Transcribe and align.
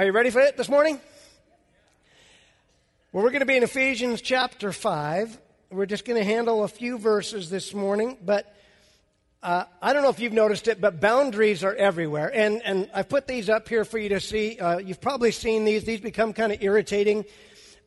Are 0.00 0.06
you 0.06 0.12
ready 0.12 0.30
for 0.30 0.40
it 0.40 0.56
this 0.56 0.70
morning? 0.70 0.98
Well, 3.12 3.22
we're 3.22 3.28
going 3.28 3.40
to 3.40 3.46
be 3.46 3.58
in 3.58 3.62
Ephesians 3.62 4.22
chapter 4.22 4.72
5. 4.72 5.38
We're 5.70 5.84
just 5.84 6.06
going 6.06 6.18
to 6.18 6.24
handle 6.24 6.64
a 6.64 6.68
few 6.68 6.96
verses 6.96 7.50
this 7.50 7.74
morning, 7.74 8.16
but 8.24 8.56
uh, 9.42 9.64
I 9.82 9.92
don't 9.92 10.02
know 10.02 10.08
if 10.08 10.18
you've 10.18 10.32
noticed 10.32 10.68
it, 10.68 10.80
but 10.80 11.02
boundaries 11.02 11.62
are 11.62 11.74
everywhere. 11.74 12.34
And, 12.34 12.62
and 12.64 12.88
I've 12.94 13.10
put 13.10 13.26
these 13.26 13.50
up 13.50 13.68
here 13.68 13.84
for 13.84 13.98
you 13.98 14.08
to 14.08 14.20
see. 14.20 14.58
Uh, 14.58 14.78
you've 14.78 15.02
probably 15.02 15.32
seen 15.32 15.66
these. 15.66 15.84
These 15.84 16.00
become 16.00 16.32
kind 16.32 16.50
of 16.50 16.62
irritating. 16.62 17.26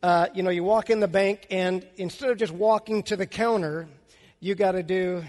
Uh, 0.04 0.28
you 0.36 0.44
know, 0.44 0.52
you 0.52 0.64
walk 0.64 0.92
in 0.92 1.00
the 1.00 1.08
bank, 1.08 1.48
and 1.50 1.84
instead 1.96 2.30
of 2.30 2.38
just 2.38 2.54
walking 2.54 3.02
to 3.02 3.16
the 3.16 3.26
counter, 3.26 3.88
you 4.40 4.54
got 4.54 4.74
to 4.74 4.84
do. 4.84 5.24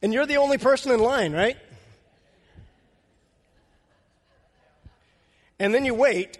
And 0.00 0.14
you're 0.14 0.24
the 0.24 0.38
only 0.38 0.56
person 0.56 0.90
in 0.90 1.00
line, 1.00 1.34
right? 1.34 1.58
And 5.58 5.72
then 5.72 5.84
you 5.84 5.94
wait. 5.94 6.38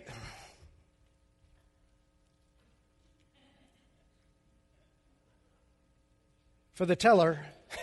For 6.74 6.84
the 6.84 6.96
teller. 6.96 7.46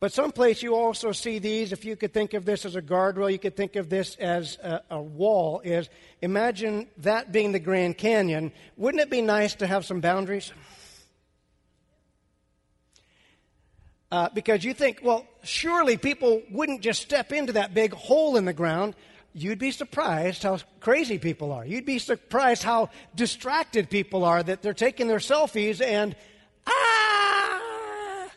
but 0.00 0.12
someplace 0.12 0.62
you 0.62 0.74
also 0.74 1.12
see 1.12 1.38
these, 1.38 1.72
if 1.72 1.86
you 1.86 1.96
could 1.96 2.12
think 2.12 2.34
of 2.34 2.44
this 2.44 2.66
as 2.66 2.76
a 2.76 2.82
guardrail, 2.82 3.32
you 3.32 3.38
could 3.38 3.56
think 3.56 3.76
of 3.76 3.88
this 3.88 4.16
as 4.16 4.58
a, 4.58 4.82
a 4.90 5.00
wall, 5.00 5.62
is 5.64 5.88
imagine 6.20 6.88
that 6.98 7.32
being 7.32 7.52
the 7.52 7.58
Grand 7.58 7.96
Canyon. 7.96 8.52
Wouldn't 8.76 9.00
it 9.00 9.08
be 9.08 9.22
nice 9.22 9.54
to 9.54 9.66
have 9.66 9.86
some 9.86 10.02
boundaries? 10.02 10.52
Uh, 14.12 14.28
because 14.34 14.62
you 14.62 14.74
think, 14.74 15.00
well, 15.02 15.26
surely 15.42 15.96
people 15.96 16.42
wouldn't 16.50 16.82
just 16.82 17.00
step 17.00 17.32
into 17.32 17.54
that 17.54 17.72
big 17.72 17.94
hole 17.94 18.36
in 18.36 18.44
the 18.44 18.52
ground. 18.52 18.94
You'd 19.32 19.58
be 19.58 19.70
surprised 19.70 20.42
how 20.42 20.58
crazy 20.80 21.16
people 21.16 21.50
are. 21.50 21.64
You'd 21.64 21.86
be 21.86 21.98
surprised 21.98 22.62
how 22.62 22.90
distracted 23.14 23.88
people 23.88 24.22
are 24.22 24.42
that 24.42 24.60
they're 24.60 24.74
taking 24.74 25.08
their 25.08 25.16
selfies 25.16 25.80
and, 25.80 26.14
ah, 26.66 28.28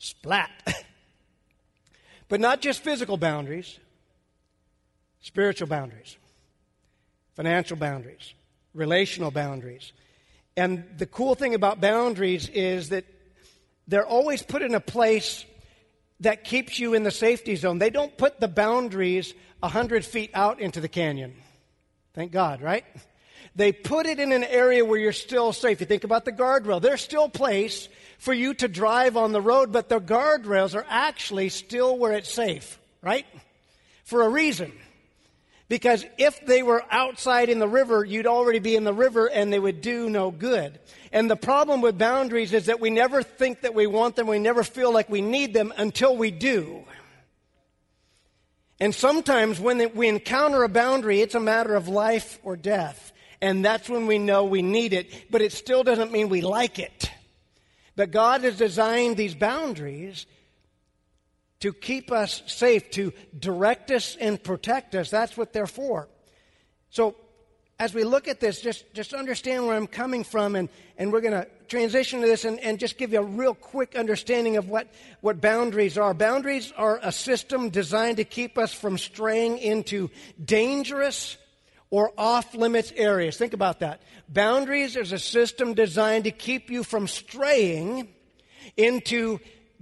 splat. 0.00 0.50
but 2.28 2.40
not 2.40 2.60
just 2.60 2.82
physical 2.82 3.16
boundaries, 3.16 3.78
spiritual 5.20 5.68
boundaries, 5.68 6.16
financial 7.36 7.76
boundaries, 7.76 8.34
relational 8.74 9.30
boundaries. 9.30 9.92
And 10.56 10.84
the 10.98 11.06
cool 11.06 11.36
thing 11.36 11.54
about 11.54 11.80
boundaries 11.80 12.48
is 12.48 12.88
that 12.88 13.04
they're 13.88 14.06
always 14.06 14.42
put 14.42 14.62
in 14.62 14.74
a 14.74 14.80
place 14.80 15.44
that 16.20 16.44
keeps 16.44 16.78
you 16.78 16.94
in 16.94 17.02
the 17.02 17.10
safety 17.10 17.56
zone. 17.56 17.78
They 17.78 17.90
don't 17.90 18.16
put 18.16 18.40
the 18.40 18.48
boundaries 18.48 19.34
100 19.60 20.04
feet 20.04 20.30
out 20.34 20.60
into 20.60 20.80
the 20.80 20.88
canyon. 20.88 21.34
Thank 22.14 22.32
God, 22.32 22.62
right? 22.62 22.84
They 23.54 23.72
put 23.72 24.06
it 24.06 24.18
in 24.18 24.32
an 24.32 24.44
area 24.44 24.84
where 24.84 24.98
you're 24.98 25.12
still 25.12 25.52
safe. 25.52 25.80
You 25.80 25.86
think 25.86 26.04
about 26.04 26.24
the 26.24 26.32
guardrail. 26.32 26.80
There's 26.80 27.02
still 27.02 27.28
place 27.28 27.88
for 28.18 28.32
you 28.32 28.54
to 28.54 28.68
drive 28.68 29.16
on 29.16 29.32
the 29.32 29.40
road, 29.40 29.72
but 29.72 29.88
the 29.88 30.00
guardrails 30.00 30.74
are 30.74 30.86
actually 30.88 31.48
still 31.48 31.98
where 31.98 32.12
it's 32.12 32.32
safe, 32.32 32.78
right? 33.02 33.26
For 34.04 34.22
a 34.22 34.28
reason. 34.28 34.72
Because 35.68 36.04
if 36.18 36.44
they 36.46 36.62
were 36.62 36.84
outside 36.90 37.48
in 37.48 37.58
the 37.58 37.68
river, 37.68 38.04
you'd 38.04 38.26
already 38.26 38.58
be 38.58 38.76
in 38.76 38.84
the 38.84 38.92
river 38.92 39.26
and 39.26 39.52
they 39.52 39.58
would 39.58 39.80
do 39.80 40.08
no 40.08 40.30
good. 40.30 40.78
And 41.12 41.30
the 41.30 41.36
problem 41.36 41.82
with 41.82 41.98
boundaries 41.98 42.54
is 42.54 42.66
that 42.66 42.80
we 42.80 42.88
never 42.88 43.22
think 43.22 43.60
that 43.60 43.74
we 43.74 43.86
want 43.86 44.16
them, 44.16 44.26
we 44.26 44.38
never 44.38 44.64
feel 44.64 44.92
like 44.92 45.10
we 45.10 45.20
need 45.20 45.52
them 45.52 45.72
until 45.76 46.16
we 46.16 46.30
do. 46.30 46.84
And 48.80 48.94
sometimes 48.94 49.60
when 49.60 49.94
we 49.94 50.08
encounter 50.08 50.64
a 50.64 50.68
boundary, 50.68 51.20
it's 51.20 51.34
a 51.34 51.40
matter 51.40 51.74
of 51.74 51.86
life 51.86 52.40
or 52.42 52.56
death. 52.56 53.12
And 53.40 53.64
that's 53.64 53.88
when 53.88 54.06
we 54.06 54.18
know 54.18 54.44
we 54.44 54.62
need 54.62 54.92
it, 54.92 55.30
but 55.30 55.42
it 55.42 55.52
still 55.52 55.84
doesn't 55.84 56.12
mean 56.12 56.28
we 56.28 56.40
like 56.40 56.78
it. 56.78 57.10
But 57.94 58.10
God 58.10 58.42
has 58.42 58.56
designed 58.56 59.16
these 59.16 59.34
boundaries 59.34 60.26
to 61.60 61.72
keep 61.72 62.10
us 62.10 62.42
safe, 62.46 62.90
to 62.92 63.12
direct 63.38 63.90
us 63.90 64.16
and 64.16 64.42
protect 64.42 64.94
us. 64.94 65.10
That's 65.10 65.36
what 65.36 65.52
they're 65.52 65.66
for. 65.66 66.08
So, 66.90 67.16
as 67.82 67.92
we 67.92 68.04
look 68.04 68.28
at 68.28 68.38
this, 68.38 68.60
just, 68.60 68.84
just 68.94 69.12
understand 69.12 69.66
where 69.66 69.74
I'm 69.74 69.88
coming 69.88 70.22
from, 70.22 70.54
and, 70.54 70.68
and 70.98 71.12
we're 71.12 71.20
going 71.20 71.32
to 71.32 71.48
transition 71.66 72.20
to 72.20 72.28
this 72.28 72.44
and, 72.44 72.60
and 72.60 72.78
just 72.78 72.96
give 72.96 73.12
you 73.12 73.18
a 73.18 73.24
real 73.24 73.56
quick 73.56 73.96
understanding 73.96 74.56
of 74.56 74.68
what, 74.68 74.86
what 75.20 75.40
boundaries 75.40 75.98
are. 75.98 76.14
Boundaries 76.14 76.72
are 76.76 77.00
a 77.02 77.10
system 77.10 77.70
designed 77.70 78.18
to 78.18 78.24
keep 78.24 78.56
us 78.56 78.72
from 78.72 78.96
straying 78.96 79.58
into 79.58 80.10
dangerous 80.44 81.36
or 81.90 82.12
off 82.16 82.54
limits 82.54 82.92
areas. 82.94 83.36
Think 83.36 83.52
about 83.52 83.80
that. 83.80 84.00
Boundaries 84.28 84.94
is 84.94 85.10
a 85.10 85.18
system 85.18 85.74
designed 85.74 86.22
to 86.22 86.30
keep 86.30 86.70
you 86.70 86.84
from 86.84 87.08
straying 87.08 88.06
into 88.76 89.40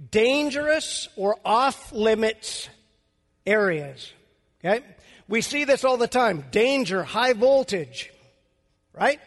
dangerous 0.09 1.07
or 1.15 1.37
off 1.45 1.91
limits 1.91 2.67
areas. 3.45 4.11
Okay? 4.65 4.83
We 5.27 5.41
see 5.41 5.63
this 5.63 5.83
all 5.83 5.97
the 5.97 6.07
time. 6.07 6.45
Danger, 6.51 7.03
high 7.03 7.33
voltage, 7.33 8.11
right? 8.93 9.19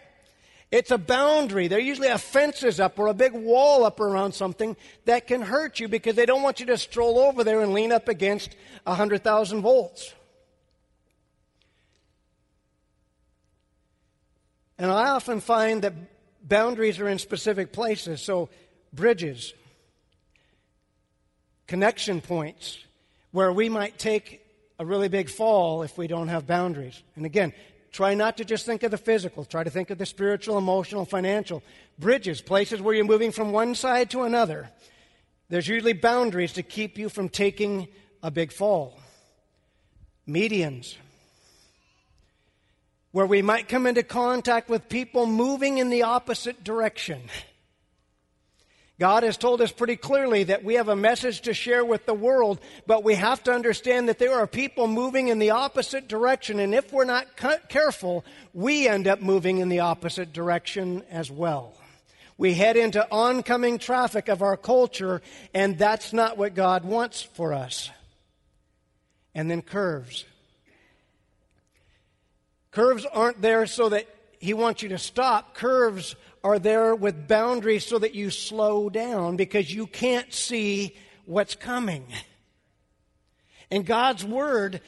It's 0.71 0.91
a 0.91 0.99
boundary. 0.99 1.69
There 1.69 1.78
usually 1.78 2.09
have 2.09 2.21
fences 2.21 2.81
up 2.81 2.99
or 2.99 3.06
a 3.06 3.15
big 3.15 3.32
wall 3.32 3.84
up 3.84 4.00
around 4.00 4.33
something 4.33 4.77
that 5.04 5.27
can 5.27 5.41
hurt 5.41 5.78
you 5.78 5.87
because 5.87 6.16
they 6.16 6.27
don't 6.27 6.43
want 6.43 6.59
you 6.59 6.66
to 6.66 6.77
stroll 6.77 7.19
over 7.19 7.44
there 7.44 7.60
and 7.60 7.72
lean 7.72 7.93
up 7.93 8.09
against 8.09 8.56
100,000 8.83 9.62
volts. 9.62 10.12
And 14.78 14.91
I 14.91 15.10
often 15.10 15.41
find 15.41 15.83
that 15.83 15.94
boundaries 16.43 16.99
are 16.99 17.09
in 17.09 17.19
specific 17.19 17.72
places. 17.72 18.21
So, 18.21 18.49
bridges, 18.93 19.54
connection 21.66 22.21
points 22.21 22.78
where 23.31 23.53
we 23.53 23.69
might 23.69 23.99
take 23.99 24.44
a 24.78 24.84
really 24.84 25.08
big 25.08 25.28
fall 25.28 25.82
if 25.82 25.96
we 25.96 26.06
don't 26.06 26.28
have 26.28 26.46
boundaries. 26.46 27.02
And 27.16 27.24
again, 27.24 27.52
try 27.92 28.14
not 28.14 28.36
to 28.38 28.44
just 28.44 28.66
think 28.66 28.82
of 28.82 28.90
the 28.90 28.98
physical, 28.98 29.44
try 29.44 29.64
to 29.64 29.70
think 29.70 29.90
of 29.90 29.98
the 29.98 30.06
spiritual, 30.06 30.58
emotional, 30.58 31.04
financial. 31.04 31.62
Bridges, 31.98 32.40
places 32.40 32.80
where 32.80 32.94
you're 32.94 33.04
moving 33.04 33.32
from 33.32 33.52
one 33.52 33.74
side 33.74 34.10
to 34.10 34.22
another. 34.22 34.70
There's 35.48 35.68
usually 35.68 35.92
boundaries 35.92 36.54
to 36.54 36.62
keep 36.62 36.98
you 36.98 37.08
from 37.08 37.28
taking 37.28 37.88
a 38.22 38.30
big 38.30 38.50
fall. 38.50 38.98
Medians, 40.26 40.96
where 43.12 43.26
we 43.26 43.42
might 43.42 43.68
come 43.68 43.86
into 43.86 44.02
contact 44.02 44.68
with 44.68 44.88
people 44.88 45.26
moving 45.26 45.78
in 45.78 45.91
the 45.91 46.02
opposite 46.02 46.64
direction. 46.64 47.20
God 49.00 49.25
has 49.25 49.37
told 49.37 49.60
us 49.60 49.72
pretty 49.72 49.97
clearly 49.97 50.44
that 50.44 50.62
we 50.62 50.75
have 50.75 50.88
a 50.88 50.94
message 50.94 51.43
to 51.43 51.55
share 51.55 51.84
with 51.84 52.06
the 52.06 52.15
world, 52.15 52.60
but 52.87 53.03
we 53.03 53.16
have 53.16 53.43
to 53.44 53.53
understand 53.53 54.09
that 54.09 54.21
there 54.21 54.34
are 54.34 54.47
people 54.47 54.87
moving 54.87 55.28
in 55.28 55.41
the 55.41 55.50
opposite 55.50 56.06
direction, 56.06 56.60
and 56.60 56.72
if 56.75 56.93
we're 56.93 57.04
not 57.04 57.27
careful, 57.69 58.25
we 58.53 58.87
end 58.87 59.09
up 59.09 59.21
moving 59.21 59.59
in 59.59 59.69
the 59.69 59.81
opposite 59.81 60.33
direction 60.33 61.03
as 61.10 61.28
well. 61.28 61.75
We 62.38 62.54
head 62.54 62.77
into 62.77 63.06
oncoming 63.10 63.78
traffic 63.78 64.28
of 64.28 64.43
our 64.43 64.56
culture, 64.56 65.22
and 65.53 65.77
that's 65.77 66.12
not 66.12 66.38
what 66.38 66.54
God 66.54 66.84
wants 66.84 67.21
for 67.21 67.53
us. 67.53 67.91
And 69.34 69.50
then 69.50 69.62
curves. 69.62 70.25
Curves 72.71 73.06
aren't 73.06 73.41
there 73.41 73.66
so 73.66 73.88
that 73.88 74.06
He 74.38 74.54
wants 74.54 74.83
you 74.83 74.91
to 74.91 74.99
stop. 74.99 75.54
Curves 75.54 76.15
are 76.44 76.59
there 76.59 76.94
with 76.94 77.27
boundaries 77.27 77.87
so 77.87 77.99
that 77.99 78.15
you 78.15 78.31
slow 78.31 78.91
down 78.91 79.37
because 79.37 79.72
you 79.72 79.87
can't 79.87 80.32
see 80.32 80.94
what's 81.25 81.55
coming. 81.55 82.06
And 83.71 83.86
God's 83.86 84.24
Word 84.24 84.83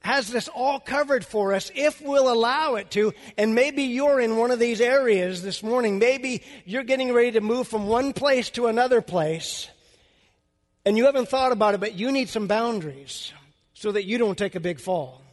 has 0.00 0.28
this 0.28 0.48
all 0.48 0.80
covered 0.80 1.24
for 1.24 1.52
us 1.52 1.70
if 1.74 2.00
we'll 2.00 2.32
allow 2.32 2.76
it 2.76 2.90
to. 2.92 3.12
And 3.36 3.54
maybe 3.54 3.84
you're 3.84 4.18
in 4.18 4.38
one 4.38 4.50
of 4.50 4.58
these 4.58 4.80
areas 4.80 5.42
this 5.42 5.62
morning. 5.62 5.98
Maybe 5.98 6.42
you're 6.64 6.82
getting 6.82 7.12
ready 7.12 7.32
to 7.32 7.42
move 7.42 7.68
from 7.68 7.86
one 7.86 8.14
place 8.14 8.48
to 8.50 8.66
another 8.66 9.02
place. 9.02 9.68
And 10.86 10.96
you 10.96 11.04
haven't 11.04 11.28
thought 11.28 11.52
about 11.52 11.74
it, 11.74 11.80
but 11.80 11.94
you 11.94 12.12
need 12.12 12.30
some 12.30 12.46
boundaries 12.46 13.32
so 13.74 13.92
that 13.92 14.04
you 14.04 14.16
don't 14.16 14.36
take 14.36 14.54
a 14.54 14.60
big 14.60 14.80
fall. 14.80 15.23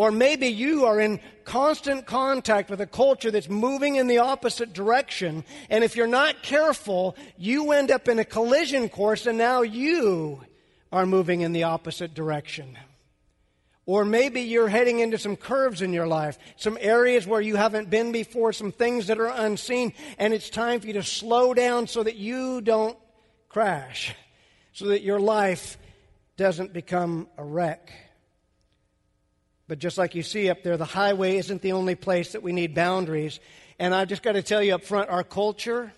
Or 0.00 0.10
maybe 0.10 0.46
you 0.46 0.86
are 0.86 0.98
in 0.98 1.20
constant 1.44 2.06
contact 2.06 2.70
with 2.70 2.80
a 2.80 2.86
culture 2.86 3.30
that's 3.30 3.50
moving 3.50 3.96
in 3.96 4.06
the 4.06 4.16
opposite 4.16 4.72
direction. 4.72 5.44
And 5.68 5.84
if 5.84 5.94
you're 5.94 6.06
not 6.06 6.42
careful, 6.42 7.16
you 7.36 7.72
end 7.72 7.90
up 7.90 8.08
in 8.08 8.18
a 8.18 8.24
collision 8.24 8.88
course 8.88 9.26
and 9.26 9.36
now 9.36 9.60
you 9.60 10.40
are 10.90 11.04
moving 11.04 11.42
in 11.42 11.52
the 11.52 11.64
opposite 11.64 12.14
direction. 12.14 12.78
Or 13.84 14.06
maybe 14.06 14.40
you're 14.40 14.70
heading 14.70 15.00
into 15.00 15.18
some 15.18 15.36
curves 15.36 15.82
in 15.82 15.92
your 15.92 16.06
life, 16.06 16.38
some 16.56 16.78
areas 16.80 17.26
where 17.26 17.42
you 17.42 17.56
haven't 17.56 17.90
been 17.90 18.10
before, 18.10 18.54
some 18.54 18.72
things 18.72 19.08
that 19.08 19.20
are 19.20 19.26
unseen, 19.28 19.92
and 20.16 20.32
it's 20.32 20.48
time 20.48 20.80
for 20.80 20.86
you 20.86 20.94
to 20.94 21.02
slow 21.02 21.52
down 21.52 21.86
so 21.86 22.02
that 22.02 22.16
you 22.16 22.62
don't 22.62 22.96
crash, 23.50 24.14
so 24.72 24.86
that 24.86 25.02
your 25.02 25.20
life 25.20 25.76
doesn't 26.38 26.72
become 26.72 27.28
a 27.36 27.44
wreck. 27.44 27.92
But 29.70 29.78
just 29.78 29.98
like 29.98 30.16
you 30.16 30.24
see 30.24 30.50
up 30.50 30.64
there, 30.64 30.76
the 30.76 30.84
highway 30.84 31.36
isn't 31.36 31.62
the 31.62 31.70
only 31.70 31.94
place 31.94 32.32
that 32.32 32.42
we 32.42 32.50
need 32.50 32.74
boundaries. 32.74 33.38
And 33.78 33.94
I've 33.94 34.08
just 34.08 34.20
got 34.20 34.32
to 34.32 34.42
tell 34.42 34.60
you 34.60 34.74
up 34.74 34.82
front 34.82 35.10
our 35.10 35.22
culture 35.22 35.92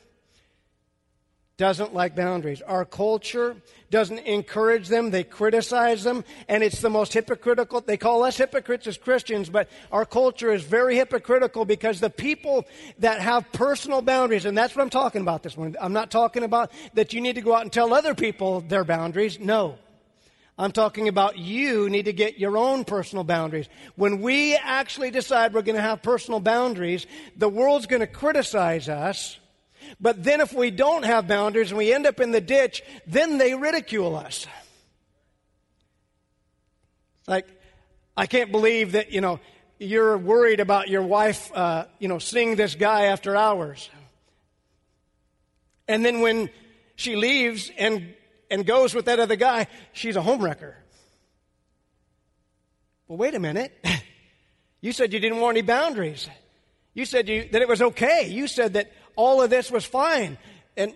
doesn't 1.56 1.94
like 1.94 2.14
boundaries. 2.14 2.60
Our 2.60 2.84
culture 2.84 3.56
doesn't 3.88 4.18
encourage 4.18 4.88
them, 4.88 5.10
they 5.10 5.24
criticize 5.24 6.04
them, 6.04 6.22
and 6.48 6.62
it's 6.62 6.82
the 6.82 6.90
most 6.90 7.14
hypocritical. 7.14 7.80
They 7.80 7.96
call 7.96 8.24
us 8.24 8.36
hypocrites 8.36 8.86
as 8.86 8.98
Christians, 8.98 9.48
but 9.48 9.70
our 9.90 10.04
culture 10.04 10.52
is 10.52 10.62
very 10.62 10.96
hypocritical 10.96 11.64
because 11.64 11.98
the 11.98 12.10
people 12.10 12.66
that 12.98 13.22
have 13.22 13.50
personal 13.52 14.02
boundaries, 14.02 14.44
and 14.44 14.58
that's 14.58 14.76
what 14.76 14.82
I'm 14.82 14.90
talking 14.90 15.22
about 15.22 15.42
this 15.42 15.56
morning. 15.56 15.76
I'm 15.80 15.94
not 15.94 16.10
talking 16.10 16.42
about 16.42 16.72
that 16.92 17.14
you 17.14 17.22
need 17.22 17.36
to 17.36 17.40
go 17.40 17.54
out 17.54 17.62
and 17.62 17.72
tell 17.72 17.94
other 17.94 18.14
people 18.14 18.60
their 18.60 18.84
boundaries. 18.84 19.40
No. 19.40 19.78
I'm 20.58 20.72
talking 20.72 21.08
about 21.08 21.38
you 21.38 21.88
need 21.88 22.04
to 22.04 22.12
get 22.12 22.38
your 22.38 22.56
own 22.56 22.84
personal 22.84 23.24
boundaries. 23.24 23.68
When 23.96 24.20
we 24.20 24.54
actually 24.54 25.10
decide 25.10 25.54
we're 25.54 25.62
going 25.62 25.76
to 25.76 25.82
have 25.82 26.02
personal 26.02 26.40
boundaries, 26.40 27.06
the 27.36 27.48
world's 27.48 27.86
going 27.86 28.00
to 28.00 28.06
criticize 28.06 28.88
us. 28.88 29.38
But 30.00 30.22
then 30.22 30.40
if 30.40 30.52
we 30.52 30.70
don't 30.70 31.04
have 31.04 31.26
boundaries 31.26 31.70
and 31.70 31.78
we 31.78 31.92
end 31.92 32.06
up 32.06 32.20
in 32.20 32.32
the 32.32 32.40
ditch, 32.40 32.82
then 33.06 33.38
they 33.38 33.54
ridicule 33.54 34.14
us. 34.14 34.46
Like, 37.26 37.46
I 38.16 38.26
can't 38.26 38.52
believe 38.52 38.92
that, 38.92 39.12
you 39.12 39.20
know, 39.20 39.40
you're 39.78 40.18
worried 40.18 40.60
about 40.60 40.88
your 40.88 41.02
wife, 41.02 41.50
uh, 41.54 41.86
you 41.98 42.08
know, 42.08 42.18
seeing 42.18 42.56
this 42.56 42.74
guy 42.74 43.06
after 43.06 43.36
hours. 43.36 43.88
And 45.88 46.04
then 46.04 46.20
when 46.20 46.50
she 46.96 47.16
leaves 47.16 47.70
and 47.76 48.14
and 48.52 48.66
goes 48.66 48.94
with 48.94 49.06
that 49.06 49.18
other 49.18 49.34
guy, 49.34 49.66
she's 49.92 50.14
a 50.14 50.20
homewrecker. 50.20 50.74
Well, 53.08 53.18
wait 53.18 53.34
a 53.34 53.40
minute. 53.40 53.72
You 54.84 54.90
said 54.90 55.12
you 55.12 55.20
didn't 55.20 55.38
want 55.38 55.56
any 55.56 55.64
boundaries. 55.64 56.28
You 56.92 57.04
said 57.04 57.28
you, 57.28 57.48
that 57.52 57.62
it 57.62 57.68
was 57.68 57.80
okay. 57.80 58.26
You 58.28 58.48
said 58.48 58.72
that 58.72 58.90
all 59.14 59.40
of 59.40 59.48
this 59.48 59.70
was 59.70 59.84
fine. 59.84 60.36
And 60.76 60.92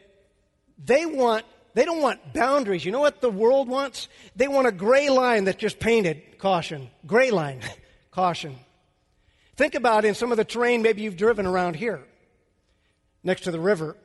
they 0.85 1.07
want, 1.07 1.45
they 1.75 1.85
don't 1.85 2.03
want 2.03 2.35
boundaries. 2.35 2.85
You 2.85 2.91
know 2.91 2.99
what 2.99 3.21
the 3.21 3.31
world 3.31 3.69
wants? 3.69 4.09
They 4.35 4.49
want 4.49 4.67
a 4.67 4.73
gray 4.73 5.09
line 5.09 5.45
that's 5.45 5.59
just 5.59 5.79
painted. 5.79 6.21
Caution. 6.39 6.91
Gray 7.07 7.31
line. 7.31 7.61
Caution. 8.11 8.57
Think 9.55 9.77
about 9.77 10.05
in 10.05 10.17
some 10.17 10.33
of 10.33 10.37
the 10.37 10.45
terrain 10.45 10.83
maybe 10.83 11.03
you've 11.03 11.17
driven 11.17 11.47
around 11.47 11.77
here 11.77 12.03
next 13.23 13.43
to 13.43 13.53
the 13.53 13.61
river 13.61 13.97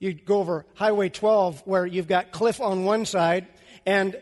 you 0.00 0.14
go 0.14 0.38
over 0.38 0.66
Highway 0.74 1.10
12 1.10 1.62
where 1.66 1.86
you've 1.86 2.08
got 2.08 2.32
cliff 2.32 2.60
on 2.60 2.84
one 2.84 3.04
side 3.04 3.46
and 3.86 4.18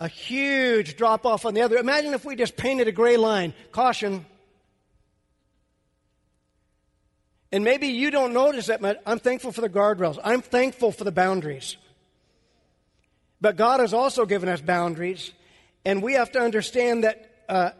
a 0.00 0.08
huge 0.08 0.96
drop 0.96 1.24
off 1.24 1.44
on 1.44 1.54
the 1.54 1.60
other. 1.60 1.76
Imagine 1.76 2.14
if 2.14 2.24
we 2.24 2.34
just 2.34 2.56
painted 2.56 2.88
a 2.88 2.92
gray 2.92 3.16
line. 3.16 3.54
Caution. 3.70 4.26
And 7.52 7.62
maybe 7.62 7.88
you 7.88 8.10
don't 8.10 8.32
notice 8.32 8.66
that, 8.66 8.80
but 8.80 9.02
I'm 9.06 9.18
thankful 9.18 9.52
for 9.52 9.60
the 9.60 9.68
guardrails. 9.68 10.18
I'm 10.24 10.40
thankful 10.40 10.90
for 10.90 11.04
the 11.04 11.12
boundaries. 11.12 11.76
But 13.40 13.56
God 13.56 13.80
has 13.80 13.92
also 13.92 14.24
given 14.24 14.48
us 14.48 14.60
boundaries, 14.60 15.32
and 15.84 16.02
we 16.02 16.14
have 16.14 16.32
to 16.32 16.40
understand 16.40 17.04
that 17.04 17.44
uh, 17.48 17.70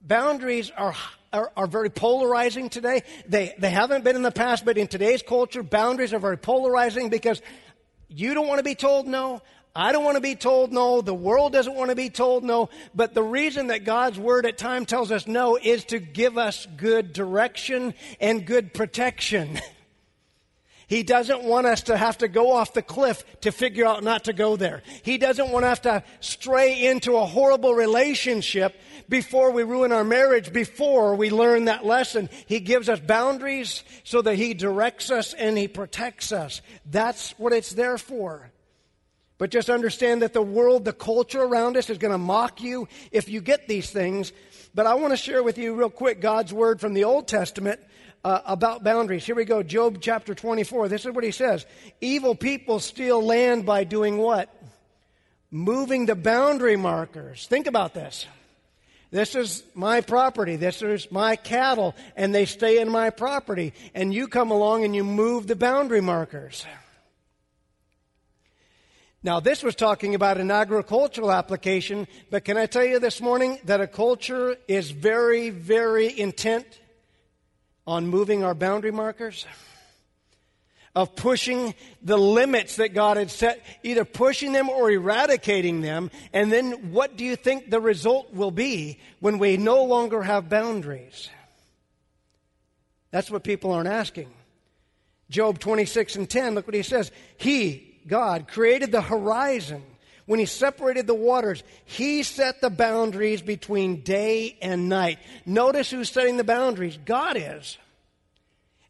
boundaries 0.00 0.70
are 0.70 0.96
are, 1.32 1.52
are, 1.56 1.66
very 1.66 1.90
polarizing 1.90 2.68
today. 2.68 3.02
They, 3.28 3.54
they 3.58 3.70
haven't 3.70 4.04
been 4.04 4.16
in 4.16 4.22
the 4.22 4.30
past, 4.30 4.64
but 4.64 4.78
in 4.78 4.86
today's 4.86 5.22
culture, 5.22 5.62
boundaries 5.62 6.12
are 6.12 6.18
very 6.18 6.38
polarizing 6.38 7.08
because 7.08 7.42
you 8.08 8.34
don't 8.34 8.46
want 8.46 8.58
to 8.58 8.64
be 8.64 8.74
told 8.74 9.06
no. 9.06 9.42
I 9.74 9.92
don't 9.92 10.04
want 10.04 10.14
to 10.14 10.22
be 10.22 10.36
told 10.36 10.72
no. 10.72 11.02
The 11.02 11.14
world 11.14 11.52
doesn't 11.52 11.74
want 11.74 11.90
to 11.90 11.96
be 11.96 12.08
told 12.08 12.44
no. 12.44 12.70
But 12.94 13.12
the 13.12 13.22
reason 13.22 13.66
that 13.66 13.84
God's 13.84 14.18
word 14.18 14.46
at 14.46 14.56
times 14.56 14.86
tells 14.86 15.12
us 15.12 15.26
no 15.26 15.58
is 15.62 15.84
to 15.86 15.98
give 15.98 16.38
us 16.38 16.66
good 16.76 17.12
direction 17.12 17.92
and 18.18 18.46
good 18.46 18.72
protection. 18.72 19.60
He 20.88 21.02
doesn't 21.02 21.42
want 21.42 21.66
us 21.66 21.82
to 21.84 21.96
have 21.96 22.18
to 22.18 22.28
go 22.28 22.52
off 22.52 22.72
the 22.72 22.82
cliff 22.82 23.24
to 23.40 23.50
figure 23.50 23.84
out 23.84 24.04
not 24.04 24.24
to 24.24 24.32
go 24.32 24.54
there. 24.54 24.82
He 25.02 25.18
doesn't 25.18 25.50
want 25.50 25.64
us 25.64 25.80
to 25.80 26.04
stray 26.20 26.86
into 26.86 27.16
a 27.16 27.26
horrible 27.26 27.74
relationship 27.74 28.76
before 29.08 29.50
we 29.50 29.64
ruin 29.64 29.90
our 29.90 30.04
marriage, 30.04 30.52
before 30.52 31.16
we 31.16 31.30
learn 31.30 31.64
that 31.64 31.84
lesson. 31.84 32.28
He 32.46 32.60
gives 32.60 32.88
us 32.88 33.00
boundaries 33.00 33.82
so 34.04 34.22
that 34.22 34.36
He 34.36 34.54
directs 34.54 35.10
us 35.10 35.34
and 35.34 35.58
He 35.58 35.66
protects 35.66 36.30
us. 36.30 36.62
That's 36.88 37.32
what 37.32 37.52
it's 37.52 37.70
there 37.70 37.98
for. 37.98 38.52
But 39.38 39.50
just 39.50 39.68
understand 39.68 40.22
that 40.22 40.32
the 40.32 40.40
world, 40.40 40.84
the 40.84 40.92
culture 40.92 41.42
around 41.42 41.76
us 41.76 41.90
is 41.90 41.98
going 41.98 42.12
to 42.12 42.18
mock 42.18 42.62
you 42.62 42.86
if 43.10 43.28
you 43.28 43.40
get 43.40 43.66
these 43.66 43.90
things. 43.90 44.32
But 44.72 44.86
I 44.86 44.94
want 44.94 45.12
to 45.12 45.16
share 45.16 45.42
with 45.42 45.58
you 45.58 45.74
real 45.74 45.90
quick 45.90 46.20
God's 46.20 46.52
word 46.52 46.80
from 46.80 46.94
the 46.94 47.04
Old 47.04 47.26
Testament 47.26 47.80
uh, 48.26 48.42
about 48.44 48.82
boundaries. 48.82 49.24
Here 49.24 49.36
we 49.36 49.44
go, 49.44 49.62
Job 49.62 49.98
chapter 50.00 50.34
24. 50.34 50.88
This 50.88 51.06
is 51.06 51.14
what 51.14 51.22
he 51.22 51.30
says 51.30 51.64
Evil 52.00 52.34
people 52.34 52.80
steal 52.80 53.24
land 53.24 53.64
by 53.64 53.84
doing 53.84 54.18
what? 54.18 54.52
Moving 55.52 56.06
the 56.06 56.16
boundary 56.16 56.76
markers. 56.76 57.46
Think 57.46 57.68
about 57.68 57.94
this. 57.94 58.26
This 59.12 59.36
is 59.36 59.62
my 59.76 60.00
property. 60.00 60.56
This 60.56 60.82
is 60.82 61.08
my 61.12 61.36
cattle, 61.36 61.94
and 62.16 62.34
they 62.34 62.46
stay 62.46 62.80
in 62.80 62.90
my 62.90 63.10
property. 63.10 63.72
And 63.94 64.12
you 64.12 64.26
come 64.26 64.50
along 64.50 64.84
and 64.84 64.96
you 64.96 65.04
move 65.04 65.46
the 65.46 65.54
boundary 65.54 66.00
markers. 66.00 66.66
Now, 69.22 69.38
this 69.38 69.62
was 69.62 69.76
talking 69.76 70.16
about 70.16 70.38
an 70.38 70.50
agricultural 70.50 71.30
application, 71.30 72.08
but 72.30 72.44
can 72.44 72.56
I 72.56 72.66
tell 72.66 72.84
you 72.84 72.98
this 72.98 73.20
morning 73.20 73.60
that 73.64 73.80
a 73.80 73.86
culture 73.86 74.56
is 74.66 74.90
very, 74.90 75.50
very 75.50 76.18
intent 76.18 76.66
on 77.86 78.06
moving 78.06 78.42
our 78.42 78.54
boundary 78.54 78.90
markers, 78.90 79.46
of 80.94 81.14
pushing 81.14 81.74
the 82.02 82.16
limits 82.16 82.76
that 82.76 82.94
God 82.94 83.18
had 83.18 83.30
set, 83.30 83.62
either 83.82 84.04
pushing 84.04 84.52
them 84.52 84.70
or 84.70 84.90
eradicating 84.90 85.82
them. 85.82 86.10
And 86.32 86.50
then 86.50 86.90
what 86.92 87.16
do 87.16 87.24
you 87.24 87.36
think 87.36 87.70
the 87.70 87.80
result 87.80 88.32
will 88.32 88.50
be 88.50 88.98
when 89.20 89.38
we 89.38 89.58
no 89.58 89.84
longer 89.84 90.22
have 90.22 90.48
boundaries? 90.48 91.28
That's 93.10 93.30
what 93.30 93.44
people 93.44 93.72
aren't 93.72 93.88
asking. 93.88 94.30
Job 95.28 95.58
26 95.58 96.16
and 96.16 96.30
10, 96.30 96.54
look 96.54 96.66
what 96.66 96.74
he 96.74 96.82
says. 96.82 97.10
He, 97.36 98.00
God, 98.06 98.48
created 98.48 98.90
the 98.90 99.02
horizon 99.02 99.82
when 100.26 100.40
he 100.40 100.46
separated 100.46 101.06
the 101.06 101.14
waters, 101.14 101.62
he 101.84 102.22
set 102.22 102.60
the 102.60 102.70
boundaries 102.70 103.42
between 103.42 104.02
day 104.02 104.58
and 104.60 104.88
night. 104.88 105.18
Notice 105.46 105.90
who's 105.90 106.10
setting 106.10 106.36
the 106.36 106.44
boundaries. 106.44 106.98
God 107.04 107.36
is. 107.36 107.78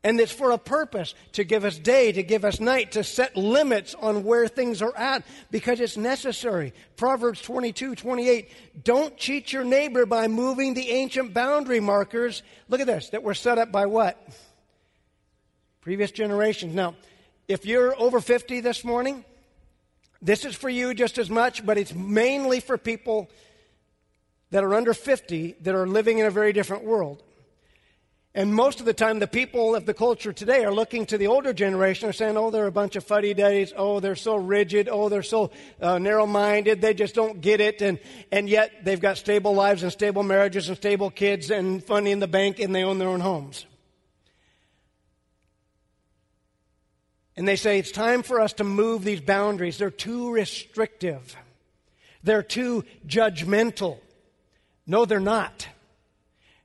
And 0.03 0.21
it's 0.21 0.33
for 0.33 0.53
a 0.53 0.59
purpose 0.59 1.15
to 1.33 1.43
give 1.43 1.65
us 1.65 1.79
day, 1.79 2.13
to 2.13 2.23
give 2.23 2.45
us 2.45 2.61
night, 2.61 2.93
to 2.93 3.03
set 3.03 3.37
limits 3.37 3.95
on 3.95 4.23
where 4.23 4.47
things 4.47 4.81
are 4.81 4.97
at 4.97 5.25
because 5.51 5.81
it's 5.81 5.97
necessary. 5.97 6.73
Proverbs 6.97 7.43
22, 7.43 7.97
28. 7.97 8.49
Don't 8.85 9.17
cheat 9.17 9.53
your 9.53 9.65
neighbor 9.65 10.07
by 10.07 10.29
moving 10.29 10.75
the 10.75 10.91
ancient 10.91 11.35
boundary 11.35 11.81
markers. 11.81 12.45
Look 12.69 12.81
at 12.81 12.87
this, 12.87 13.09
that 13.11 13.25
were 13.25 13.35
set 13.35 13.59
up 13.59 13.73
by 13.73 13.87
what? 13.87 14.17
Previous 15.81 16.13
generations. 16.13 16.73
Now, 16.73 16.95
if 17.49 17.67
you're 17.67 18.01
over 18.01 18.21
50 18.21 18.61
this 18.61 18.85
morning, 18.85 19.25
this 20.27 20.45
is 20.45 20.57
for 20.57 20.69
you 20.69 20.93
just 20.93 21.19
as 21.19 21.31
much, 21.31 21.65
but 21.65 21.79
it's 21.79 21.95
mainly 21.95 22.59
for 22.59 22.77
people 22.77 23.31
that 24.51 24.65
are 24.65 24.75
under 24.75 24.93
50 24.93 25.55
that 25.61 25.75
are 25.75 25.87
living 25.87 26.19
in 26.19 26.27
a 26.27 26.31
very 26.31 26.53
different 26.53 26.85
world. 26.85 27.23
And 28.35 28.53
most 28.53 28.81
of 28.81 28.87
the 28.87 28.93
time, 28.93 29.21
the 29.21 29.29
people 29.29 29.77
of 29.77 29.87
the 29.87 29.95
culture 29.95 30.33
today 30.33 30.65
are 30.65 30.75
looking 30.75 31.07
to 31.07 31.17
the 31.17 31.29
older 31.29 31.53
generation 31.55 32.09
and 32.09 32.15
saying, 32.15 32.37
oh, 32.37 32.51
they're 32.51 32.67
a 32.67 32.73
bunch 32.73 32.97
of 32.97 33.05
fuddy 33.05 33.35
duddies. 33.35 33.73
Oh, 33.75 34.01
they're 34.01 34.17
so 34.17 34.35
rigid. 34.35 34.89
Oh, 34.91 35.09
they're 35.09 35.23
so 35.23 35.53
uh, 35.81 35.99
narrow 35.99 36.27
minded. 36.27 36.81
They 36.81 36.93
just 36.93 37.15
don't 37.15 37.41
get 37.41 37.61
it. 37.61 37.81
And, 37.81 37.99
and 38.31 38.49
yet 38.49 38.85
they've 38.85 39.01
got 39.01 39.17
stable 39.19 39.55
lives 39.55 39.85
and 39.85 39.93
stable 39.93 40.25
marriages 40.25 40.69
and 40.69 40.77
stable 40.77 41.09
kids 41.09 41.51
and 41.53 41.89
money 41.89 42.11
in 42.11 42.19
the 42.19 42.27
bank 42.27 42.59
and 42.59 42.75
they 42.75 42.83
own 42.83 42.99
their 42.99 43.09
own 43.09 43.21
homes. 43.21 43.65
And 47.37 47.47
they 47.47 47.57
say 47.57 47.79
it's 47.79 47.93
time 47.93 48.23
for 48.23 48.41
us 48.41 48.55
to 48.55 48.65
move 48.65 49.05
these 49.05 49.21
boundaries. 49.21 49.79
They're 49.79 49.91
too 49.91 50.31
restrictive. 50.31 51.37
They're 52.23 52.43
too 52.43 52.85
judgmental. 53.07 53.99
No, 54.87 55.05
they're 55.05 55.21
not. 55.21 55.69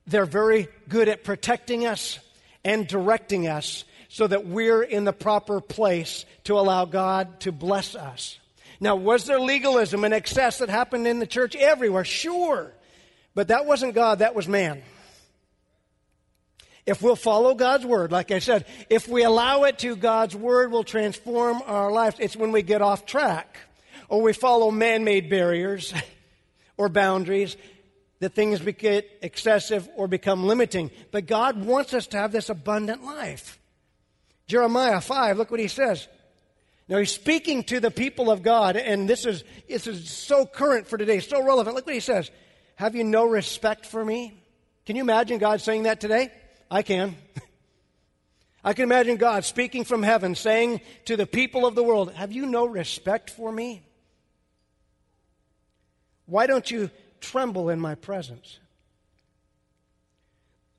They're 0.07 0.25
very 0.25 0.67
good 0.87 1.09
at 1.09 1.23
protecting 1.23 1.85
us 1.85 2.19
and 2.63 2.87
directing 2.87 3.47
us 3.47 3.83
so 4.07 4.27
that 4.27 4.45
we're 4.45 4.83
in 4.83 5.03
the 5.03 5.13
proper 5.13 5.61
place 5.61 6.25
to 6.45 6.57
allow 6.59 6.85
God 6.85 7.39
to 7.41 7.51
bless 7.51 7.95
us. 7.95 8.39
Now, 8.79 8.95
was 8.95 9.25
there 9.25 9.39
legalism 9.39 10.03
and 10.03 10.13
excess 10.13 10.57
that 10.57 10.69
happened 10.69 11.05
in 11.05 11.19
the 11.19 11.27
church 11.27 11.55
everywhere? 11.55 12.03
Sure. 12.03 12.73
But 13.35 13.49
that 13.49 13.65
wasn't 13.65 13.93
God, 13.93 14.19
that 14.19 14.35
was 14.35 14.47
man. 14.47 14.81
If 16.85 17.01
we'll 17.01 17.15
follow 17.15 17.53
God's 17.53 17.85
word, 17.85 18.11
like 18.11 18.31
I 18.31 18.39
said, 18.39 18.65
if 18.89 19.07
we 19.07 19.23
allow 19.23 19.63
it 19.63 19.79
to, 19.79 19.95
God's 19.95 20.35
word 20.35 20.71
will 20.71 20.83
transform 20.83 21.61
our 21.65 21.91
lives. 21.91 22.17
It's 22.19 22.35
when 22.35 22.51
we 22.51 22.63
get 22.63 22.81
off 22.81 23.05
track 23.05 23.57
or 24.09 24.21
we 24.21 24.33
follow 24.33 24.71
man 24.71 25.03
made 25.03 25.29
barriers 25.29 25.93
or 26.77 26.89
boundaries, 26.89 27.55
that 28.19 28.33
things 28.33 28.59
get 28.59 29.09
excessive 29.21 29.87
or 29.95 30.07
become 30.07 30.45
limiting. 30.45 30.91
But 31.11 31.25
God 31.25 31.65
wants 31.65 31.93
us 31.93 32.07
to 32.07 32.17
have 32.17 32.31
this 32.31 32.49
abundant 32.49 33.03
life. 33.03 33.59
Jeremiah 34.47 35.01
5, 35.01 35.37
look 35.37 35.49
what 35.49 35.59
he 35.59 35.67
says. 35.67 36.07
Now 36.87 36.97
he's 36.97 37.11
speaking 37.11 37.63
to 37.65 37.79
the 37.79 37.89
people 37.89 38.29
of 38.29 38.43
God, 38.43 38.75
and 38.75 39.09
this 39.09 39.25
is, 39.25 39.43
this 39.69 39.87
is 39.87 40.09
so 40.09 40.45
current 40.45 40.87
for 40.87 40.97
today, 40.97 41.19
so 41.19 41.43
relevant. 41.43 41.75
Look 41.75 41.85
what 41.85 41.95
he 41.95 42.01
says. 42.01 42.29
Have 42.75 42.95
you 42.95 43.03
no 43.03 43.25
respect 43.25 43.85
for 43.85 44.03
me? 44.03 44.33
Can 44.85 44.95
you 44.95 45.01
imagine 45.01 45.37
God 45.37 45.61
saying 45.61 45.83
that 45.83 46.01
today? 46.01 46.31
I 46.71 46.83
can. 46.83 47.17
I 48.63 48.71
can 48.73 48.83
imagine 48.83 49.17
God 49.17 49.43
speaking 49.43 49.83
from 49.83 50.03
heaven 50.03 50.35
saying 50.35 50.79
to 51.05 51.17
the 51.17 51.27
people 51.27 51.65
of 51.65 51.75
the 51.75 51.83
world, 51.83 52.13
Have 52.13 52.31
you 52.31 52.45
no 52.45 52.65
respect 52.65 53.29
for 53.29 53.51
me? 53.51 53.83
Why 56.27 56.47
don't 56.47 56.71
you 56.71 56.89
tremble 57.19 57.69
in 57.69 57.81
my 57.81 57.95
presence? 57.95 58.59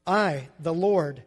I, 0.06 0.48
the 0.58 0.72
Lord, 0.72 1.22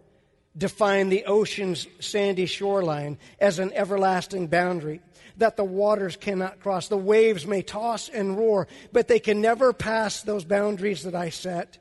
define 0.57 1.09
the 1.09 1.25
ocean's 1.25 1.87
sandy 1.99 2.47
shoreline 2.47 3.19
as 3.39 3.59
an 3.59 3.71
everlasting 3.73 4.47
boundary 4.47 5.01
that 5.37 5.57
the 5.57 5.63
waters 5.63 6.15
cannot 6.15 6.59
cross. 6.61 6.87
The 6.87 6.97
waves 6.97 7.45
may 7.45 7.61
toss 7.61 8.09
and 8.09 8.37
roar, 8.37 8.67
but 8.91 9.07
they 9.07 9.19
can 9.19 9.41
never 9.41 9.73
pass 9.73 10.23
those 10.23 10.43
boundaries 10.43 11.03
that 11.03 11.13
I 11.13 11.29
set. 11.29 11.77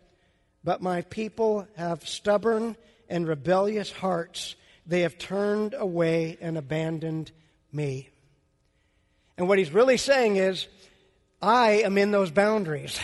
But 0.64 0.80
my 0.80 1.02
people 1.02 1.68
have 1.76 2.08
stubborn 2.08 2.76
and 3.08 3.28
rebellious 3.28 3.92
hearts. 3.92 4.56
They 4.86 5.02
have 5.02 5.18
turned 5.18 5.74
away 5.76 6.38
and 6.40 6.56
abandoned 6.56 7.30
me. 7.70 8.08
And 9.36 9.46
what 9.46 9.58
he's 9.58 9.72
really 9.72 9.98
saying 9.98 10.36
is, 10.36 10.66
I 11.42 11.82
am 11.82 11.98
in 11.98 12.10
those 12.10 12.30
boundaries. 12.30 12.98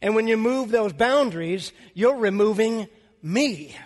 And 0.00 0.14
when 0.16 0.26
you 0.26 0.36
move 0.36 0.70
those 0.70 0.92
boundaries, 0.92 1.72
you're 1.94 2.16
removing 2.16 2.88
me. 3.22 3.76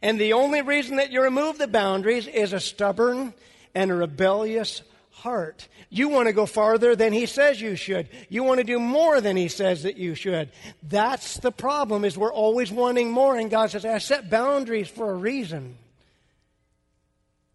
And 0.00 0.18
the 0.18 0.32
only 0.32 0.62
reason 0.62 0.96
that 0.96 1.12
you 1.12 1.22
remove 1.22 1.58
the 1.58 1.68
boundaries 1.68 2.26
is 2.26 2.52
a 2.52 2.60
stubborn 2.60 3.34
and 3.74 3.90
a 3.90 3.94
rebellious 3.94 4.82
heart. 5.12 5.68
You 5.90 6.08
want 6.08 6.26
to 6.26 6.32
go 6.32 6.46
farther 6.46 6.96
than 6.96 7.12
he 7.12 7.26
says 7.26 7.60
you 7.60 7.76
should. 7.76 8.08
You 8.28 8.42
want 8.42 8.58
to 8.58 8.64
do 8.64 8.78
more 8.78 9.20
than 9.20 9.36
he 9.36 9.48
says 9.48 9.84
that 9.84 9.96
you 9.96 10.14
should. 10.14 10.50
That's 10.82 11.38
the 11.38 11.52
problem 11.52 12.04
is 12.04 12.18
we're 12.18 12.32
always 12.32 12.72
wanting 12.72 13.10
more 13.10 13.36
and 13.36 13.50
God 13.50 13.70
says, 13.70 13.84
I 13.84 13.98
set 13.98 14.30
boundaries 14.30 14.88
for 14.88 15.10
a 15.10 15.14
reason. 15.14 15.76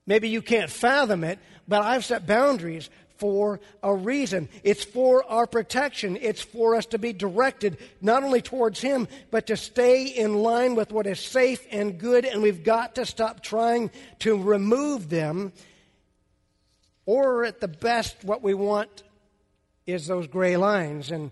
Maybe 0.06 0.30
you 0.30 0.42
can't 0.42 0.72
fathom 0.72 1.24
it, 1.24 1.40
but 1.68 1.82
I've 1.82 2.06
set 2.06 2.26
boundaries 2.26 2.90
for 3.18 3.60
a 3.84 3.94
reason. 3.94 4.48
It's 4.64 4.84
for 4.84 5.26
our 5.30 5.48
protection. 5.48 6.18
It's 6.22 6.42
for 6.42 6.76
us 6.76 6.86
to 6.88 7.00
be 7.00 7.14
directed 7.14 7.78
not 8.02 8.24
only 8.24 8.42
towards 8.42 8.80
Him, 8.80 9.08
but 9.32 9.48
to 9.48 9.58
stay 9.58 10.06
in 10.06 10.36
line 10.36 10.76
with 10.76 10.92
what 10.92 11.08
is 11.08 11.20
safe 11.20 11.66
and 11.72 11.98
good. 11.98 12.26
And 12.26 12.42
we've 12.42 12.64
got 12.64 12.96
to 12.96 13.06
stop 13.06 13.42
trying 13.42 13.92
to 14.20 14.42
remove 14.42 15.10
them. 15.10 15.52
Or 17.08 17.46
at 17.46 17.60
the 17.60 17.68
best, 17.68 18.24
what 18.24 18.44
we 18.44 18.54
want 18.54 19.02
is 19.88 20.06
those 20.06 20.28
gray 20.28 20.58
lines. 20.58 21.10
And 21.10 21.32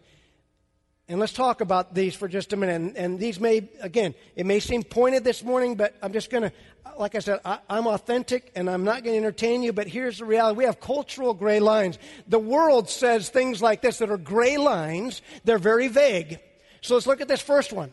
and 1.07 1.19
let's 1.19 1.33
talk 1.33 1.61
about 1.61 1.93
these 1.93 2.15
for 2.15 2.27
just 2.27 2.51
a 2.51 2.57
minute. 2.57 2.75
And, 2.75 2.97
and, 2.97 3.19
these 3.19 3.39
may, 3.39 3.69
again, 3.79 4.15
it 4.35 4.47
may 4.47 4.59
seem 4.59 4.81
pointed 4.81 5.23
this 5.23 5.43
morning, 5.43 5.75
but 5.75 5.95
I'm 6.01 6.13
just 6.13 6.31
going 6.31 6.43
to, 6.43 6.51
like 6.97 7.13
I 7.13 7.19
said, 7.19 7.41
I, 7.45 7.59
am 7.69 7.85
authentic 7.85 8.51
and 8.55 8.67
I'm 8.67 8.83
not 8.83 9.03
going 9.03 9.13
to 9.13 9.17
entertain 9.17 9.61
you, 9.61 9.71
but 9.71 9.87
here's 9.87 10.17
the 10.17 10.25
reality. 10.25 10.57
We 10.57 10.63
have 10.63 10.79
cultural 10.79 11.35
gray 11.35 11.59
lines. 11.59 11.99
The 12.27 12.39
world 12.39 12.89
says 12.89 13.29
things 13.29 13.61
like 13.61 13.83
this 13.83 13.99
that 13.99 14.09
are 14.09 14.17
gray 14.17 14.57
lines, 14.57 15.21
they're 15.43 15.59
very 15.59 15.89
vague. 15.89 16.39
So 16.81 16.95
let's 16.95 17.05
look 17.05 17.21
at 17.21 17.27
this 17.27 17.41
first 17.41 17.71
one. 17.71 17.91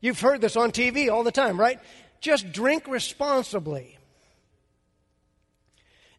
You've 0.00 0.20
heard 0.20 0.40
this 0.40 0.56
on 0.56 0.70
TV 0.70 1.10
all 1.10 1.24
the 1.24 1.32
time, 1.32 1.58
right? 1.58 1.80
Just 2.20 2.52
drink 2.52 2.86
responsibly. 2.86 3.95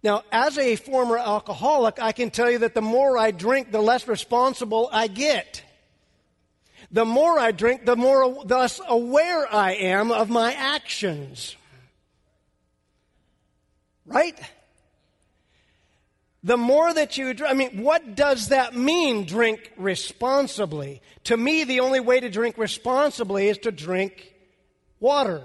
Now, 0.03 0.23
as 0.31 0.57
a 0.57 0.75
former 0.75 1.17
alcoholic, 1.17 1.99
I 1.99 2.11
can 2.11 2.29
tell 2.29 2.49
you 2.49 2.59
that 2.59 2.73
the 2.73 2.81
more 2.81 3.17
I 3.17 3.31
drink, 3.31 3.71
the 3.71 3.81
less 3.81 4.07
responsible 4.07 4.89
I 4.91 5.07
get. 5.07 5.63
The 6.91 7.05
more 7.05 7.37
I 7.37 7.51
drink, 7.51 7.85
the 7.85 7.95
more 7.95 8.43
thus 8.45 8.79
aware 8.87 9.51
I 9.53 9.73
am 9.73 10.11
of 10.11 10.29
my 10.29 10.53
actions. 10.53 11.55
Right? 14.05 14.39
The 16.43 16.57
more 16.57 16.93
that 16.93 17.17
you 17.17 17.33
drink, 17.33 17.51
I 17.51 17.55
mean, 17.55 17.83
what 17.83 18.15
does 18.15 18.49
that 18.49 18.75
mean, 18.75 19.25
drink 19.25 19.71
responsibly? 19.75 21.01
To 21.25 21.35
me, 21.35 21.65
the 21.65 21.81
only 21.81 21.99
way 21.99 22.21
to 22.21 22.29
drink 22.29 22.57
responsibly 22.57 23.49
is 23.49 23.57
to 23.59 23.71
drink 23.71 24.33
water. 24.99 25.43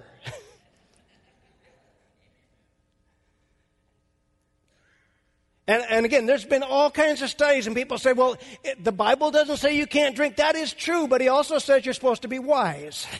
And, 5.68 5.84
and, 5.88 6.04
again, 6.04 6.26
there's 6.26 6.44
been 6.44 6.64
all 6.64 6.90
kinds 6.90 7.22
of 7.22 7.30
studies, 7.30 7.68
and 7.68 7.76
people 7.76 7.96
say, 7.96 8.12
well, 8.12 8.36
it, 8.64 8.82
the 8.82 8.90
Bible 8.90 9.30
doesn't 9.30 9.58
say 9.58 9.76
you 9.76 9.86
can't 9.86 10.16
drink. 10.16 10.36
That 10.36 10.56
is 10.56 10.72
true, 10.72 11.06
but 11.06 11.20
he 11.20 11.28
also 11.28 11.58
says 11.58 11.84
you're 11.84 11.94
supposed 11.94 12.22
to 12.22 12.28
be 12.28 12.40
wise. 12.40 13.06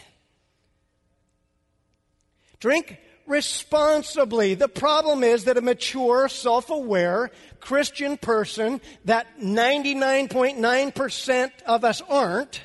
drink 2.63 2.97
responsibly. 3.27 4.55
The 4.55 4.69
problem 4.69 5.25
is 5.25 5.45
that 5.45 5.57
a 5.57 5.61
mature, 5.61 6.29
self 6.29 6.71
aware 6.71 7.31
Christian 7.61 8.17
person, 8.17 8.81
that 9.05 9.27
99.9% 9.41 11.51
of 11.67 11.85
us 11.85 12.01
aren't, 12.09 12.63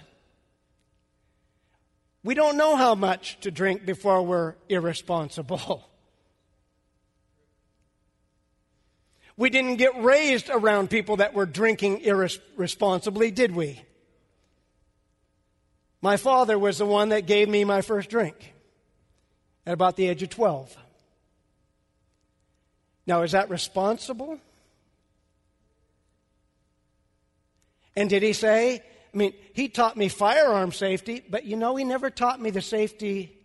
we 2.23 2.35
don't 2.35 2.57
know 2.57 2.75
how 2.75 2.95
much 2.95 3.39
to 3.41 3.51
drink 3.51 3.85
before 3.85 4.23
we're 4.23 4.55
irresponsible. 4.69 5.89
We 9.37 9.51
didn't 9.51 9.75
get 9.75 10.01
raised 10.03 10.49
around 10.49 10.89
people 10.89 11.17
that 11.17 11.35
were 11.35 11.45
drinking 11.45 12.01
irresponsibly, 12.01 13.29
did 13.29 13.55
we? 13.55 13.79
My 16.01 16.17
father 16.17 16.57
was 16.57 16.79
the 16.79 16.85
one 16.85 17.09
that 17.09 17.27
gave 17.27 17.47
me 17.47 17.63
my 17.63 17.81
first 17.81 18.09
drink 18.09 18.53
at 19.65 19.73
about 19.73 19.95
the 19.95 20.07
age 20.07 20.23
of 20.23 20.29
12. 20.29 20.75
Now, 23.05 23.21
is 23.21 23.33
that 23.33 23.49
responsible? 23.49 24.39
And 27.95 28.09
did 28.09 28.23
he 28.23 28.33
say, 28.33 28.81
I 29.13 29.17
mean, 29.17 29.33
he 29.53 29.69
taught 29.69 29.97
me 29.97 30.09
firearm 30.09 30.71
safety, 30.71 31.23
but 31.27 31.45
you 31.45 31.55
know, 31.57 31.75
he 31.75 31.83
never 31.83 32.09
taught 32.09 32.41
me 32.41 32.49
the 32.49 32.61
safety 32.61 33.36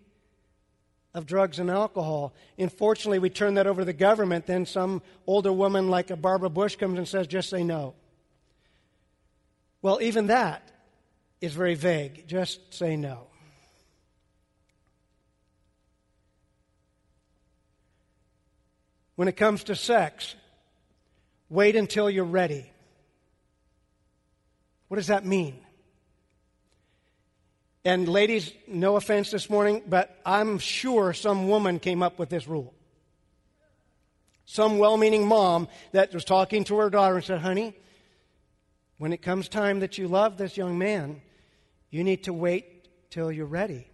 of 1.14 1.26
drugs 1.26 1.58
and 1.58 1.70
alcohol. 1.70 2.32
Unfortunately, 2.58 3.18
we 3.18 3.30
turn 3.30 3.54
that 3.54 3.66
over 3.66 3.82
to 3.82 3.84
the 3.84 3.92
government. 3.92 4.46
Then 4.46 4.64
some 4.66 5.02
older 5.26 5.52
woman 5.52 5.88
like 5.88 6.10
a 6.10 6.16
Barbara 6.16 6.50
Bush 6.50 6.76
comes 6.76 6.98
and 6.98 7.06
says, 7.06 7.26
just 7.26 7.50
say 7.50 7.62
no. 7.62 7.94
Well, 9.82 10.00
even 10.00 10.28
that 10.28 10.70
is 11.40 11.52
very 11.52 11.74
vague. 11.74 12.26
Just 12.26 12.72
say 12.72 12.96
no. 12.96 13.26
When 19.16 19.28
it 19.28 19.36
comes 19.36 19.64
to 19.64 19.76
sex, 19.76 20.34
wait 21.50 21.76
until 21.76 22.08
you're 22.08 22.24
ready. 22.24 22.70
What 24.88 24.96
does 24.96 25.08
that 25.08 25.24
mean? 25.24 25.61
And 27.84 28.08
ladies, 28.08 28.52
no 28.68 28.94
offense 28.96 29.30
this 29.30 29.50
morning, 29.50 29.82
but 29.88 30.20
I'm 30.24 30.58
sure 30.58 31.12
some 31.12 31.48
woman 31.48 31.80
came 31.80 32.02
up 32.02 32.18
with 32.18 32.28
this 32.28 32.46
rule. 32.46 32.72
Some 34.44 34.78
well 34.78 34.96
meaning 34.96 35.26
mom 35.26 35.66
that 35.92 36.14
was 36.14 36.24
talking 36.24 36.62
to 36.64 36.76
her 36.76 36.90
daughter 36.90 37.16
and 37.16 37.24
said, 37.24 37.40
honey, 37.40 37.74
when 38.98 39.12
it 39.12 39.20
comes 39.20 39.48
time 39.48 39.80
that 39.80 39.98
you 39.98 40.06
love 40.06 40.36
this 40.36 40.56
young 40.56 40.78
man, 40.78 41.22
you 41.90 42.04
need 42.04 42.24
to 42.24 42.32
wait 42.32 42.88
till 43.10 43.32
you're 43.32 43.46
ready. 43.46 43.88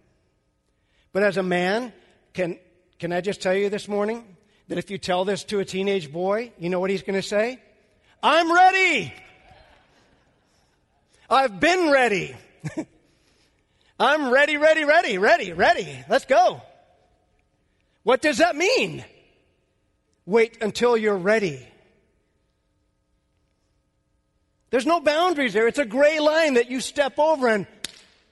But 1.11 1.23
as 1.23 1.37
a 1.37 1.43
man, 1.43 1.91
can, 2.33 2.59
can 2.99 3.11
I 3.11 3.21
just 3.21 3.41
tell 3.41 3.55
you 3.55 3.69
this 3.69 3.87
morning 3.87 4.37
that 4.67 4.77
if 4.77 4.91
you 4.91 4.99
tell 4.99 5.25
this 5.25 5.43
to 5.45 5.59
a 5.59 5.65
teenage 5.65 6.11
boy, 6.11 6.51
you 6.59 6.69
know 6.69 6.79
what 6.79 6.91
he's 6.91 7.01
going 7.01 7.19
to 7.19 7.27
say? 7.27 7.59
I'm 8.21 8.53
ready! 8.53 9.13
I've 11.27 11.59
been 11.59 11.89
ready. 11.89 12.35
I'm 13.99 14.31
ready, 14.31 14.57
ready, 14.57 14.85
ready, 14.85 15.17
ready, 15.17 15.51
ready. 15.51 16.05
Let's 16.07 16.25
go. 16.25 16.61
What 18.03 18.21
does 18.21 18.37
that 18.37 18.55
mean? 18.55 19.03
Wait 20.25 20.57
until 20.61 20.95
you're 20.95 21.17
ready. 21.17 21.67
There's 24.69 24.85
no 24.85 24.99
boundaries 24.99 25.53
there. 25.53 25.67
It's 25.67 25.79
a 25.79 25.85
gray 25.85 26.19
line 26.19 26.53
that 26.53 26.69
you 26.69 26.79
step 26.79 27.17
over 27.17 27.47
and 27.47 27.67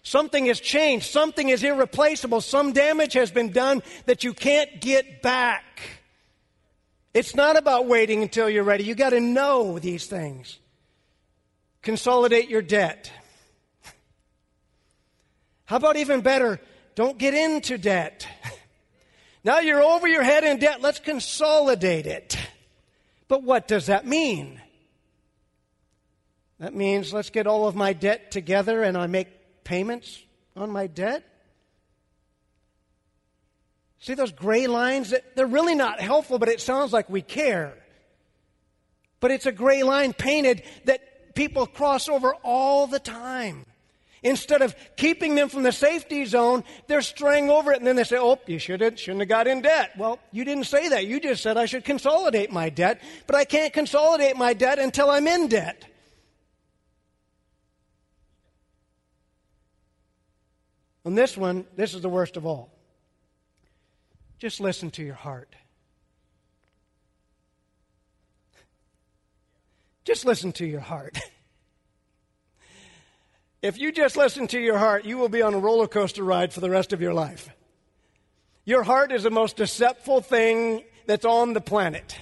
something 0.03 0.45
has 0.45 0.59
changed. 0.59 1.07
Something 1.07 1.49
is 1.49 1.63
irreplaceable. 1.63 2.41
Some 2.41 2.71
damage 2.71 3.13
has 3.13 3.31
been 3.31 3.51
done 3.51 3.81
that 4.05 4.23
you 4.23 4.33
can't 4.33 4.79
get 4.79 5.21
back. 5.21 5.81
It's 7.13 7.35
not 7.35 7.57
about 7.57 7.87
waiting 7.87 8.21
until 8.21 8.47
you're 8.49 8.63
ready. 8.63 8.83
You 8.83 8.93
got 8.93 9.09
to 9.09 9.19
know 9.19 9.79
these 9.79 10.05
things. 10.05 10.59
consolidate 11.81 12.49
your 12.49 12.61
debt. 12.61 13.11
How 15.67 15.75
about 15.75 15.97
even 15.97 16.21
better, 16.21 16.59
don't 16.95 17.17
get 17.17 17.35
into 17.35 17.77
debt. 17.77 18.27
Now 19.43 19.59
you're 19.59 19.81
over 19.81 20.09
your 20.09 20.23
head 20.23 20.43
in 20.43 20.57
debt, 20.57 20.81
let's 20.81 20.99
consolidate 20.99 22.05
it. 22.05 22.37
But 23.29 23.43
what 23.43 23.65
does 23.65 23.85
that 23.85 24.05
mean? 24.05 24.59
That 26.59 26.75
means 26.75 27.13
let's 27.13 27.29
get 27.29 27.47
all 27.47 27.65
of 27.65 27.73
my 27.73 27.93
debt 27.93 28.31
together 28.31 28.83
and 28.83 28.97
I 28.97 29.07
make 29.07 29.63
payments 29.63 30.21
on 30.57 30.71
my 30.71 30.87
debt? 30.87 31.23
See 33.99 34.15
those 34.15 34.31
gray 34.31 34.67
lines? 34.67 35.13
They're 35.35 35.45
really 35.45 35.75
not 35.75 36.01
helpful, 36.01 36.39
but 36.39 36.49
it 36.49 36.59
sounds 36.59 36.91
like 36.91 37.09
we 37.09 37.21
care. 37.21 37.73
But 39.19 39.31
it's 39.31 39.45
a 39.45 39.51
gray 39.51 39.83
line 39.83 40.13
painted 40.13 40.63
that 40.85 41.35
people 41.35 41.67
cross 41.67 42.09
over 42.09 42.33
all 42.43 42.87
the 42.87 42.99
time. 42.99 43.65
Instead 44.23 44.61
of 44.61 44.75
keeping 44.95 45.35
them 45.35 45.49
from 45.49 45.63
the 45.63 45.71
safety 45.71 46.25
zone, 46.25 46.63
they're 46.87 47.01
straying 47.01 47.49
over 47.49 47.71
it 47.71 47.77
and 47.77 47.85
then 47.85 47.95
they 47.95 48.03
say, 48.03 48.17
oh, 48.17 48.39
you 48.47 48.57
shouldn't, 48.59 48.97
shouldn't 48.97 49.21
have 49.21 49.29
got 49.29 49.47
in 49.47 49.61
debt. 49.61 49.91
Well, 49.97 50.19
you 50.31 50.43
didn't 50.43 50.65
say 50.65 50.89
that. 50.89 51.05
You 51.05 51.19
just 51.19 51.43
said 51.43 51.57
I 51.57 51.65
should 51.65 51.85
consolidate 51.85 52.51
my 52.51 52.69
debt, 52.69 53.01
but 53.27 53.35
I 53.35 53.45
can't 53.45 53.73
consolidate 53.73 54.35
my 54.35 54.53
debt 54.53 54.79
until 54.79 55.09
I'm 55.11 55.27
in 55.27 55.47
debt. 55.47 55.85
And 61.05 61.17
this 61.17 61.37
one, 61.37 61.65
this 61.75 61.93
is 61.93 62.01
the 62.01 62.09
worst 62.09 62.35
of 62.35 62.45
all. 62.45 62.69
Just 64.39 64.59
listen 64.59 64.91
to 64.91 65.03
your 65.03 65.15
heart. 65.15 65.55
Just 70.03 70.25
listen 70.25 70.51
to 70.53 70.65
your 70.65 70.79
heart. 70.79 71.17
If 73.61 73.79
you 73.79 73.91
just 73.91 74.15
listen 74.15 74.47
to 74.47 74.59
your 74.59 74.77
heart, 74.77 75.05
you 75.05 75.17
will 75.17 75.29
be 75.29 75.41
on 75.41 75.53
a 75.53 75.59
roller 75.59 75.87
coaster 75.87 76.23
ride 76.23 76.53
for 76.53 76.59
the 76.59 76.69
rest 76.69 76.93
of 76.93 77.01
your 77.01 77.13
life. 77.13 77.49
Your 78.65 78.83
heart 78.83 79.11
is 79.11 79.23
the 79.23 79.31
most 79.31 79.55
deceitful 79.57 80.21
thing 80.21 80.83
that's 81.05 81.25
on 81.25 81.53
the 81.53 81.61
planet. 81.61 82.17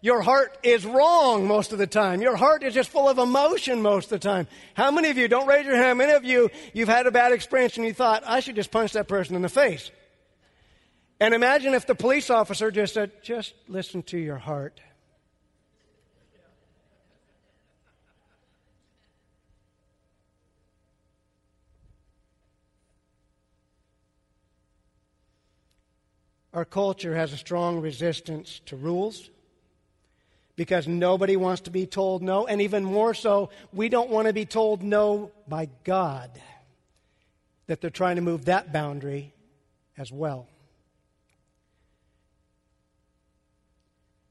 Your 0.00 0.22
heart 0.22 0.58
is 0.62 0.84
wrong 0.84 1.46
most 1.46 1.72
of 1.72 1.78
the 1.78 1.86
time. 1.86 2.22
Your 2.22 2.36
heart 2.36 2.62
is 2.62 2.74
just 2.74 2.90
full 2.90 3.08
of 3.08 3.18
emotion 3.18 3.82
most 3.82 4.12
of 4.12 4.20
the 4.20 4.28
time. 4.28 4.46
How 4.74 4.90
many 4.90 5.10
of 5.10 5.16
you, 5.16 5.28
don't 5.28 5.46
raise 5.46 5.64
your 5.66 5.76
hand, 5.76 5.86
how 5.86 5.94
many 5.94 6.12
of 6.12 6.24
you, 6.24 6.50
you've 6.72 6.88
had 6.88 7.06
a 7.06 7.10
bad 7.10 7.32
experience 7.32 7.76
and 7.76 7.86
you 7.86 7.94
thought, 7.94 8.22
I 8.26 8.40
should 8.40 8.54
just 8.54 8.70
punch 8.70 8.92
that 8.92 9.08
person 9.08 9.34
in 9.34 9.42
the 9.42 9.48
face? 9.48 9.90
And 11.20 11.34
imagine 11.34 11.74
if 11.74 11.86
the 11.86 11.94
police 11.94 12.28
officer 12.30 12.70
just 12.70 12.94
said, 12.94 13.12
just 13.22 13.54
listen 13.66 14.02
to 14.04 14.18
your 14.18 14.36
heart. 14.36 14.80
Our 26.54 26.64
culture 26.64 27.16
has 27.16 27.32
a 27.32 27.36
strong 27.36 27.80
resistance 27.80 28.60
to 28.66 28.76
rules 28.76 29.28
because 30.54 30.86
nobody 30.86 31.36
wants 31.36 31.62
to 31.62 31.70
be 31.70 31.84
told 31.84 32.22
no, 32.22 32.46
and 32.46 32.62
even 32.62 32.84
more 32.84 33.12
so, 33.12 33.50
we 33.72 33.88
don't 33.88 34.08
want 34.08 34.28
to 34.28 34.32
be 34.32 34.46
told 34.46 34.80
no 34.80 35.32
by 35.48 35.68
God 35.82 36.30
that 37.66 37.80
they're 37.80 37.90
trying 37.90 38.16
to 38.16 38.22
move 38.22 38.44
that 38.44 38.72
boundary 38.72 39.32
as 39.98 40.12
well. 40.12 40.46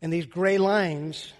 And 0.01 0.11
these 0.11 0.25
gray 0.25 0.57
lines 0.57 1.33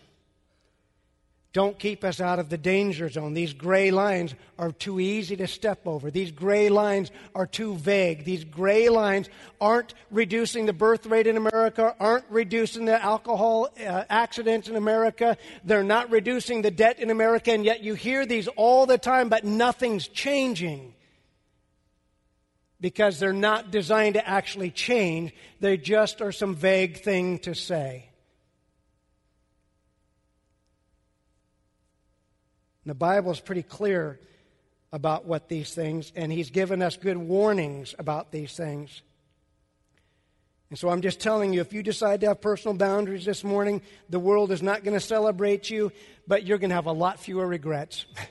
don't 1.53 1.77
keep 1.77 2.03
us 2.03 2.19
out 2.19 2.39
of 2.39 2.50
the 2.50 2.57
danger 2.57 3.07
zone. 3.10 3.36
These 3.36 3.53
gray 3.53 3.91
lines 3.91 4.33
are 4.57 4.72
too 4.72 5.00
easy 5.00 5.36
to 5.36 5.45
step 5.45 5.86
over. 5.86 6.10
These 6.10 6.31
gray 6.31 6.69
lines 6.69 7.12
are 7.36 7.45
too 7.45 7.75
vague. 7.75 8.25
These 8.25 8.44
gray 8.44 8.89
lines 8.89 9.29
aren't 9.61 9.94
reducing 10.09 10.66
the 10.66 10.74
birth 10.74 11.05
rate 11.05 11.27
in 11.27 11.37
America, 11.37 11.96
aren't 12.00 12.25
reducing 12.31 12.85
the 12.85 13.01
alcohol 13.01 13.70
uh, 13.79 14.03
accidents 14.09 14.68
in 14.68 14.75
America. 14.75 15.37
They're 15.63 15.83
not 15.83 16.09
reducing 16.09 16.63
the 16.63 16.72
debt 16.72 16.98
in 16.98 17.11
America, 17.11 17.51
and 17.51 17.63
yet 17.63 17.83
you 17.83 17.94
hear 17.94 18.25
these 18.25 18.48
all 18.48 18.87
the 18.87 18.98
time, 18.98 19.29
but 19.29 19.44
nothing's 19.44 20.07
changing. 20.07 20.96
Because 22.81 23.20
they're 23.20 23.31
not 23.31 23.70
designed 23.70 24.16
to 24.16 24.27
actually 24.27 24.72
change, 24.72 25.33
they 25.59 25.77
just 25.77 26.20
are 26.20 26.31
some 26.31 26.55
vague 26.55 26.98
thing 27.03 27.37
to 27.39 27.53
say. 27.53 28.09
And 32.83 32.89
the 32.89 32.96
Bible 32.96 33.31
is 33.31 33.39
pretty 33.39 33.63
clear 33.63 34.19
about 34.91 35.25
what 35.25 35.50
these 35.50 35.74
things, 35.74 36.11
and 36.15 36.31
He's 36.31 36.50
given 36.50 36.81
us 36.81 36.98
good 36.98 37.17
warnings 37.17 37.96
about 37.98 38.31
these 38.31 38.55
things. 38.55 39.01
And 40.69 40.79
so 40.79 40.89
I'm 40.89 41.01
just 41.01 41.19
telling 41.19 41.53
you, 41.53 41.61
if 41.61 41.72
you 41.72 41.83
decide 41.83 42.22
to 42.22 42.29
have 42.29 42.41
personal 42.41 42.75
boundaries 42.75 43.25
this 43.25 43.43
morning, 43.43 43.81
the 44.09 44.19
world 44.19 44.51
is 44.51 44.63
not 44.63 44.83
going 44.83 44.96
to 44.96 45.00
celebrate 45.00 45.69
you, 45.69 45.91
but 46.27 46.48
you're 46.48 46.57
going 46.57 46.72
to 46.72 46.75
have 46.75 46.87
a 46.87 46.91
lot 46.91 47.19
fewer 47.19 47.46
regrets. 47.46 48.07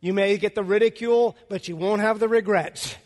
you 0.00 0.14
may 0.14 0.38
get 0.38 0.54
the 0.54 0.64
ridicule, 0.64 1.36
but 1.50 1.68
you 1.68 1.76
won't 1.76 2.00
have 2.00 2.18
the 2.18 2.28
regrets. 2.28 2.96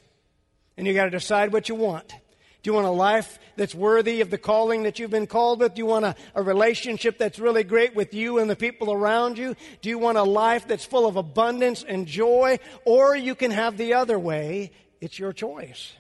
And 0.77 0.87
you 0.87 0.95
got 0.95 1.07
to 1.07 1.11
decide 1.11 1.53
what 1.53 1.69
you 1.69 1.75
want. 1.75 2.15
Do 2.63 2.71
you 2.71 2.75
want 2.75 2.87
a 2.87 2.91
life 2.91 3.41
that's 3.57 3.75
worthy 3.75 4.21
of 4.21 4.31
the 4.31 4.39
calling 4.39 4.85
that 4.85 5.01
you've 5.01 5.11
been 5.11 5.27
called 5.27 5.59
with? 5.59 5.75
Do 5.75 5.81
you 5.81 5.87
want 5.87 6.05
a, 6.05 6.15
a, 6.37 6.43
relationship 6.43 7.19
that's 7.19 7.41
really 7.41 7.65
great 7.65 7.97
with 7.97 8.15
you 8.15 8.39
and 8.39 8.49
the 8.49 8.55
people 8.55 8.93
around 8.93 9.37
you? 9.37 9.57
Do 9.81 9.89
you 9.89 9.99
want 9.99 10.17
a 10.17 10.23
life 10.23 10.69
that's 10.69 10.85
full 10.85 11.07
of 11.07 11.17
abundance 11.17 11.83
and 11.83 12.07
joy? 12.07 12.61
Or 12.85 13.17
you 13.17 13.35
can 13.35 13.51
have 13.51 13.77
the 13.77 13.95
other 13.95 14.17
way. 14.17 14.71
It's 15.01 15.19
your 15.19 15.33
choice. 15.33 15.93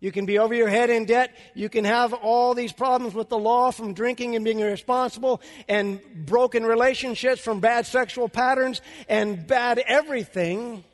You 0.00 0.12
can 0.12 0.24
be 0.24 0.38
over 0.38 0.54
your 0.54 0.68
head 0.68 0.88
in 0.88 1.04
debt. 1.04 1.36
You 1.54 1.68
can 1.68 1.84
have 1.84 2.14
all 2.14 2.54
these 2.54 2.72
problems 2.72 3.12
with 3.12 3.28
the 3.28 3.38
law 3.38 3.70
from 3.70 3.92
drinking 3.92 4.34
and 4.34 4.46
being 4.46 4.60
irresponsible 4.60 5.42
and 5.68 6.00
broken 6.24 6.64
relationships 6.64 7.42
from 7.42 7.60
bad 7.60 7.84
sexual 7.84 8.30
patterns 8.30 8.80
and 9.10 9.46
bad 9.46 9.78
everything. 9.78 10.84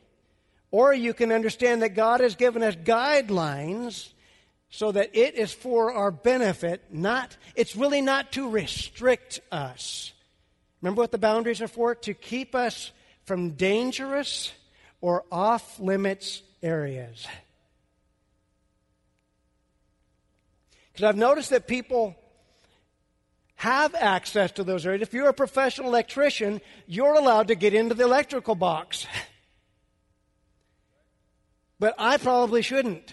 Or 0.73 0.93
you 0.93 1.15
can 1.15 1.31
understand 1.31 1.83
that 1.83 1.95
God 1.95 2.21
has 2.21 2.35
given 2.35 2.65
us 2.65 2.75
guidelines 2.75 4.13
so 4.73 4.91
that 4.91 5.15
it 5.15 5.35
is 5.35 5.53
for 5.53 5.93
our 5.93 6.11
benefit, 6.11 6.83
not, 6.91 7.37
it's 7.55 7.77
really 7.77 8.01
not 8.01 8.33
to 8.33 8.49
restrict 8.49 9.39
us. 9.53 10.15
Remember 10.81 11.03
what 11.03 11.13
the 11.13 11.19
boundaries 11.19 11.61
are 11.61 11.69
for? 11.69 11.95
To 11.95 12.15
keep 12.15 12.55
us 12.55 12.91
from 13.25 13.51
dangerous 13.51 14.51
or 15.03 15.25
off 15.31 15.79
limits 15.79 16.41
areas. 16.63 17.27
Because 20.91 21.07
I've 21.07 21.17
noticed 21.17 21.51
that 21.51 21.67
people 21.67 22.17
have 23.57 23.95
access 23.95 24.53
to 24.53 24.65
those 24.65 24.87
areas. 24.87 25.03
If 25.03 25.13
you're 25.13 25.29
a 25.29 25.35
professional 25.35 25.89
electrician, 25.89 26.63
you're 26.87 27.15
allowed 27.15 27.49
to 27.49 27.55
get 27.55 27.75
into 27.75 27.95
the 27.95 28.05
electrical 28.05 28.55
box. 28.55 29.07
But 31.79 31.97
I 31.99 32.17
probably 32.17 32.63
shouldn't. 32.63 33.13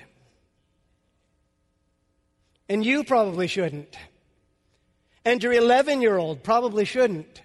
And 2.69 2.85
you 2.85 3.03
probably 3.03 3.47
shouldn't. 3.47 3.97
And 5.25 5.43
your 5.43 5.53
11 5.53 6.01
year 6.01 6.17
old 6.17 6.43
probably 6.43 6.85
shouldn't. 6.85 7.41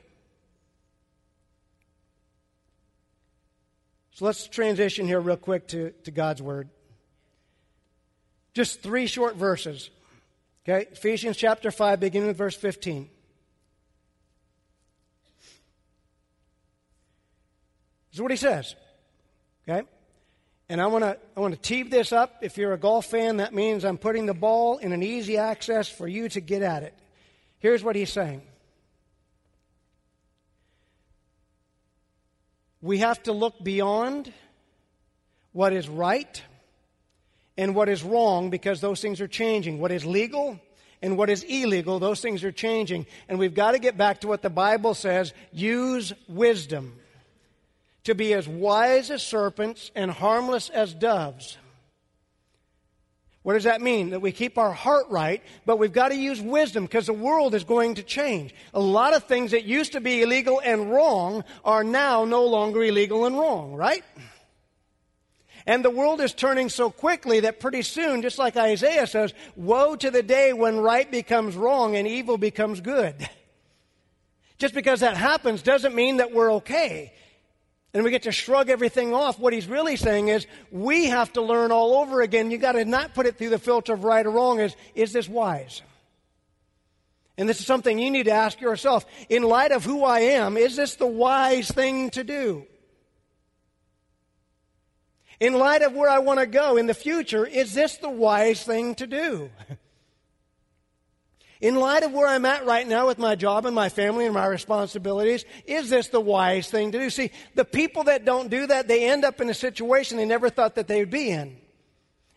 So 4.12 4.26
let's 4.26 4.46
transition 4.46 5.06
here 5.06 5.18
real 5.18 5.36
quick 5.36 5.66
to, 5.68 5.90
to 6.04 6.10
God's 6.12 6.40
Word. 6.40 6.68
Just 8.52 8.80
three 8.80 9.06
short 9.08 9.34
verses. 9.34 9.90
Okay? 10.62 10.86
Ephesians 10.92 11.36
chapter 11.36 11.72
5, 11.72 11.98
beginning 11.98 12.28
with 12.28 12.36
verse 12.36 12.54
15. 12.54 13.08
This 18.10 18.18
is 18.18 18.20
what 18.20 18.30
he 18.30 18.36
says. 18.36 18.76
Okay? 19.68 19.84
And 20.68 20.80
I 20.80 20.86
want 20.86 21.04
to 21.04 21.18
I 21.36 21.40
want 21.40 21.54
to 21.54 21.60
tee 21.60 21.82
this 21.82 22.12
up. 22.12 22.38
If 22.42 22.56
you're 22.56 22.72
a 22.72 22.78
golf 22.78 23.06
fan, 23.06 23.36
that 23.36 23.52
means 23.52 23.84
I'm 23.84 23.98
putting 23.98 24.26
the 24.26 24.34
ball 24.34 24.78
in 24.78 24.92
an 24.92 25.02
easy 25.02 25.36
access 25.36 25.88
for 25.88 26.08
you 26.08 26.28
to 26.30 26.40
get 26.40 26.62
at 26.62 26.82
it. 26.82 26.94
Here's 27.58 27.84
what 27.84 27.96
he's 27.96 28.12
saying. 28.12 28.42
We 32.80 32.98
have 32.98 33.22
to 33.24 33.32
look 33.32 33.62
beyond 33.62 34.32
what 35.52 35.72
is 35.72 35.88
right 35.88 36.42
and 37.56 37.74
what 37.74 37.88
is 37.88 38.02
wrong 38.02 38.50
because 38.50 38.80
those 38.80 39.00
things 39.00 39.20
are 39.20 39.28
changing. 39.28 39.78
What 39.78 39.92
is 39.92 40.04
legal 40.04 40.60
and 41.00 41.18
what 41.18 41.28
is 41.28 41.42
illegal, 41.44 41.98
those 41.98 42.20
things 42.20 42.44
are 42.44 42.52
changing. 42.52 43.06
And 43.28 43.38
we've 43.38 43.54
got 43.54 43.72
to 43.72 43.78
get 43.78 43.96
back 43.96 44.22
to 44.22 44.28
what 44.28 44.42
the 44.42 44.50
Bible 44.50 44.94
says 44.94 45.34
use 45.52 46.12
wisdom 46.28 46.98
to 48.04 48.14
be 48.14 48.34
as 48.34 48.46
wise 48.46 49.10
as 49.10 49.22
serpents 49.22 49.90
and 49.94 50.10
harmless 50.10 50.68
as 50.68 50.94
doves. 50.94 51.56
What 53.42 53.54
does 53.54 53.64
that 53.64 53.82
mean? 53.82 54.10
That 54.10 54.20
we 54.20 54.32
keep 54.32 54.56
our 54.56 54.72
heart 54.72 55.06
right, 55.10 55.42
but 55.66 55.78
we've 55.78 55.92
got 55.92 56.08
to 56.08 56.16
use 56.16 56.40
wisdom 56.40 56.84
because 56.84 57.06
the 57.06 57.12
world 57.12 57.54
is 57.54 57.64
going 57.64 57.96
to 57.96 58.02
change. 58.02 58.54
A 58.72 58.80
lot 58.80 59.12
of 59.12 59.24
things 59.24 59.50
that 59.50 59.64
used 59.64 59.92
to 59.92 60.00
be 60.00 60.22
illegal 60.22 60.62
and 60.64 60.90
wrong 60.90 61.44
are 61.62 61.84
now 61.84 62.24
no 62.24 62.46
longer 62.46 62.82
illegal 62.82 63.26
and 63.26 63.38
wrong, 63.38 63.74
right? 63.74 64.02
And 65.66 65.84
the 65.84 65.90
world 65.90 66.22
is 66.22 66.32
turning 66.32 66.70
so 66.70 66.90
quickly 66.90 67.40
that 67.40 67.60
pretty 67.60 67.82
soon, 67.82 68.22
just 68.22 68.38
like 68.38 68.56
Isaiah 68.56 69.06
says, 69.06 69.34
woe 69.56 69.94
to 69.96 70.10
the 70.10 70.22
day 70.22 70.54
when 70.54 70.78
right 70.78 71.10
becomes 71.10 71.54
wrong 71.54 71.96
and 71.96 72.08
evil 72.08 72.38
becomes 72.38 72.80
good. 72.80 73.28
Just 74.56 74.72
because 74.72 75.00
that 75.00 75.16
happens 75.16 75.62
doesn't 75.62 75.96
mean 75.96 76.18
that 76.18 76.32
we're 76.32 76.52
okay 76.54 77.12
and 77.94 78.02
we 78.02 78.10
get 78.10 78.24
to 78.24 78.32
shrug 78.32 78.68
everything 78.68 79.14
off. 79.14 79.38
What 79.38 79.52
he's 79.52 79.68
really 79.68 79.94
saying 79.94 80.26
is 80.28 80.48
we 80.72 81.06
have 81.06 81.32
to 81.34 81.40
learn 81.40 81.70
all 81.70 81.94
over 81.94 82.22
again. 82.22 82.50
You 82.50 82.58
got 82.58 82.72
to 82.72 82.84
not 82.84 83.14
put 83.14 83.26
it 83.26 83.38
through 83.38 83.50
the 83.50 83.58
filter 83.58 83.94
of 83.94 84.02
right 84.02 84.26
or 84.26 84.30
wrong. 84.30 84.58
Is, 84.58 84.74
is 84.96 85.12
this 85.12 85.28
wise? 85.28 85.80
And 87.38 87.48
this 87.48 87.60
is 87.60 87.66
something 87.66 87.98
you 87.98 88.10
need 88.10 88.24
to 88.24 88.32
ask 88.32 88.60
yourself. 88.60 89.06
In 89.28 89.44
light 89.44 89.70
of 89.70 89.84
who 89.84 90.02
I 90.04 90.20
am, 90.20 90.56
is 90.56 90.74
this 90.74 90.96
the 90.96 91.06
wise 91.06 91.70
thing 91.70 92.10
to 92.10 92.24
do? 92.24 92.66
In 95.38 95.54
light 95.54 95.82
of 95.82 95.94
where 95.94 96.10
I 96.10 96.18
want 96.18 96.40
to 96.40 96.46
go 96.46 96.76
in 96.76 96.86
the 96.86 96.94
future, 96.94 97.46
is 97.46 97.74
this 97.74 97.96
the 97.98 98.10
wise 98.10 98.64
thing 98.64 98.96
to 98.96 99.06
do? 99.06 99.50
in 101.60 101.76
light 101.76 102.02
of 102.02 102.12
where 102.12 102.26
I'm 102.26 102.44
at 102.44 102.66
right 102.66 102.86
now 102.86 103.06
with 103.06 103.18
my 103.18 103.34
job 103.34 103.66
and 103.66 103.74
my 103.74 103.88
family 103.88 104.24
and 104.24 104.34
my 104.34 104.46
responsibilities, 104.46 105.44
is 105.66 105.88
this 105.88 106.08
the 106.08 106.20
wise 106.20 106.68
thing 106.68 106.92
to 106.92 106.98
do? 106.98 107.10
See, 107.10 107.30
the 107.54 107.64
people 107.64 108.04
that 108.04 108.24
don't 108.24 108.50
do 108.50 108.66
that, 108.66 108.88
they 108.88 109.08
end 109.08 109.24
up 109.24 109.40
in 109.40 109.48
a 109.48 109.54
situation 109.54 110.16
they 110.16 110.24
never 110.24 110.50
thought 110.50 110.74
that 110.74 110.88
they 110.88 111.00
would 111.00 111.10
be 111.10 111.30
in. 111.30 111.56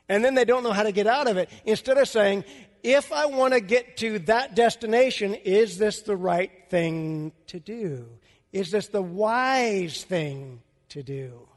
And 0.09 0.23
then 0.23 0.35
they 0.35 0.45
don't 0.45 0.63
know 0.63 0.71
how 0.71 0.83
to 0.83 0.91
get 0.91 1.07
out 1.07 1.27
of 1.27 1.37
it. 1.37 1.49
Instead 1.65 1.97
of 1.97 2.07
saying, 2.07 2.45
if 2.83 3.11
I 3.11 3.25
want 3.25 3.53
to 3.53 3.59
get 3.59 3.97
to 3.97 4.19
that 4.19 4.55
destination, 4.55 5.33
is 5.33 5.77
this 5.77 6.01
the 6.01 6.15
right 6.15 6.51
thing 6.69 7.33
to 7.47 7.59
do? 7.59 8.07
Is 8.53 8.71
this 8.71 8.87
the 8.87 9.01
wise 9.01 10.03
thing 10.03 10.61
to 10.89 11.03
do? 11.03 11.47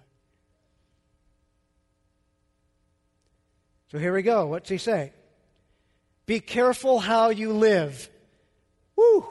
So 3.92 3.98
here 3.98 4.12
we 4.12 4.22
go. 4.22 4.46
What's 4.46 4.68
he 4.68 4.78
say? 4.78 5.12
Be 6.26 6.40
careful 6.40 7.00
how 7.00 7.30
you 7.30 7.52
live. 7.52 8.08
Woo! 8.96 9.26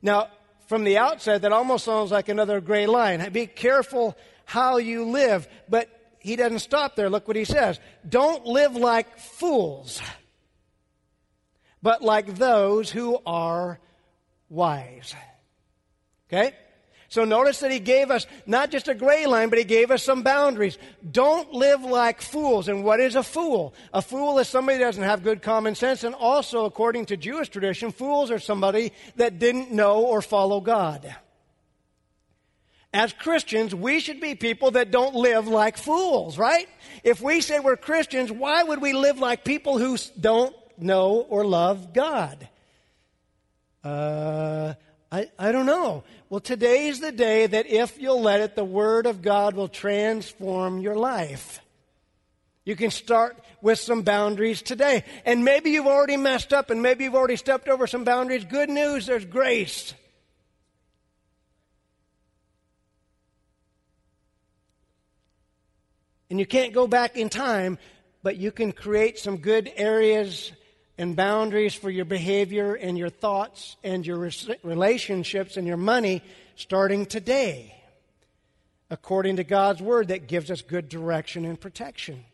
Now, 0.00 0.28
from 0.66 0.84
the 0.84 0.98
outset, 0.98 1.42
that 1.42 1.52
almost 1.52 1.84
sounds 1.84 2.10
like 2.10 2.28
another 2.28 2.60
gray 2.60 2.86
line. 2.86 3.30
Be 3.32 3.46
careful 3.46 4.16
how 4.44 4.78
you 4.78 5.04
live. 5.04 5.48
But 5.68 5.88
he 6.18 6.36
doesn't 6.36 6.60
stop 6.60 6.96
there. 6.96 7.10
Look 7.10 7.26
what 7.26 7.36
he 7.36 7.44
says. 7.44 7.80
Don't 8.08 8.46
live 8.46 8.76
like 8.76 9.18
fools, 9.18 10.00
but 11.82 12.02
like 12.02 12.36
those 12.36 12.90
who 12.90 13.18
are 13.26 13.80
wise. 14.48 15.14
Okay? 16.28 16.54
So 17.12 17.26
notice 17.26 17.60
that 17.60 17.70
he 17.70 17.78
gave 17.78 18.10
us 18.10 18.26
not 18.46 18.70
just 18.70 18.88
a 18.88 18.94
gray 18.94 19.26
line, 19.26 19.50
but 19.50 19.58
he 19.58 19.64
gave 19.64 19.90
us 19.90 20.02
some 20.02 20.22
boundaries. 20.22 20.78
Don't 21.10 21.52
live 21.52 21.82
like 21.82 22.22
fools. 22.22 22.68
And 22.68 22.84
what 22.84 23.00
is 23.00 23.16
a 23.16 23.22
fool? 23.22 23.74
A 23.92 24.00
fool 24.00 24.38
is 24.38 24.48
somebody 24.48 24.78
that 24.78 24.84
doesn't 24.84 25.02
have 25.02 25.22
good 25.22 25.42
common 25.42 25.74
sense. 25.74 26.04
And 26.04 26.14
also, 26.14 26.64
according 26.64 27.04
to 27.06 27.18
Jewish 27.18 27.50
tradition, 27.50 27.92
fools 27.92 28.30
are 28.30 28.38
somebody 28.38 28.94
that 29.16 29.38
didn't 29.38 29.70
know 29.70 30.00
or 30.00 30.22
follow 30.22 30.62
God. 30.62 31.14
As 32.94 33.12
Christians, 33.12 33.74
we 33.74 34.00
should 34.00 34.18
be 34.18 34.34
people 34.34 34.70
that 34.70 34.90
don't 34.90 35.14
live 35.14 35.46
like 35.46 35.76
fools, 35.76 36.38
right? 36.38 36.66
If 37.04 37.20
we 37.20 37.42
say 37.42 37.60
we're 37.60 37.76
Christians, 37.76 38.32
why 38.32 38.62
would 38.62 38.80
we 38.80 38.94
live 38.94 39.18
like 39.18 39.44
people 39.44 39.76
who 39.76 39.98
don't 40.18 40.56
know 40.78 41.26
or 41.28 41.44
love 41.44 41.92
God? 41.92 42.48
Uh, 43.84 44.72
I, 45.12 45.30
I 45.38 45.52
don't 45.52 45.66
know. 45.66 46.04
Well, 46.30 46.40
today's 46.40 46.98
the 46.98 47.12
day 47.12 47.46
that 47.46 47.66
if 47.66 48.00
you'll 48.00 48.22
let 48.22 48.40
it, 48.40 48.56
the 48.56 48.64
Word 48.64 49.04
of 49.04 49.20
God 49.20 49.54
will 49.54 49.68
transform 49.68 50.80
your 50.80 50.96
life. 50.96 51.60
You 52.64 52.76
can 52.76 52.90
start 52.90 53.36
with 53.60 53.78
some 53.78 54.02
boundaries 54.02 54.62
today. 54.62 55.04
And 55.26 55.44
maybe 55.44 55.70
you've 55.70 55.86
already 55.86 56.16
messed 56.16 56.54
up 56.54 56.70
and 56.70 56.80
maybe 56.80 57.04
you've 57.04 57.14
already 57.14 57.36
stepped 57.36 57.68
over 57.68 57.86
some 57.86 58.04
boundaries. 58.04 58.46
Good 58.46 58.70
news, 58.70 59.04
there's 59.04 59.26
grace. 59.26 59.92
And 66.30 66.38
you 66.38 66.46
can't 66.46 66.72
go 66.72 66.86
back 66.86 67.18
in 67.18 67.28
time, 67.28 67.76
but 68.22 68.38
you 68.38 68.50
can 68.50 68.72
create 68.72 69.18
some 69.18 69.36
good 69.36 69.70
areas 69.76 70.52
and 70.98 71.16
boundaries 71.16 71.74
for 71.74 71.90
your 71.90 72.04
behavior 72.04 72.74
and 72.74 72.98
your 72.98 73.08
thoughts 73.08 73.76
and 73.82 74.06
your 74.06 74.30
relationships 74.62 75.56
and 75.56 75.66
your 75.66 75.76
money 75.76 76.22
starting 76.56 77.06
today, 77.06 77.74
according 78.90 79.36
to 79.36 79.44
God's 79.44 79.80
Word 79.80 80.08
that 80.08 80.26
gives 80.26 80.50
us 80.50 80.62
good 80.62 80.88
direction 80.88 81.44
and 81.44 81.60
protection. 81.60 82.24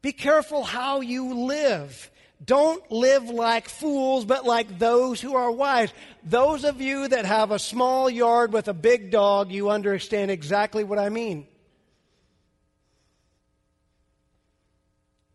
Be 0.00 0.12
careful 0.12 0.62
how 0.62 1.00
you 1.00 1.34
live. 1.34 2.10
Don't 2.44 2.88
live 2.92 3.24
like 3.24 3.68
fools, 3.68 4.24
but 4.24 4.44
like 4.44 4.78
those 4.78 5.20
who 5.20 5.34
are 5.34 5.50
wise. 5.50 5.92
Those 6.22 6.64
of 6.64 6.80
you 6.80 7.08
that 7.08 7.24
have 7.24 7.50
a 7.50 7.58
small 7.58 8.08
yard 8.08 8.52
with 8.52 8.68
a 8.68 8.74
big 8.74 9.10
dog, 9.10 9.50
you 9.50 9.70
understand 9.70 10.30
exactly 10.30 10.84
what 10.84 11.00
I 11.00 11.08
mean. 11.08 11.48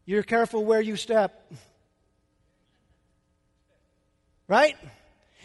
You're 0.05 0.23
careful 0.23 0.65
where 0.65 0.81
you 0.81 0.95
step. 0.95 1.51
Right? 4.47 4.75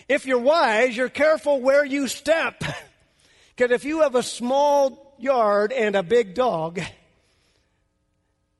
If 0.09 0.27
you're 0.27 0.39
wise, 0.39 0.97
you're 0.97 1.09
careful 1.09 1.61
where 1.61 1.85
you 1.85 2.09
step. 2.09 2.63
Because 3.59 3.73
if 3.73 3.85
you 3.85 4.03
have 4.03 4.15
a 4.15 4.23
small 4.23 5.17
yard 5.19 5.73
and 5.73 5.97
a 5.97 6.05
big 6.05 6.37
dog, 6.37 6.81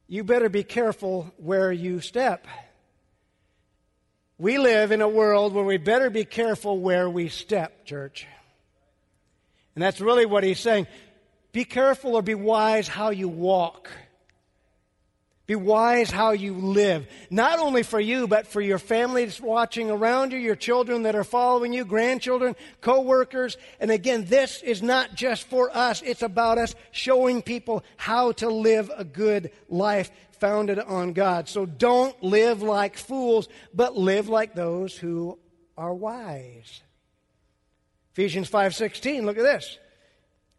you 0.09 0.25
better 0.25 0.49
be 0.49 0.65
careful 0.65 1.33
where 1.37 1.71
you 1.71 2.01
step. 2.01 2.49
We 4.39 4.59
live 4.59 4.91
in 4.91 5.01
a 5.01 5.09
world 5.09 5.53
where 5.53 5.63
we 5.63 5.77
better 5.77 6.11
be 6.11 6.25
careful 6.25 6.81
where 6.81 7.09
we 7.09 7.29
step, 7.29 7.85
church. 7.85 8.27
And 9.77 9.83
that's 9.85 10.01
really 10.01 10.27
what 10.27 10.43
he's 10.43 10.59
saying. 10.59 10.89
Be 11.53 11.65
careful 11.65 12.17
or 12.17 12.23
be 12.23 12.35
wise 12.35 12.89
how 12.89 13.11
you 13.11 13.29
walk. 13.29 13.89
Be 15.49 15.55
wise 15.55 16.11
how 16.11 16.33
you 16.33 16.53
live, 16.53 17.09
not 17.31 17.59
only 17.59 17.83
for 17.83 17.99
you, 17.99 18.29
but 18.29 18.47
for 18.47 18.61
your 18.61 18.79
family 18.79 19.25
that's 19.25 19.41
watching 19.41 19.91
around 19.91 20.33
you, 20.33 20.39
your 20.39 20.55
children 20.55 21.05
that 21.05 21.17
are 21.17 21.25
following 21.25 21.73
you, 21.73 21.87
grandchildren, 21.87 22.55
co-workers. 22.83 23.57
And 23.81 23.91
again, 23.91 24.27
this 24.27 24.63
is 24.63 24.83
not 24.83 25.15
just 25.15 25.45
for 25.45 25.75
us. 25.75 26.03
It's 26.03 26.21
about 26.21 26.59
us 26.59 26.75
showing 26.91 27.41
people 27.41 27.83
how 27.97 28.33
to 28.33 28.51
live 28.51 28.91
a 28.95 29.05
good 29.05 29.51
life 29.71 30.11
founded 30.33 30.79
on 30.79 31.15
God. 31.15 31.49
So 31.49 31.65
don't 31.65 32.23
live 32.23 32.61
like 32.61 32.99
fools, 32.99 33.49
but 33.73 33.97
live 33.97 34.29
like 34.29 34.55
those 34.55 34.99
who 34.99 35.39
are 35.79 35.95
wise. 35.95 36.83
Ephesians 38.13 38.51
5:16, 38.51 39.25
look 39.25 39.39
at 39.39 39.45
this. 39.45 39.79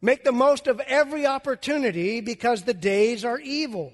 Make 0.02 0.24
the 0.24 0.32
most 0.32 0.66
of 0.66 0.80
every 0.80 1.28
opportunity 1.28 2.22
because 2.22 2.64
the 2.64 2.74
days 2.74 3.24
are 3.24 3.38
evil. 3.38 3.94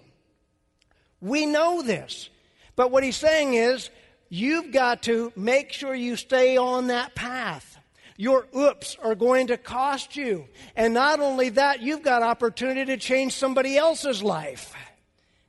We 1.22 1.46
know 1.46 1.82
this. 1.82 2.30
But 2.76 2.92
what 2.92 3.04
he's 3.04 3.16
saying 3.16 3.54
is, 3.54 3.90
you've 4.30 4.72
got 4.72 5.04
to 5.04 5.32
make 5.36 5.72
sure 5.72 5.96
you 5.96 6.16
stay 6.16 6.58
on 6.58 6.88
that 6.88 7.16
path. 7.16 7.78
Your 8.18 8.48
oops 8.56 8.98
are 9.04 9.16
going 9.16 9.48
to 9.48 9.58
cost 9.58 10.16
you. 10.16 10.48
And 10.76 10.94
not 10.94 11.20
only 11.20 11.50
that, 11.50 11.82
you've 11.82 12.04
got 12.04 12.24
opportunity 12.24 12.86
to 12.86 12.98
change 12.98 13.34
somebody 13.34 13.78
else's 13.78 14.24
life. 14.24 14.74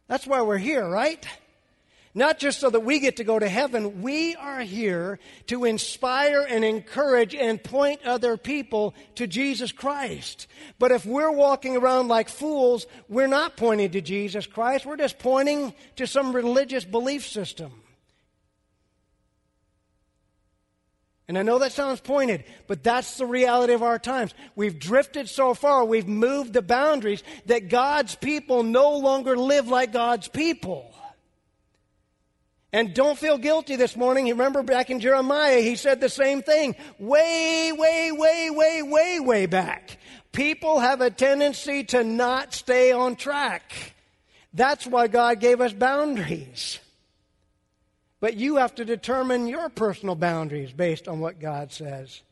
That's 0.09 0.27
why 0.27 0.43
we're 0.43 0.59
here, 0.59 0.89
right? 0.89 1.27
Not 2.17 2.39
just 2.39 2.61
so 2.61 2.71
that 2.71 2.81
we 2.81 2.99
get 2.99 3.19
to 3.19 3.25
go 3.25 3.39
to 3.39 3.47
heaven, 3.47 4.01
we 4.01 4.35
are 4.37 4.61
here 4.61 5.19
to 5.49 5.67
inspire 5.67 6.47
and 6.49 6.65
encourage 6.65 7.35
and 7.35 7.63
point 7.63 8.01
other 8.07 8.39
people 8.39 8.95
to 9.17 9.27
Jesus 9.27 9.71
Christ. 9.71 10.47
But 10.79 10.93
if 10.93 11.05
we're 11.05 11.31
walking 11.31 11.77
around 11.77 12.09
like 12.09 12.31
fools, 12.31 12.87
we're 13.11 13.27
not 13.27 13.59
pointing 13.59 13.91
to 13.91 14.01
Jesus 14.01 14.47
Christ, 14.47 14.87
we're 14.87 14.97
just 14.97 15.19
pointing 15.19 15.75
to 15.97 16.07
some 16.07 16.35
religious 16.35 16.87
belief 16.87 17.27
system. 17.29 17.71
And 21.29 21.37
I 21.37 21.43
know 21.43 21.59
that 21.59 21.73
sounds 21.73 22.01
pointed, 22.01 22.45
but 22.67 22.83
that's 22.83 23.19
the 23.19 23.27
reality 23.27 23.75
of 23.75 23.83
our 23.83 23.99
times. 23.99 24.33
We've 24.55 24.79
drifted 24.79 25.29
so 25.29 25.53
far, 25.53 25.85
we've 25.85 26.09
moved 26.09 26.55
the 26.55 26.63
boundaries 26.63 27.23
that 27.45 27.69
God's 27.69 28.15
people 28.15 28.63
no 28.63 28.97
longer 28.97 29.37
live 29.37 29.69
like 29.69 29.93
God's 29.93 30.29
people. 30.29 30.95
And 32.73 32.95
don't 32.95 33.19
feel 33.19 33.39
guilty 33.39 33.77
this 33.77 33.97
morning. 33.97 34.27
You 34.27 34.35
remember 34.35 34.63
back 34.63 34.91
in 34.91 35.01
Jeremiah, 35.01 35.61
he 35.61 35.77
said 35.77 36.01
the 36.01 36.09
same 36.09 36.43
thing. 36.43 36.75
Way, 36.99 37.73
way, 37.73 38.13
way, 38.13 38.51
way, 38.51 38.83
way, 38.83 39.21
way 39.21 39.47
back. 39.47 39.99
People 40.33 40.81
have 40.81 41.01
a 41.01 41.11
tendency 41.11 41.85
to 41.85 42.05
not 42.05 42.53
stay 42.53 42.93
on 42.93 43.17
track. 43.17 43.95
That's 44.53 44.87
why 44.87 45.07
God 45.07 45.41
gave 45.41 45.61
us 45.61 45.73
boundaries. 45.73 46.79
But 48.21 48.35
you 48.35 48.57
have 48.57 48.75
to 48.77 48.85
determine 48.85 49.47
your 49.47 49.69
personal 49.69 50.15
boundaries 50.15 50.73
based 50.73 51.09
on 51.09 51.21
what 51.21 51.39
God 51.39 51.73
says. 51.73 52.23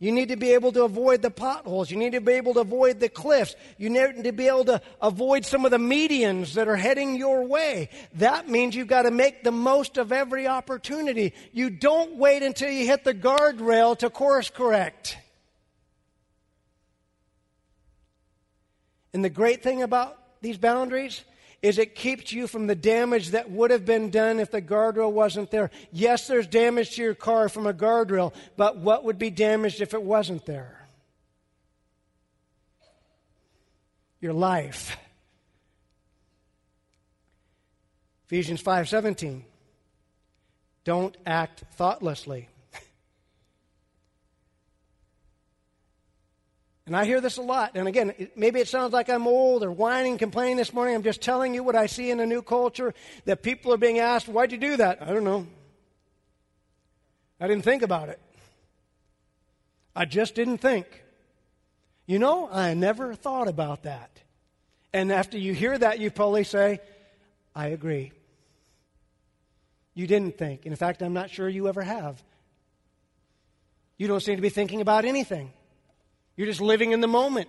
You 0.00 0.10
need 0.12 0.28
to 0.28 0.36
be 0.36 0.52
able 0.54 0.72
to 0.72 0.84
avoid 0.84 1.22
the 1.22 1.30
potholes. 1.30 1.90
You 1.90 1.96
need 1.96 2.12
to 2.12 2.20
be 2.20 2.32
able 2.32 2.54
to 2.54 2.60
avoid 2.60 3.00
the 3.00 3.08
cliffs. 3.08 3.54
You 3.78 3.90
need 3.90 4.24
to 4.24 4.32
be 4.32 4.48
able 4.48 4.64
to 4.66 4.82
avoid 5.00 5.46
some 5.46 5.64
of 5.64 5.70
the 5.70 5.78
medians 5.78 6.54
that 6.54 6.68
are 6.68 6.76
heading 6.76 7.16
your 7.16 7.46
way. 7.46 7.90
That 8.14 8.48
means 8.48 8.74
you've 8.74 8.88
got 8.88 9.02
to 9.02 9.10
make 9.10 9.44
the 9.44 9.52
most 9.52 9.96
of 9.96 10.12
every 10.12 10.48
opportunity. 10.48 11.32
You 11.52 11.70
don't 11.70 12.16
wait 12.16 12.42
until 12.42 12.70
you 12.70 12.86
hit 12.86 13.04
the 13.04 13.14
guardrail 13.14 13.96
to 13.98 14.10
course 14.10 14.50
correct. 14.50 15.16
And 19.12 19.24
the 19.24 19.30
great 19.30 19.62
thing 19.62 19.82
about 19.82 20.18
these 20.42 20.58
boundaries 20.58 21.22
is 21.64 21.78
it 21.78 21.94
keeps 21.94 22.30
you 22.30 22.46
from 22.46 22.66
the 22.66 22.74
damage 22.74 23.30
that 23.30 23.50
would 23.50 23.70
have 23.70 23.86
been 23.86 24.10
done 24.10 24.38
if 24.38 24.50
the 24.50 24.60
guardrail 24.60 25.10
wasn't 25.10 25.50
there. 25.50 25.70
Yes, 25.90 26.26
there's 26.26 26.46
damage 26.46 26.96
to 26.96 27.02
your 27.02 27.14
car 27.14 27.48
from 27.48 27.66
a 27.66 27.72
guardrail, 27.72 28.34
but 28.58 28.76
what 28.76 29.02
would 29.04 29.18
be 29.18 29.30
damaged 29.30 29.80
if 29.80 29.94
it 29.94 30.02
wasn't 30.02 30.44
there? 30.44 30.86
Your 34.20 34.34
life. 34.34 34.98
Ephesians 38.26 38.62
5:17 38.62 39.44
Don't 40.84 41.16
act 41.24 41.64
thoughtlessly. 41.72 42.50
And 46.86 46.94
I 46.94 47.06
hear 47.06 47.20
this 47.20 47.38
a 47.38 47.42
lot. 47.42 47.72
And 47.74 47.88
again, 47.88 48.12
maybe 48.36 48.60
it 48.60 48.68
sounds 48.68 48.92
like 48.92 49.08
I'm 49.08 49.26
old 49.26 49.62
or 49.62 49.72
whining, 49.72 50.18
complaining 50.18 50.56
this 50.56 50.72
morning. 50.72 50.94
I'm 50.94 51.02
just 51.02 51.22
telling 51.22 51.54
you 51.54 51.62
what 51.62 51.74
I 51.74 51.86
see 51.86 52.10
in 52.10 52.20
a 52.20 52.26
new 52.26 52.42
culture 52.42 52.92
that 53.24 53.42
people 53.42 53.72
are 53.72 53.78
being 53.78 53.98
asked, 53.98 54.28
why'd 54.28 54.52
you 54.52 54.58
do 54.58 54.76
that? 54.76 55.02
I 55.02 55.06
don't 55.06 55.24
know. 55.24 55.46
I 57.40 57.48
didn't 57.48 57.64
think 57.64 57.82
about 57.82 58.10
it. 58.10 58.20
I 59.96 60.04
just 60.04 60.34
didn't 60.34 60.58
think. 60.58 61.04
You 62.06 62.18
know, 62.18 62.50
I 62.50 62.74
never 62.74 63.14
thought 63.14 63.48
about 63.48 63.84
that. 63.84 64.10
And 64.92 65.10
after 65.10 65.38
you 65.38 65.54
hear 65.54 65.76
that, 65.76 66.00
you 66.00 66.10
probably 66.10 66.44
say, 66.44 66.80
I 67.54 67.68
agree. 67.68 68.12
You 69.94 70.06
didn't 70.06 70.36
think. 70.36 70.66
In 70.66 70.76
fact, 70.76 71.02
I'm 71.02 71.14
not 71.14 71.30
sure 71.30 71.48
you 71.48 71.66
ever 71.68 71.82
have. 71.82 72.22
You 73.96 74.06
don't 74.06 74.20
seem 74.20 74.36
to 74.36 74.42
be 74.42 74.50
thinking 74.50 74.80
about 74.80 75.04
anything. 75.04 75.52
You're 76.36 76.46
just 76.46 76.60
living 76.60 76.92
in 76.92 77.00
the 77.00 77.08
moment. 77.08 77.48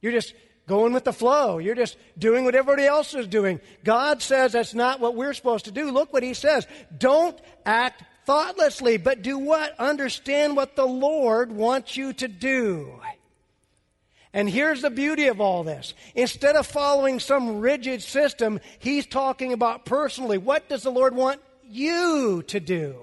You're 0.00 0.12
just 0.12 0.34
going 0.66 0.92
with 0.92 1.04
the 1.04 1.12
flow. 1.12 1.58
You're 1.58 1.74
just 1.74 1.96
doing 2.18 2.44
what 2.44 2.54
everybody 2.54 2.86
else 2.86 3.14
is 3.14 3.26
doing. 3.26 3.60
God 3.82 4.22
says 4.22 4.52
that's 4.52 4.74
not 4.74 5.00
what 5.00 5.14
we're 5.14 5.34
supposed 5.34 5.66
to 5.66 5.70
do. 5.70 5.90
Look 5.90 6.12
what 6.12 6.22
He 6.22 6.34
says. 6.34 6.66
Don't 6.96 7.38
act 7.64 8.02
thoughtlessly, 8.26 8.96
but 8.96 9.22
do 9.22 9.38
what? 9.38 9.78
Understand 9.78 10.56
what 10.56 10.76
the 10.76 10.86
Lord 10.86 11.52
wants 11.52 11.96
you 11.96 12.12
to 12.14 12.28
do. 12.28 13.00
And 14.32 14.50
here's 14.50 14.82
the 14.82 14.90
beauty 14.90 15.28
of 15.28 15.40
all 15.40 15.62
this. 15.62 15.94
Instead 16.14 16.56
of 16.56 16.66
following 16.66 17.20
some 17.20 17.60
rigid 17.60 18.02
system, 18.02 18.60
He's 18.80 19.06
talking 19.06 19.52
about 19.52 19.84
personally. 19.84 20.38
What 20.38 20.68
does 20.68 20.82
the 20.82 20.90
Lord 20.90 21.14
want 21.14 21.40
you 21.62 22.42
to 22.48 22.58
do? 22.60 22.96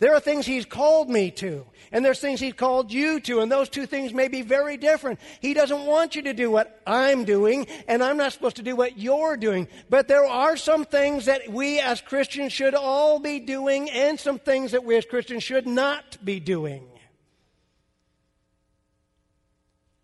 There 0.00 0.14
are 0.14 0.20
things 0.20 0.46
He's 0.46 0.64
called 0.64 1.10
me 1.10 1.30
to, 1.32 1.66
and 1.92 2.02
there's 2.02 2.20
things 2.20 2.40
He's 2.40 2.54
called 2.54 2.90
you 2.90 3.20
to, 3.20 3.40
and 3.40 3.52
those 3.52 3.68
two 3.68 3.84
things 3.84 4.14
may 4.14 4.28
be 4.28 4.40
very 4.40 4.78
different. 4.78 5.20
He 5.40 5.52
doesn't 5.52 5.84
want 5.84 6.16
you 6.16 6.22
to 6.22 6.32
do 6.32 6.50
what 6.50 6.80
I'm 6.86 7.26
doing, 7.26 7.66
and 7.86 8.02
I'm 8.02 8.16
not 8.16 8.32
supposed 8.32 8.56
to 8.56 8.62
do 8.62 8.74
what 8.74 8.98
you're 8.98 9.36
doing. 9.36 9.68
But 9.90 10.08
there 10.08 10.24
are 10.24 10.56
some 10.56 10.86
things 10.86 11.26
that 11.26 11.50
we 11.52 11.80
as 11.80 12.00
Christians 12.00 12.52
should 12.52 12.74
all 12.74 13.18
be 13.18 13.40
doing, 13.40 13.90
and 13.90 14.18
some 14.18 14.38
things 14.38 14.72
that 14.72 14.84
we 14.84 14.96
as 14.96 15.04
Christians 15.04 15.42
should 15.42 15.66
not 15.66 16.16
be 16.24 16.40
doing. 16.40 16.88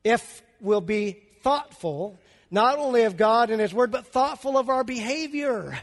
If 0.04 0.42
we'll 0.60 0.82
be 0.82 1.22
thoughtful, 1.42 2.20
not 2.50 2.78
only 2.78 3.04
of 3.04 3.16
God 3.16 3.48
and 3.48 3.62
His 3.62 3.72
Word, 3.72 3.90
but 3.90 4.06
thoughtful 4.06 4.58
of 4.58 4.68
our 4.68 4.84
behavior. 4.84 5.78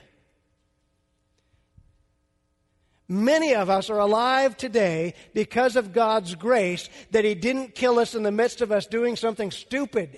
Many 3.08 3.54
of 3.54 3.70
us 3.70 3.90
are 3.90 4.00
alive 4.00 4.56
today 4.56 5.14
because 5.34 5.76
of 5.76 5.94
God's 5.94 6.36
grace 6.36 6.90
that 7.12 7.26
He 7.26 7.36
didn't 7.36 7.76
kill 7.76 8.00
us 8.00 8.16
in 8.16 8.24
the 8.24 8.32
midst 8.32 8.62
of 8.62 8.72
us 8.72 8.88
doing 8.88 9.16
something 9.16 9.52
stupid. 9.52 10.18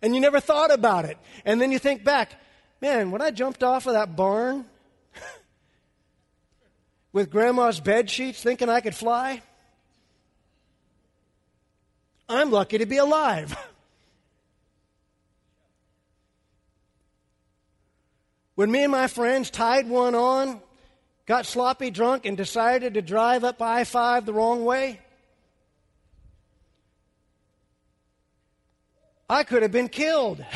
And 0.00 0.14
you 0.14 0.20
never 0.20 0.40
thought 0.40 0.72
about 0.72 1.04
it. 1.04 1.18
And 1.44 1.60
then 1.60 1.72
you 1.72 1.78
think 1.78 2.04
back, 2.04 2.32
man, 2.80 3.10
when 3.10 3.20
I 3.20 3.30
jumped 3.30 3.62
off 3.62 3.86
of 3.86 3.92
that 3.92 4.16
barn 4.16 4.64
with 7.12 7.30
grandma's 7.30 7.80
bed 7.80 8.08
sheets 8.08 8.42
thinking 8.42 8.68
I 8.68 8.80
could 8.80 8.94
fly, 8.94 9.42
I'm 12.28 12.50
lucky 12.50 12.78
to 12.78 12.86
be 12.86 12.98
alive. 12.98 13.56
When 18.58 18.72
me 18.72 18.82
and 18.82 18.90
my 18.90 19.06
friends 19.06 19.50
tied 19.50 19.88
one 19.88 20.16
on, 20.16 20.60
got 21.26 21.46
sloppy 21.46 21.90
drunk, 21.92 22.26
and 22.26 22.36
decided 22.36 22.94
to 22.94 23.02
drive 23.02 23.44
up 23.44 23.62
I 23.62 23.84
5 23.84 24.26
the 24.26 24.32
wrong 24.32 24.64
way, 24.64 24.98
I 29.30 29.44
could 29.44 29.62
have 29.62 29.70
been 29.70 29.88
killed. 29.88 30.44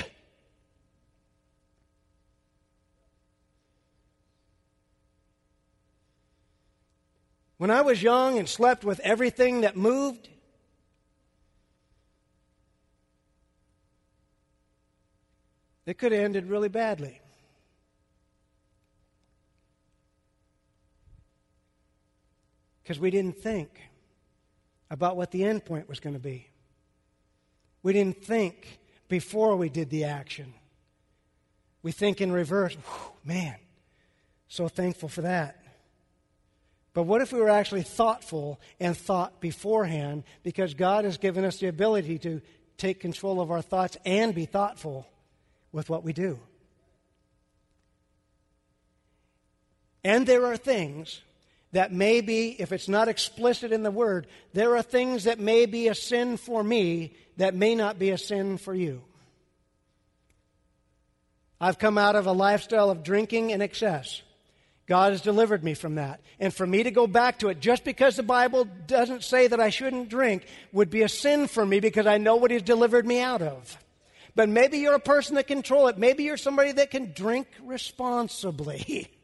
When 7.58 7.70
I 7.70 7.82
was 7.82 8.02
young 8.02 8.40
and 8.40 8.48
slept 8.48 8.82
with 8.82 8.98
everything 9.04 9.60
that 9.60 9.76
moved, 9.76 10.28
it 15.86 15.96
could 15.96 16.10
have 16.10 16.24
ended 16.24 16.48
really 16.48 16.68
badly. 16.68 17.21
Because 22.82 22.98
we 22.98 23.10
didn't 23.10 23.38
think 23.38 23.80
about 24.90 25.16
what 25.16 25.30
the 25.30 25.44
end 25.44 25.64
point 25.64 25.88
was 25.88 26.00
going 26.00 26.14
to 26.14 26.20
be. 26.20 26.48
We 27.82 27.92
didn't 27.92 28.22
think 28.22 28.80
before 29.08 29.56
we 29.56 29.68
did 29.68 29.90
the 29.90 30.04
action. 30.04 30.54
We 31.82 31.92
think 31.92 32.20
in 32.20 32.32
reverse. 32.32 32.76
man, 33.24 33.56
so 34.48 34.68
thankful 34.68 35.08
for 35.08 35.22
that. 35.22 35.58
But 36.94 37.04
what 37.04 37.22
if 37.22 37.32
we 37.32 37.40
were 37.40 37.48
actually 37.48 37.82
thoughtful 37.82 38.60
and 38.78 38.96
thought 38.96 39.40
beforehand 39.40 40.24
because 40.42 40.74
God 40.74 41.04
has 41.04 41.16
given 41.16 41.44
us 41.44 41.58
the 41.58 41.68
ability 41.68 42.18
to 42.18 42.42
take 42.76 43.00
control 43.00 43.40
of 43.40 43.50
our 43.50 43.62
thoughts 43.62 43.96
and 44.04 44.34
be 44.34 44.44
thoughtful 44.44 45.08
with 45.72 45.88
what 45.88 46.04
we 46.04 46.12
do? 46.12 46.38
And 50.04 50.26
there 50.26 50.44
are 50.46 50.56
things 50.56 51.20
that 51.72 51.92
may 51.92 52.20
be, 52.20 52.50
if 52.60 52.70
it's 52.70 52.88
not 52.88 53.08
explicit 53.08 53.72
in 53.72 53.82
the 53.82 53.90
word, 53.90 54.26
there 54.52 54.76
are 54.76 54.82
things 54.82 55.24
that 55.24 55.40
may 55.40 55.66
be 55.66 55.88
a 55.88 55.94
sin 55.94 56.36
for 56.36 56.62
me 56.62 57.14
that 57.38 57.54
may 57.54 57.74
not 57.74 57.98
be 57.98 58.10
a 58.10 58.18
sin 58.18 58.58
for 58.58 58.74
you. 58.74 59.02
I've 61.60 61.78
come 61.78 61.96
out 61.96 62.16
of 62.16 62.26
a 62.26 62.32
lifestyle 62.32 62.90
of 62.90 63.02
drinking 63.02 63.50
in 63.50 63.62
excess. 63.62 64.22
God 64.86 65.12
has 65.12 65.22
delivered 65.22 65.62
me 65.64 65.74
from 65.74 65.94
that. 65.94 66.20
And 66.40 66.52
for 66.52 66.66
me 66.66 66.82
to 66.82 66.90
go 66.90 67.06
back 67.06 67.38
to 67.38 67.48
it 67.48 67.60
just 67.60 67.84
because 67.84 68.16
the 68.16 68.22
Bible 68.22 68.66
doesn't 68.86 69.22
say 69.22 69.46
that 69.46 69.60
I 69.60 69.70
shouldn't 69.70 70.08
drink 70.08 70.44
would 70.72 70.90
be 70.90 71.02
a 71.02 71.08
sin 71.08 71.46
for 71.46 71.64
me 71.64 71.80
because 71.80 72.06
I 72.06 72.18
know 72.18 72.36
what 72.36 72.50
He's 72.50 72.62
delivered 72.62 73.06
me 73.06 73.20
out 73.20 73.42
of. 73.42 73.78
But 74.34 74.48
maybe 74.48 74.78
you're 74.78 74.94
a 74.94 75.00
person 75.00 75.36
that 75.36 75.46
can 75.46 75.58
control 75.58 75.88
it. 75.88 75.98
Maybe 75.98 76.24
you're 76.24 76.36
somebody 76.36 76.72
that 76.72 76.90
can 76.90 77.12
drink 77.12 77.46
responsibly. 77.62 79.08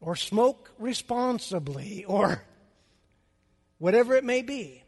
or 0.00 0.16
smoke 0.16 0.70
responsibly 0.78 2.04
or 2.04 2.42
whatever 3.78 4.14
it 4.14 4.24
may 4.24 4.42
be. 4.42 4.82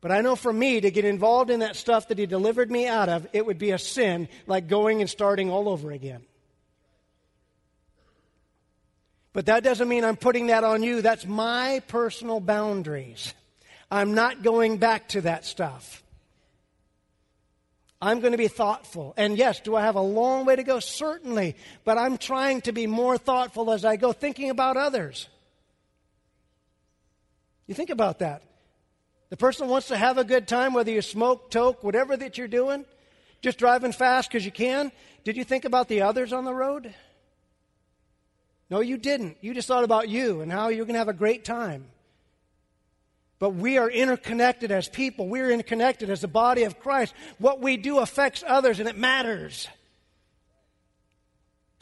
But 0.00 0.12
I 0.12 0.20
know 0.20 0.36
for 0.36 0.52
me 0.52 0.82
to 0.82 0.90
get 0.90 1.06
involved 1.06 1.50
in 1.50 1.60
that 1.60 1.76
stuff 1.76 2.08
that 2.08 2.18
he 2.18 2.26
delivered 2.26 2.70
me 2.70 2.86
out 2.86 3.08
of, 3.08 3.26
it 3.32 3.46
would 3.46 3.58
be 3.58 3.70
a 3.70 3.78
sin 3.78 4.28
like 4.46 4.68
going 4.68 5.00
and 5.00 5.08
starting 5.08 5.50
all 5.50 5.68
over 5.68 5.90
again. 5.90 6.22
But 9.32 9.46
that 9.46 9.64
doesn't 9.64 9.88
mean 9.88 10.04
I'm 10.04 10.16
putting 10.16 10.46
that 10.48 10.62
on 10.62 10.82
you. 10.82 11.02
That's 11.02 11.26
my 11.26 11.82
personal 11.88 12.38
boundaries. 12.38 13.34
I'm 13.90 14.14
not 14.14 14.42
going 14.42 14.76
back 14.76 15.08
to 15.08 15.22
that 15.22 15.44
stuff. 15.44 16.03
I'm 18.04 18.20
going 18.20 18.32
to 18.32 18.38
be 18.38 18.48
thoughtful. 18.48 19.14
And 19.16 19.38
yes, 19.38 19.60
do 19.60 19.74
I 19.74 19.80
have 19.80 19.94
a 19.94 20.00
long 20.02 20.44
way 20.44 20.56
to 20.56 20.62
go? 20.62 20.78
Certainly. 20.78 21.56
But 21.84 21.96
I'm 21.96 22.18
trying 22.18 22.60
to 22.62 22.72
be 22.72 22.86
more 22.86 23.16
thoughtful 23.16 23.70
as 23.70 23.82
I 23.82 23.96
go, 23.96 24.12
thinking 24.12 24.50
about 24.50 24.76
others. 24.76 25.26
You 27.66 27.74
think 27.74 27.88
about 27.88 28.18
that. 28.18 28.42
The 29.30 29.38
person 29.38 29.68
wants 29.68 29.88
to 29.88 29.96
have 29.96 30.18
a 30.18 30.24
good 30.24 30.46
time, 30.46 30.74
whether 30.74 30.90
you 30.90 31.00
smoke, 31.00 31.50
toke, 31.50 31.82
whatever 31.82 32.14
that 32.14 32.36
you're 32.36 32.46
doing, 32.46 32.84
just 33.40 33.56
driving 33.56 33.92
fast 33.92 34.28
because 34.28 34.44
you 34.44 34.52
can. 34.52 34.92
Did 35.24 35.38
you 35.38 35.44
think 35.44 35.64
about 35.64 35.88
the 35.88 36.02
others 36.02 36.34
on 36.34 36.44
the 36.44 36.52
road? 36.52 36.94
No, 38.68 38.80
you 38.80 38.98
didn't. 38.98 39.38
You 39.40 39.54
just 39.54 39.66
thought 39.66 39.82
about 39.82 40.10
you 40.10 40.42
and 40.42 40.52
how 40.52 40.68
you're 40.68 40.84
going 40.84 40.92
to 40.92 40.98
have 40.98 41.08
a 41.08 41.14
great 41.14 41.42
time. 41.42 41.86
But 43.38 43.50
we 43.50 43.78
are 43.78 43.90
interconnected 43.90 44.70
as 44.70 44.88
people. 44.88 45.28
We're 45.28 45.50
interconnected 45.50 46.08
as 46.08 46.20
the 46.20 46.28
body 46.28 46.62
of 46.64 46.78
Christ. 46.78 47.14
What 47.38 47.60
we 47.60 47.76
do 47.76 47.98
affects 47.98 48.44
others 48.46 48.80
and 48.80 48.88
it 48.88 48.96
matters, 48.96 49.68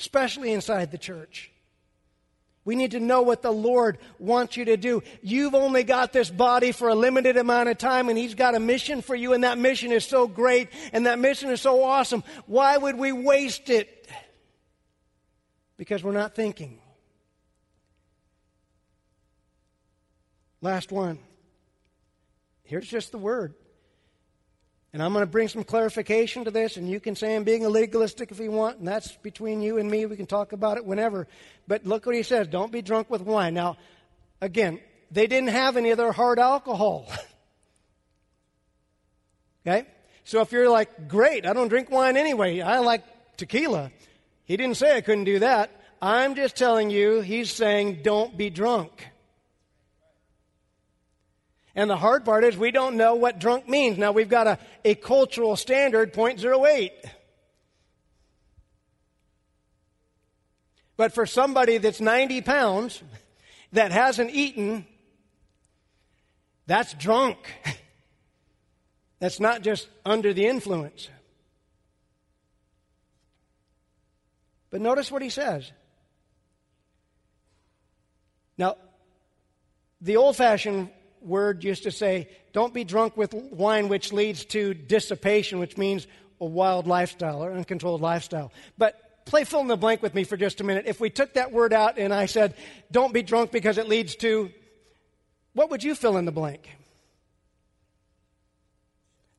especially 0.00 0.52
inside 0.52 0.90
the 0.90 0.98
church. 0.98 1.52
We 2.64 2.76
need 2.76 2.92
to 2.92 3.00
know 3.00 3.22
what 3.22 3.42
the 3.42 3.50
Lord 3.50 3.98
wants 4.18 4.56
you 4.56 4.64
to 4.66 4.76
do. 4.76 5.02
You've 5.20 5.54
only 5.54 5.82
got 5.82 6.12
this 6.12 6.30
body 6.30 6.70
for 6.70 6.88
a 6.88 6.94
limited 6.94 7.36
amount 7.36 7.68
of 7.68 7.78
time, 7.78 8.08
and 8.08 8.16
He's 8.16 8.36
got 8.36 8.54
a 8.54 8.60
mission 8.60 9.02
for 9.02 9.16
you, 9.16 9.32
and 9.32 9.42
that 9.42 9.58
mission 9.58 9.90
is 9.90 10.04
so 10.04 10.28
great, 10.28 10.68
and 10.92 11.06
that 11.06 11.18
mission 11.18 11.50
is 11.50 11.60
so 11.60 11.82
awesome. 11.82 12.22
Why 12.46 12.76
would 12.76 12.96
we 12.96 13.10
waste 13.10 13.68
it? 13.68 14.08
Because 15.76 16.04
we're 16.04 16.12
not 16.12 16.36
thinking. 16.36 16.78
Last 20.60 20.92
one. 20.92 21.18
Here's 22.64 22.86
just 22.86 23.12
the 23.12 23.18
word. 23.18 23.54
And 24.92 25.02
I'm 25.02 25.12
going 25.12 25.22
to 25.22 25.30
bring 25.30 25.48
some 25.48 25.64
clarification 25.64 26.44
to 26.44 26.50
this, 26.50 26.76
and 26.76 26.88
you 26.88 27.00
can 27.00 27.16
say 27.16 27.34
I'm 27.34 27.44
being 27.44 27.66
legalistic 27.66 28.30
if 28.30 28.38
you 28.38 28.50
want, 28.50 28.78
and 28.78 28.86
that's 28.86 29.12
between 29.16 29.62
you 29.62 29.78
and 29.78 29.90
me. 29.90 30.04
We 30.04 30.16
can 30.16 30.26
talk 30.26 30.52
about 30.52 30.76
it 30.76 30.84
whenever. 30.84 31.26
But 31.66 31.86
look 31.86 32.04
what 32.04 32.14
he 32.14 32.22
says 32.22 32.48
don't 32.48 32.70
be 32.70 32.82
drunk 32.82 33.08
with 33.08 33.22
wine. 33.22 33.54
Now, 33.54 33.78
again, 34.42 34.80
they 35.10 35.26
didn't 35.26 35.48
have 35.48 35.78
any 35.78 35.92
other 35.92 36.12
hard 36.12 36.38
alcohol. 36.38 37.10
okay? 39.66 39.86
So 40.24 40.40
if 40.42 40.52
you're 40.52 40.68
like, 40.68 41.08
great, 41.08 41.46
I 41.46 41.54
don't 41.54 41.68
drink 41.68 41.90
wine 41.90 42.18
anyway, 42.18 42.60
I 42.60 42.78
like 42.78 43.02
tequila. 43.38 43.90
He 44.44 44.56
didn't 44.56 44.76
say 44.76 44.96
I 44.96 45.00
couldn't 45.00 45.24
do 45.24 45.38
that. 45.38 45.70
I'm 46.02 46.34
just 46.34 46.56
telling 46.56 46.90
you, 46.90 47.20
he's 47.20 47.50
saying 47.50 48.00
don't 48.02 48.36
be 48.36 48.50
drunk. 48.50 49.08
And 51.74 51.88
the 51.88 51.96
hard 51.96 52.24
part 52.24 52.44
is 52.44 52.56
we 52.56 52.70
don't 52.70 52.96
know 52.96 53.14
what 53.14 53.38
drunk 53.38 53.68
means. 53.68 53.96
Now 53.96 54.12
we've 54.12 54.28
got 54.28 54.46
a, 54.46 54.58
a 54.84 54.94
cultural 54.94 55.56
standard, 55.56 56.12
0.08. 56.12 56.90
But 60.96 61.14
for 61.14 61.24
somebody 61.24 61.78
that's 61.78 62.00
90 62.00 62.42
pounds 62.42 63.02
that 63.72 63.90
hasn't 63.90 64.30
eaten, 64.30 64.86
that's 66.66 66.94
drunk. 66.94 67.38
That's 69.18 69.38
not 69.38 69.62
just 69.62 69.86
under 70.04 70.32
the 70.32 70.46
influence. 70.46 71.08
But 74.68 74.80
notice 74.80 75.12
what 75.12 75.22
he 75.22 75.28
says. 75.28 75.70
Now, 78.58 78.78
the 80.00 80.16
old 80.16 80.34
fashioned 80.34 80.90
word 81.24 81.64
used 81.64 81.84
to 81.84 81.90
say, 81.90 82.28
don't 82.52 82.74
be 82.74 82.84
drunk 82.84 83.16
with 83.16 83.34
wine, 83.34 83.88
which 83.88 84.12
leads 84.12 84.44
to 84.46 84.74
dissipation, 84.74 85.58
which 85.58 85.76
means 85.76 86.06
a 86.40 86.44
wild 86.44 86.86
lifestyle 86.86 87.42
or 87.42 87.52
uncontrolled 87.52 88.00
lifestyle. 88.00 88.52
But 88.76 89.24
play 89.24 89.44
fill 89.44 89.60
in 89.60 89.68
the 89.68 89.76
blank 89.76 90.02
with 90.02 90.14
me 90.14 90.24
for 90.24 90.36
just 90.36 90.60
a 90.60 90.64
minute. 90.64 90.84
If 90.86 91.00
we 91.00 91.10
took 91.10 91.34
that 91.34 91.52
word 91.52 91.72
out 91.72 91.98
and 91.98 92.12
I 92.12 92.26
said, 92.26 92.54
don't 92.90 93.14
be 93.14 93.22
drunk 93.22 93.52
because 93.52 93.78
it 93.78 93.88
leads 93.88 94.16
to, 94.16 94.50
what 95.54 95.70
would 95.70 95.84
you 95.84 95.94
fill 95.94 96.16
in 96.16 96.24
the 96.24 96.32
blank? 96.32 96.68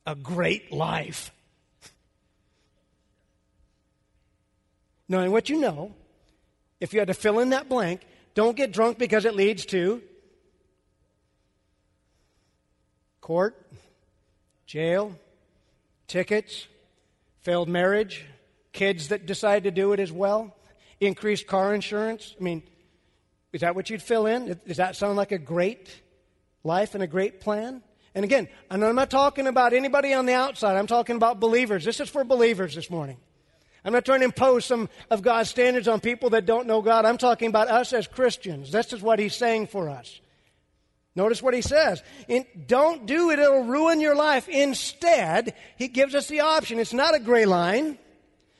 A 0.06 0.14
great 0.14 0.72
life. 0.72 1.30
Knowing 5.08 5.32
what 5.32 5.48
you 5.48 5.60
know, 5.60 5.94
if 6.80 6.92
you 6.92 6.98
had 6.98 7.08
to 7.08 7.14
fill 7.14 7.38
in 7.38 7.50
that 7.50 7.68
blank, 7.68 8.00
don't 8.34 8.56
get 8.56 8.72
drunk 8.72 8.98
because 8.98 9.24
it 9.24 9.34
leads 9.34 9.66
to 9.66 10.02
court, 13.24 13.58
jail, 14.66 15.18
tickets, 16.08 16.66
failed 17.40 17.70
marriage, 17.70 18.22
kids 18.74 19.08
that 19.08 19.24
decide 19.24 19.64
to 19.64 19.70
do 19.70 19.94
it 19.94 19.98
as 19.98 20.12
well, 20.12 20.54
increased 21.00 21.46
car 21.46 21.74
insurance. 21.74 22.34
I 22.38 22.44
mean, 22.44 22.62
is 23.54 23.62
that 23.62 23.74
what 23.74 23.88
you'd 23.88 24.02
fill 24.02 24.26
in? 24.26 24.60
Does 24.66 24.76
that 24.76 24.94
sound 24.94 25.16
like 25.16 25.32
a 25.32 25.38
great 25.38 25.88
life 26.64 26.92
and 26.94 27.02
a 27.02 27.06
great 27.06 27.40
plan? 27.40 27.82
And 28.14 28.26
again, 28.26 28.46
I'm 28.70 28.94
not 28.94 29.08
talking 29.08 29.46
about 29.46 29.72
anybody 29.72 30.12
on 30.12 30.26
the 30.26 30.34
outside. 30.34 30.76
I'm 30.76 30.86
talking 30.86 31.16
about 31.16 31.40
believers. 31.40 31.82
This 31.82 32.00
is 32.00 32.10
for 32.10 32.24
believers 32.24 32.74
this 32.74 32.90
morning. 32.90 33.16
I'm 33.86 33.94
not 33.94 34.04
trying 34.04 34.20
to 34.20 34.26
impose 34.26 34.66
some 34.66 34.90
of 35.08 35.22
God's 35.22 35.48
standards 35.48 35.88
on 35.88 36.00
people 36.00 36.28
that 36.30 36.44
don't 36.44 36.66
know 36.66 36.82
God. 36.82 37.06
I'm 37.06 37.16
talking 37.16 37.48
about 37.48 37.68
us 37.68 37.94
as 37.94 38.06
Christians. 38.06 38.70
This 38.70 38.92
is 38.92 39.00
what 39.00 39.18
He's 39.18 39.34
saying 39.34 39.68
for 39.68 39.88
us. 39.88 40.20
Notice 41.16 41.42
what 41.42 41.54
he 41.54 41.62
says. 41.62 42.02
In, 42.26 42.44
don't 42.66 43.06
do 43.06 43.30
it, 43.30 43.38
it'll 43.38 43.64
ruin 43.64 44.00
your 44.00 44.16
life. 44.16 44.48
Instead, 44.48 45.54
he 45.76 45.88
gives 45.88 46.14
us 46.14 46.26
the 46.26 46.40
option. 46.40 46.78
It's 46.78 46.92
not 46.92 47.14
a 47.14 47.20
gray 47.20 47.44
line, 47.46 47.98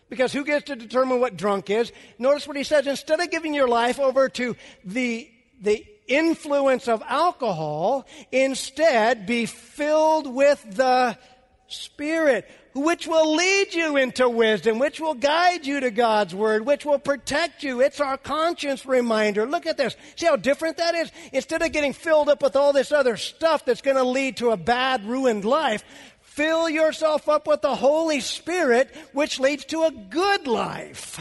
because 0.09 0.33
who 0.33 0.45
gets 0.45 0.67
to 0.67 0.77
determine 0.77 1.19
what 1.19 1.37
drunk 1.37 1.69
is? 1.69 1.91
Notice 2.19 2.47
what 2.47 2.57
he 2.57 2.63
says. 2.63 2.87
Instead 2.87 3.21
of 3.21 3.31
giving 3.31 3.55
your 3.55 3.69
life 3.69 3.99
over 3.99 4.29
to 4.29 4.55
the, 4.85 5.29
the 5.61 5.85
influence 6.07 6.87
of 6.87 7.03
alcohol, 7.09 8.07
instead 8.31 9.27
be 9.27 9.47
filled 9.47 10.33
with 10.33 10.65
the 10.77 11.19
Spirit 11.67 12.49
which 12.75 13.07
will 13.07 13.35
lead 13.35 13.73
you 13.73 13.97
into 13.97 14.29
wisdom, 14.29 14.79
which 14.79 15.01
will 15.01 15.15
guide 15.15 15.65
you 15.65 15.79
to 15.81 15.91
God's 15.91 16.35
word, 16.35 16.67
which 16.67 16.85
will 16.85 16.99
protect 16.99 17.63
you. 17.63 17.81
It's 17.81 18.01
our 18.01 18.19
conscience 18.19 18.85
reminder. 18.85 19.47
Look 19.47 19.67
at 19.67 19.77
this. 19.77 19.97
See 20.17 20.27
how 20.27 20.37
different 20.37 20.79
that 20.79 20.95
is? 20.97 21.13
Instead 21.33 21.63
of 21.63 21.71
getting 21.73 21.93
filled 21.93 22.29
up 22.29 22.43
with 22.43 22.57
all 22.57 22.73
this 22.73 22.91
other 22.91 23.17
stuff 23.17 23.65
that's 23.65 23.81
going 23.83 23.97
to 23.97 24.03
lead 24.03 24.39
to 24.39 24.51
a 24.51 24.57
bad, 24.57 25.05
ruined 25.05 25.45
life, 25.45 25.85
fill 26.21 26.69
yourself 26.69 27.29
up 27.29 27.47
with 27.47 27.63
the 27.63 27.77
Holy 27.77 28.21
Spirit, 28.21 28.93
which 29.13 29.39
leads 29.39 29.65
to 29.67 29.85
a 29.85 29.93
good 29.93 30.49
life. 30.49 31.21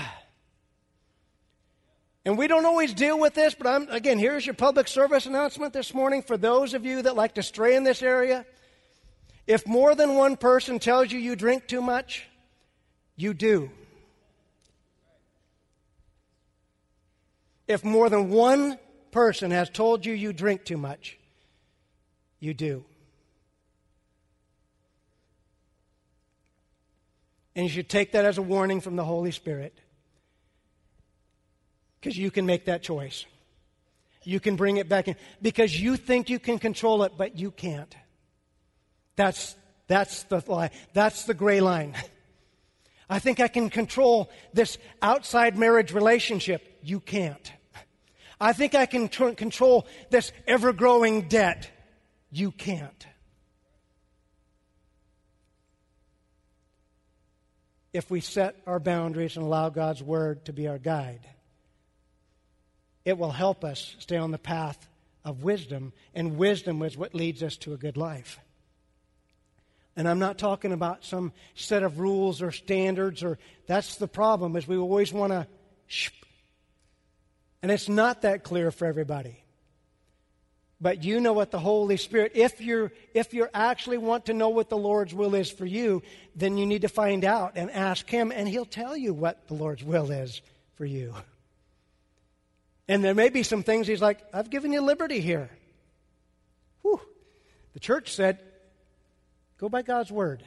And 2.25 2.37
we 2.37 2.47
don't 2.47 2.65
always 2.65 2.93
deal 2.93 3.19
with 3.19 3.33
this, 3.35 3.53
but 3.53 3.67
I'm, 3.67 3.87
again, 3.89 4.17
here's 4.17 4.45
your 4.45 4.55
public 4.55 4.87
service 4.87 5.25
announcement 5.25 5.73
this 5.73 5.93
morning 5.93 6.23
for 6.23 6.37
those 6.37 6.73
of 6.73 6.85
you 6.85 7.01
that 7.01 7.15
like 7.15 7.35
to 7.35 7.43
stray 7.43 7.75
in 7.75 7.83
this 7.83 8.01
area. 8.01 8.45
If 9.45 9.67
more 9.67 9.93
than 9.95 10.15
one 10.15 10.37
person 10.37 10.79
tells 10.79 11.11
you 11.11 11.19
you 11.19 11.35
drink 11.35 11.67
too 11.67 11.81
much, 11.81 12.27
you 13.15 13.33
do. 13.33 13.69
If 17.67 17.83
more 17.83 18.09
than 18.09 18.29
one 18.29 18.77
person 19.11 19.51
has 19.51 19.69
told 19.69 20.05
you 20.05 20.13
you 20.13 20.33
drink 20.33 20.65
too 20.65 20.77
much, 20.77 21.17
you 22.39 22.53
do. 22.53 22.83
And 27.55 27.65
you 27.65 27.71
should 27.71 27.89
take 27.89 28.13
that 28.13 28.25
as 28.25 28.37
a 28.37 28.41
warning 28.41 28.81
from 28.81 28.95
the 28.95 29.03
Holy 29.03 29.31
Spirit. 29.31 29.77
Because 31.99 32.17
you 32.17 32.31
can 32.31 32.45
make 32.45 32.65
that 32.65 32.81
choice. 32.81 33.25
You 34.23 34.39
can 34.39 34.55
bring 34.55 34.77
it 34.77 34.89
back 34.89 35.07
in. 35.07 35.15
Because 35.41 35.79
you 35.79 35.95
think 35.95 36.29
you 36.29 36.39
can 36.39 36.57
control 36.57 37.03
it, 37.03 37.13
but 37.17 37.37
you 37.37 37.51
can't. 37.51 37.95
That's, 39.15 39.55
that's 39.87 40.23
the 40.23 40.43
lie. 40.47 40.71
That's 40.93 41.23
the 41.23 41.33
gray 41.33 41.61
line. 41.61 41.95
I 43.09 43.19
think 43.19 43.39
I 43.39 43.47
can 43.47 43.69
control 43.69 44.31
this 44.53 44.77
outside 45.01 45.57
marriage 45.57 45.93
relationship. 45.93 46.79
You 46.81 46.99
can't. 46.99 47.51
I 48.39 48.53
think 48.53 48.75
I 48.75 48.85
can 48.85 49.07
control 49.07 49.87
this 50.09 50.31
ever 50.47 50.73
growing 50.73 51.27
debt. 51.27 51.69
You 52.31 52.51
can't. 52.51 53.07
If 57.93 58.09
we 58.09 58.21
set 58.21 58.55
our 58.65 58.79
boundaries 58.79 59.37
and 59.37 59.45
allow 59.45 59.69
God's 59.69 60.01
word 60.01 60.45
to 60.45 60.53
be 60.53 60.67
our 60.67 60.79
guide, 60.79 61.27
it 63.05 63.17
will 63.17 63.31
help 63.31 63.63
us 63.63 63.95
stay 63.99 64.17
on 64.17 64.31
the 64.31 64.39
path 64.39 64.87
of 65.23 65.43
wisdom, 65.43 65.93
and 66.15 66.37
wisdom 66.37 66.81
is 66.81 66.97
what 66.97 67.13
leads 67.13 67.43
us 67.43 67.55
to 67.57 67.73
a 67.73 67.77
good 67.77 67.95
life. 67.95 68.39
And 69.95 70.07
I'm 70.07 70.19
not 70.19 70.37
talking 70.37 70.71
about 70.71 71.05
some 71.05 71.33
set 71.55 71.83
of 71.83 71.99
rules 71.99 72.41
or 72.41 72.51
standards 72.51 73.23
or 73.23 73.37
that's 73.67 73.95
the 73.95 74.07
problem 74.07 74.55
is 74.55 74.67
we 74.67 74.77
always 74.77 75.13
want 75.13 75.31
to 75.31 75.47
and 77.61 77.71
it's 77.71 77.87
not 77.87 78.23
that 78.23 78.43
clear 78.43 78.71
for 78.71 78.85
everybody. 78.85 79.39
But 80.81 81.03
you 81.03 81.21
know 81.21 81.31
what 81.31 81.51
the 81.51 81.59
Holy 81.59 81.95
Spirit 81.95 82.33
if 82.35 82.59
you're 82.59 82.91
if 83.13 83.33
you 83.33 83.47
actually 83.53 83.99
want 83.99 84.25
to 84.25 84.33
know 84.33 84.49
what 84.49 84.69
the 84.69 84.77
Lord's 84.77 85.13
will 85.13 85.35
is 85.35 85.49
for 85.49 85.65
you, 85.65 86.01
then 86.35 86.57
you 86.57 86.65
need 86.65 86.81
to 86.81 86.89
find 86.89 87.23
out 87.23 87.53
and 87.55 87.71
ask 87.71 88.09
him 88.09 88.31
and 88.31 88.49
he'll 88.49 88.65
tell 88.65 88.97
you 88.97 89.13
what 89.13 89.47
the 89.47 89.53
Lord's 89.53 89.83
will 89.83 90.11
is 90.11 90.41
for 90.75 90.85
you. 90.85 91.13
And 92.87 93.03
there 93.03 93.15
may 93.15 93.29
be 93.29 93.43
some 93.43 93.63
things 93.63 93.87
he's 93.87 94.01
like, 94.01 94.21
I've 94.33 94.49
given 94.49 94.73
you 94.73 94.81
liberty 94.81 95.21
here. 95.21 95.49
Whew. 96.81 96.99
The 97.73 97.79
church 97.79 98.13
said, 98.13 98.39
go 99.57 99.69
by 99.69 99.81
God's 99.81 100.11
word. 100.11 100.43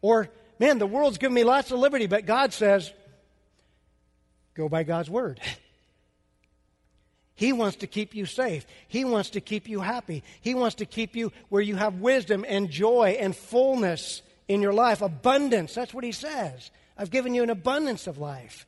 Or, 0.00 0.28
man, 0.58 0.78
the 0.78 0.86
world's 0.86 1.18
given 1.18 1.34
me 1.34 1.44
lots 1.44 1.70
of 1.70 1.78
liberty, 1.78 2.06
but 2.06 2.26
God 2.26 2.52
says, 2.52 2.92
go 4.54 4.68
by 4.68 4.82
God's 4.82 5.08
word. 5.08 5.40
He 7.36 7.52
wants 7.52 7.78
to 7.78 7.86
keep 7.86 8.14
you 8.14 8.26
safe. 8.26 8.64
He 8.86 9.04
wants 9.04 9.30
to 9.30 9.40
keep 9.40 9.68
you 9.68 9.80
happy. 9.80 10.22
He 10.40 10.54
wants 10.54 10.76
to 10.76 10.86
keep 10.86 11.16
you 11.16 11.32
where 11.48 11.62
you 11.62 11.74
have 11.74 11.94
wisdom 11.96 12.44
and 12.46 12.70
joy 12.70 13.16
and 13.18 13.34
fullness 13.34 14.22
in 14.46 14.62
your 14.62 14.72
life, 14.72 15.02
abundance. 15.02 15.74
That's 15.74 15.92
what 15.92 16.04
he 16.04 16.12
says. 16.12 16.70
I've 16.96 17.10
given 17.10 17.34
you 17.34 17.42
an 17.42 17.50
abundance 17.50 18.06
of 18.06 18.18
life. 18.18 18.66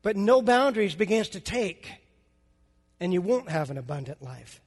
But 0.00 0.16
no 0.16 0.40
boundaries 0.40 0.94
begins 0.94 1.30
to 1.30 1.40
take, 1.40 1.90
and 3.00 3.12
you 3.12 3.20
won't 3.20 3.50
have 3.50 3.70
an 3.70 3.78
abundant 3.78 4.22
life. 4.22 4.60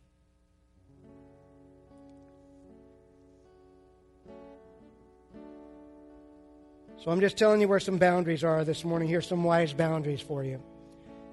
So 7.04 7.12
I'm 7.12 7.20
just 7.20 7.38
telling 7.38 7.62
you 7.62 7.68
where 7.68 7.80
some 7.80 7.98
boundaries 7.98 8.44
are 8.44 8.64
this 8.64 8.84
morning. 8.84 9.08
Here's 9.08 9.28
some 9.28 9.44
wise 9.44 9.72
boundaries 9.72 10.22
for 10.22 10.44
you 10.44 10.60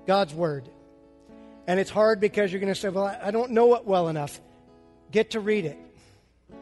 God's 0.06 0.34
Word. 0.34 0.68
And 1.66 1.80
it's 1.80 1.88
hard 1.90 2.20
because 2.20 2.52
you're 2.52 2.60
going 2.60 2.72
to 2.72 2.78
say, 2.78 2.90
Well, 2.90 3.06
I 3.22 3.30
don't 3.30 3.52
know 3.52 3.74
it 3.74 3.86
well 3.86 4.08
enough. 4.08 4.38
Get 5.10 5.30
to 5.30 5.40
read 5.40 5.64
it. 5.64 5.78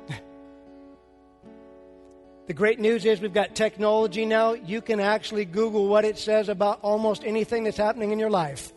the 2.46 2.55
great 2.55 2.78
news 2.78 3.05
is 3.05 3.20
we've 3.20 3.34
got 3.34 3.57
technology 3.57 4.24
now. 4.24 4.53
You 4.53 4.80
can 4.80 5.00
actually 5.00 5.44
Google 5.46 5.88
what 5.88 6.05
it 6.05 6.18
says 6.18 6.48
about 6.48 6.78
almost 6.82 7.24
anything 7.24 7.64
that's 7.64 7.76
happening 7.76 8.12
in 8.12 8.20
your 8.20 8.30
life. 8.30 8.72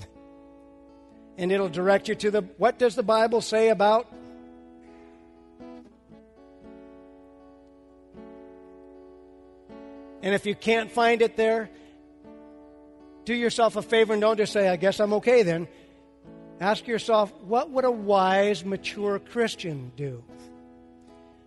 and 1.36 1.52
it'll 1.52 1.68
direct 1.68 2.08
you 2.08 2.14
to 2.14 2.30
the 2.30 2.40
what 2.56 2.78
does 2.78 2.94
the 2.94 3.02
Bible 3.02 3.42
say 3.42 3.68
about 3.68 4.10
And 10.22 10.34
if 10.34 10.46
you 10.46 10.54
can't 10.54 10.90
find 10.90 11.22
it 11.22 11.36
there, 11.36 11.70
do 13.24 13.34
yourself 13.34 13.76
a 13.76 13.82
favor 13.82 14.12
and 14.12 14.22
don't 14.22 14.36
just 14.36 14.52
say, 14.52 14.68
I 14.68 14.76
guess 14.76 15.00
I'm 15.00 15.12
okay 15.14 15.42
then. 15.42 15.68
Ask 16.60 16.86
yourself, 16.86 17.32
what 17.42 17.70
would 17.70 17.84
a 17.84 17.90
wise, 17.90 18.64
mature 18.64 19.18
Christian 19.18 19.92
do? 19.96 20.24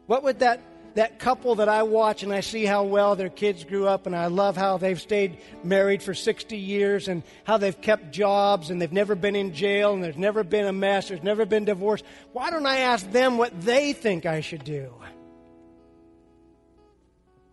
What 0.06 0.24
would 0.24 0.40
that, 0.40 0.62
that 0.96 1.20
couple 1.20 1.56
that 1.56 1.68
I 1.68 1.84
watch 1.84 2.24
and 2.24 2.32
I 2.32 2.42
see 2.42 2.66
how 2.66 2.84
well 2.84 3.16
their 3.16 3.30
kids 3.30 3.64
grew 3.64 3.88
up 3.88 4.06
and 4.06 4.16
I 4.16 4.28
love 4.28 4.56
how 4.56 4.78
they've 4.78 5.00
stayed 5.02 5.40
married 5.64 6.02
for 6.02 6.14
60 6.14 6.56
years 6.56 7.08
and 7.08 7.24
how 7.44 7.58
they've 7.58 7.80
kept 7.80 8.12
jobs 8.12 8.70
and 8.70 8.82
they've 8.82 8.92
never 8.92 9.16
been 9.16 9.36
in 9.36 9.54
jail 9.54 9.94
and 9.94 10.04
there's 10.04 10.18
never 10.18 10.44
been 10.44 10.68
a 10.68 10.74
mess, 10.74 11.10
there's 11.10 11.24
never 11.24 11.46
been 11.46 11.66
divorce. 11.66 12.04
Why 12.32 12.52
don't 12.52 12.66
I 12.66 12.80
ask 12.80 13.10
them 13.12 13.38
what 13.38 13.60
they 13.62 13.92
think 13.92 14.26
I 14.26 14.42
should 14.42 14.64
do? 14.64 14.94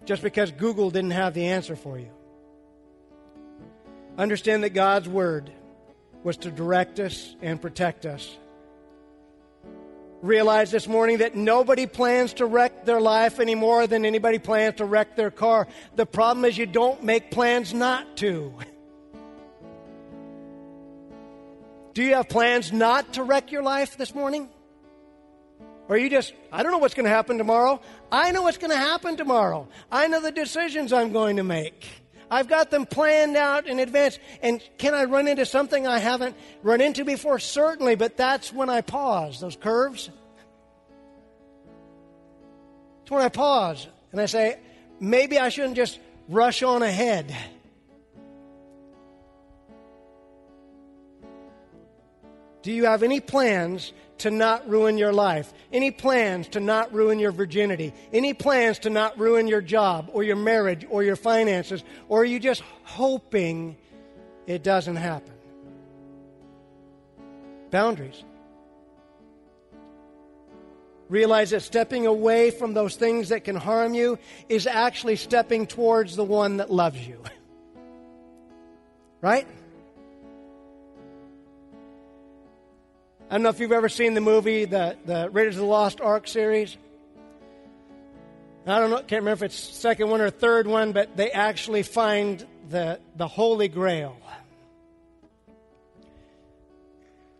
Just 0.09 0.23
because 0.23 0.51
Google 0.53 0.91
didn't 0.91 1.11
have 1.11 1.35
the 1.35 1.49
answer 1.49 1.77
for 1.77 1.99
you. 1.99 2.09
Understand 4.17 4.65
that 4.65 4.71
God's 4.71 5.07
Word 5.07 5.53
was 6.25 6.39
to 6.39 6.51
direct 6.51 6.99
us 6.99 7.37
and 7.43 7.61
protect 7.61 8.07
us. 8.07 8.35
Realize 10.23 10.71
this 10.71 10.89
morning 10.89 11.19
that 11.19 11.37
nobody 11.37 11.87
plans 11.87 12.33
to 12.35 12.47
wreck 12.47 12.87
their 12.87 13.03
life 13.03 13.39
any 13.39 13.55
more 13.55 13.87
than 13.87 14.07
anybody 14.07 14.39
plans 14.39 14.77
to 14.77 14.87
wreck 14.87 15.15
their 15.15 15.31
car. 15.31 15.69
The 15.95 16.07
problem 16.07 16.47
is 16.47 16.57
you 16.57 16.65
don't 16.65 17.05
make 17.05 17.31
plans 17.31 17.75
not 17.75 18.17
to. 18.17 18.55
Do 21.93 22.03
you 22.03 22.15
have 22.15 22.31
plans 22.31 22.73
not 22.73 23.13
to 23.13 23.25
wreck 23.25 23.53
your 23.53 23.63
life 23.63 23.99
this 23.99 24.15
morning? 24.15 24.49
Or 25.89 25.97
you 25.97 26.11
just, 26.11 26.35
I 26.53 26.63
don't 26.63 26.71
know 26.71 26.79
what's 26.79 26.95
going 26.95 27.05
to 27.05 27.11
happen 27.11 27.39
tomorrow. 27.39 27.81
I 28.13 28.31
know 28.31 28.43
what's 28.43 28.59
going 28.59 28.71
to 28.71 28.77
happen 28.77 29.17
tomorrow. 29.17 29.69
I 29.91 30.07
know 30.09 30.21
the 30.21 30.31
decisions 30.31 30.93
I'm 30.93 31.13
going 31.13 31.37
to 31.37 31.43
make. 31.43 31.89
I've 32.31 32.47
got 32.47 32.71
them 32.71 32.85
planned 32.85 33.37
out 33.37 33.67
in 33.67 33.79
advance. 33.79 34.19
And 34.43 34.63
can 34.77 34.95
I 34.95 35.05
run 35.05 35.27
into 35.29 35.47
something 35.47 35.87
I 35.87 35.99
haven't 35.99 36.37
run 36.63 36.83
into 36.83 37.07
before? 37.07 37.39
Certainly, 37.39 37.97
but 37.97 38.19
that's 38.19 38.53
when 38.53 38.69
I 38.69 38.83
pause. 38.83 39.41
Those 39.41 39.57
curves. 39.57 40.11
It's 43.03 43.11
when 43.11 43.23
I 43.23 43.31
pause 43.31 43.87
and 44.13 44.21
I 44.21 44.27
say, 44.27 44.59
maybe 45.01 45.39
I 45.39 45.49
shouldn't 45.49 45.77
just 45.77 45.99
rush 46.29 46.63
on 46.63 46.83
ahead. 46.83 47.35
Do 52.61 52.73
you 52.73 52.85
have 52.85 53.03
any 53.03 53.21
plans 53.21 53.95
to 54.19 54.31
not 54.31 54.69
ruin 54.69 54.99
your 54.99 55.13
life? 55.13 55.53
Any 55.73 55.91
plans 55.91 56.49
to 56.49 56.61
not 56.61 56.93
ruin 56.93 57.19
your 57.19 57.33
virginity? 57.33 57.93
Any 58.13 58.35
plans 58.35 58.81
to 58.81 58.91
not 58.91 59.19
ruin 59.19 59.47
your 59.47 59.61
job 59.61 60.11
or 60.13 60.23
your 60.23 60.37
marriage 60.37 60.87
or 60.89 61.03
your 61.03 61.17
finances? 61.17 61.83
Or 62.09 62.23
are 62.23 62.25
you 62.25 62.41
just 62.41 62.63
hoping 62.85 63.77
it 64.47 64.63
doesn't 64.63 64.97
happen? 64.97 65.35
Boundaries. 67.71 68.25
Realize 71.09 71.51
that 71.51 71.63
stepping 71.63 72.07
away 72.07 72.51
from 72.51 72.75
those 72.75 72.97
things 72.97 73.31
that 73.31 73.45
can 73.45 73.57
harm 73.57 73.95
you 73.95 74.19
is 74.49 74.67
actually 74.67 75.17
stepping 75.17 75.67
towards 75.67 76.17
the 76.17 76.25
one 76.25 76.59
that 76.59 76.71
loves 76.71 77.07
you. 77.07 77.23
right? 79.21 79.47
I 83.31 83.33
don't 83.33 83.43
know 83.43 83.51
if 83.51 83.61
you've 83.61 83.73
ever 83.73 83.91
seen 83.91 84.15
the 84.15 84.23
movie, 84.23 84.65
the, 84.65 84.97
the 85.05 85.29
Raiders 85.29 85.57
of 85.57 85.61
the 85.61 85.67
Lost 85.67 86.01
Ark 86.01 86.27
series. 86.27 86.79
I 88.67 88.79
don't 88.81 88.89
know, 88.89 88.97
can't 88.97 89.23
remember 89.23 89.45
if 89.45 89.51
it's 89.51 89.59
second 89.59 90.09
one 90.09 90.23
or 90.23 90.31
third 90.31 90.67
one, 90.67 90.93
but 90.93 91.15
they 91.15 91.31
actually 91.31 91.83
find 91.83 92.47
the, 92.71 93.01
the 93.17 93.29
Holy 93.29 93.69
Grail. 93.69 94.17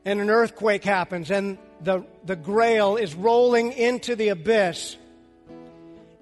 And 0.05 0.21
an 0.21 0.29
earthquake 0.29 0.85
happens, 0.85 1.31
and 1.31 1.57
the, 1.83 2.05
the 2.27 2.37
Grail 2.37 2.97
is 2.97 3.15
rolling 3.15 3.73
into 3.73 4.15
the 4.15 4.29
abyss. 4.29 4.99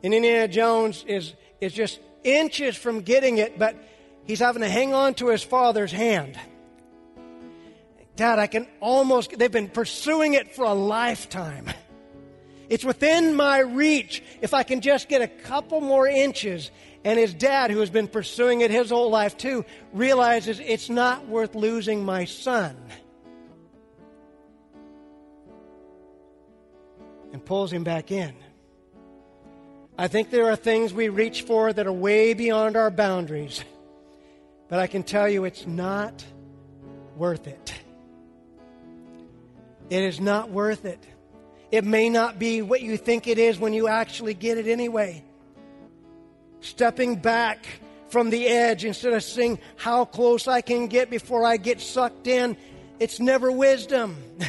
And 0.05 0.15
Indiana 0.15 0.47
Jones 0.47 1.05
is, 1.09 1.35
is 1.61 1.73
just 1.73 1.99
inches 2.23 2.77
from 2.77 3.01
getting 3.01 3.39
it, 3.39 3.59
but 3.59 3.75
he's 4.27 4.39
having 4.39 4.63
to 4.63 4.69
hang 4.69 4.95
on 4.95 5.15
to 5.15 5.27
his 5.29 5.43
father's 5.43 5.91
hand. 5.91 6.39
Dad, 8.17 8.39
I 8.39 8.47
can 8.47 8.67
almost, 8.81 9.39
they've 9.39 9.53
been 9.53 9.69
pursuing 9.69 10.35
it 10.35 10.55
for 10.55 10.65
a 10.65 10.73
lifetime. 10.73 11.71
It's 12.69 12.85
within 12.85 13.37
my 13.37 13.59
reach 13.59 14.23
if 14.41 14.55
I 14.55 14.63
can 14.63 14.81
just 14.81 15.09
get 15.09 15.23
a 15.23 15.29
couple 15.29 15.81
more 15.81 16.09
inches. 16.09 16.71
And 17.05 17.19
his 17.19 17.33
dad, 17.33 17.71
who 17.71 17.79
has 17.81 17.91
been 17.91 18.09
pursuing 18.09 18.63
it 18.63 18.71
his 18.71 18.91
whole 18.91 19.11
life 19.11 19.37
too, 19.37 19.65
realizes 19.93 20.59
it's 20.59 20.91
not 20.91 21.29
worth 21.29 21.55
losing 21.55 22.05
my 22.05 22.25
son. 22.25 22.77
And 27.33 27.45
pulls 27.45 27.73
him 27.73 27.85
back 27.85 28.11
in. 28.11 28.35
I 29.99 30.09
think 30.09 30.31
there 30.31 30.51
are 30.51 30.57
things 30.57 30.93
we 30.93 31.09
reach 31.09 31.43
for 31.43 31.73
that 31.73 31.87
are 31.87 31.93
way 31.93 32.35
beyond 32.35 32.77
our 32.77 32.91
boundaries. 32.91 33.63
But 34.69 34.81
I 34.81 34.87
can 34.87 35.03
tell 35.03 35.29
you 35.29 35.45
it's 35.45 35.67
not 35.67 36.25
worth 37.17 37.47
it. 37.47 37.75
It 39.91 40.03
is 40.03 40.21
not 40.21 40.51
worth 40.51 40.85
it. 40.85 41.05
It 41.71 41.85
may 41.85 42.09
not 42.09 42.39
be 42.39 42.63
what 42.63 42.81
you 42.81 42.97
think 42.97 43.27
it 43.27 43.39
is 43.39 43.59
when 43.59 43.73
you 43.73 43.89
actually 43.89 44.35
get 44.35 44.59
it 44.59 44.67
anyway. 44.67 45.23
Stepping 46.61 47.17
back 47.17 47.67
from 48.09 48.31
the 48.31 48.47
edge 48.47 48.85
instead 48.85 49.13
of 49.13 49.23
seeing 49.23 49.59
how 49.77 50.05
close 50.05 50.49
I 50.49 50.61
can 50.61 50.87
get 50.87 51.11
before 51.11 51.45
I 51.45 51.57
get 51.57 51.81
sucked 51.81 52.27
in, 52.27 52.57
it's 52.99 53.21
never 53.21 53.51
wisdom. 53.51 54.17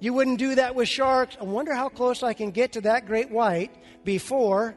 You 0.00 0.12
wouldn't 0.12 0.38
do 0.38 0.54
that 0.54 0.74
with 0.74 0.88
sharks. 0.88 1.36
I 1.40 1.44
wonder 1.44 1.74
how 1.74 1.88
close 1.88 2.22
I 2.22 2.32
can 2.32 2.52
get 2.52 2.72
to 2.72 2.82
that 2.82 3.06
great 3.06 3.30
white 3.30 3.74
before 4.04 4.76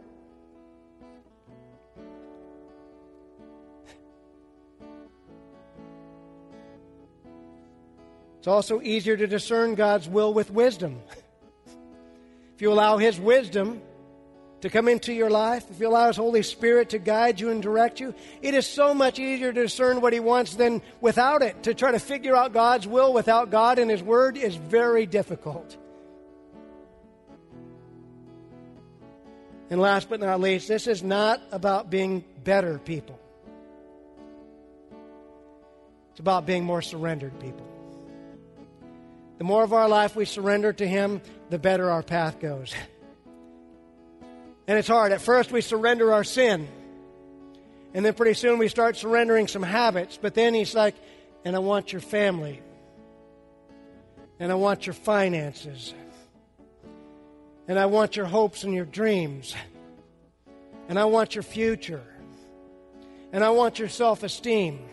It's 8.42 8.48
also 8.48 8.82
easier 8.82 9.16
to 9.16 9.28
discern 9.28 9.76
God's 9.76 10.10
will 10.10 10.34
with 10.34 10.50
wisdom. 10.50 11.00
if 12.56 12.62
you 12.64 12.74
allow 12.74 12.98
His 12.98 13.20
wisdom 13.20 13.84
to 14.62 14.70
come 14.72 14.88
into 14.88 15.14
your 15.14 15.30
life, 15.30 15.64
if 15.70 15.80
you 15.80 15.88
allow 15.88 16.08
His 16.08 16.18
Holy 16.18 16.42
Spirit 16.42 16.90
to 16.90 16.98
guide 16.98 17.40
you 17.40 17.52
and 17.52 17.62
direct 17.62 18.00
you, 18.00 18.16
it 18.42 18.56
is 18.56 18.66
so 18.66 18.96
much 18.96 19.20
easier 19.20 19.54
to 19.54 19.62
discern 19.62 20.02
what 20.02 20.12
He 20.12 20.20
wants 20.20 20.56
than 20.56 20.82
without 21.02 21.44
it. 21.44 21.62
To 21.62 21.76
try 21.76 21.92
to 21.92 22.00
figure 22.00 22.36
out 22.36 22.52
God's 22.52 22.88
will 22.88 23.14
without 23.14 23.52
God 23.52 23.78
and 23.78 23.92
His 23.92 24.02
Word 24.02 24.38
is 24.38 24.56
very 24.56 25.06
difficult. 25.06 25.78
And 29.70 29.80
last 29.80 30.10
but 30.10 30.20
not 30.20 30.42
least, 30.42 30.68
this 30.68 30.88
is 30.88 31.04
not 31.04 31.44
about 31.52 31.92
being 31.92 32.24
better 32.44 32.80
people. 32.80 33.20
It's 36.10 36.20
about 36.20 36.48
being 36.48 36.64
more 36.64 36.82
surrendered 36.82 37.40
people. 37.40 37.71
The 39.42 39.46
more 39.46 39.64
of 39.64 39.74
our 39.74 39.90
life 39.90 40.16
we 40.16 40.26
surrender 40.26 40.72
to 40.72 40.88
Him, 40.88 41.20
the 41.50 41.58
better 41.58 41.90
our 41.90 42.04
path 42.04 42.40
goes. 42.40 42.76
And 44.68 44.78
it's 44.78 44.88
hard. 44.88 45.12
At 45.12 45.20
first, 45.20 45.52
we 45.52 45.62
surrender 45.62 46.14
our 46.14 46.24
sin. 46.24 46.68
And 47.96 48.06
then 48.06 48.14
pretty 48.14 48.36
soon 48.36 48.60
we 48.60 48.68
start 48.68 48.98
surrendering 48.98 49.48
some 49.48 49.64
habits. 49.64 50.20
But 50.22 50.36
then 50.36 50.54
He's 50.54 50.76
like, 50.76 50.94
and 51.44 51.56
I 51.56 51.58
want 51.58 51.92
your 51.92 52.02
family. 52.02 52.62
And 54.40 54.52
I 54.52 54.54
want 54.54 54.86
your 54.86 54.94
finances. 54.94 55.92
And 57.68 57.80
I 57.80 57.88
want 57.88 58.16
your 58.16 58.28
hopes 58.28 58.64
and 58.64 58.76
your 58.76 58.86
dreams. 58.86 59.56
And 60.88 61.00
I 61.00 61.06
want 61.06 61.34
your 61.34 61.42
future. 61.42 62.04
And 63.34 63.44
I 63.44 63.50
want 63.50 63.80
your 63.80 63.90
self 63.90 64.22
esteem. 64.22 64.86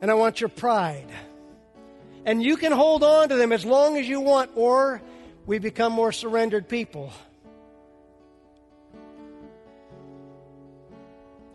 And 0.00 0.10
I 0.10 0.14
want 0.14 0.40
your 0.40 0.48
pride. 0.48 1.10
And 2.28 2.42
you 2.42 2.58
can 2.58 2.72
hold 2.72 3.02
on 3.02 3.30
to 3.30 3.36
them 3.36 3.52
as 3.52 3.64
long 3.64 3.96
as 3.96 4.06
you 4.06 4.20
want, 4.20 4.50
or 4.54 5.00
we 5.46 5.58
become 5.58 5.94
more 5.94 6.12
surrendered 6.12 6.68
people. 6.68 7.10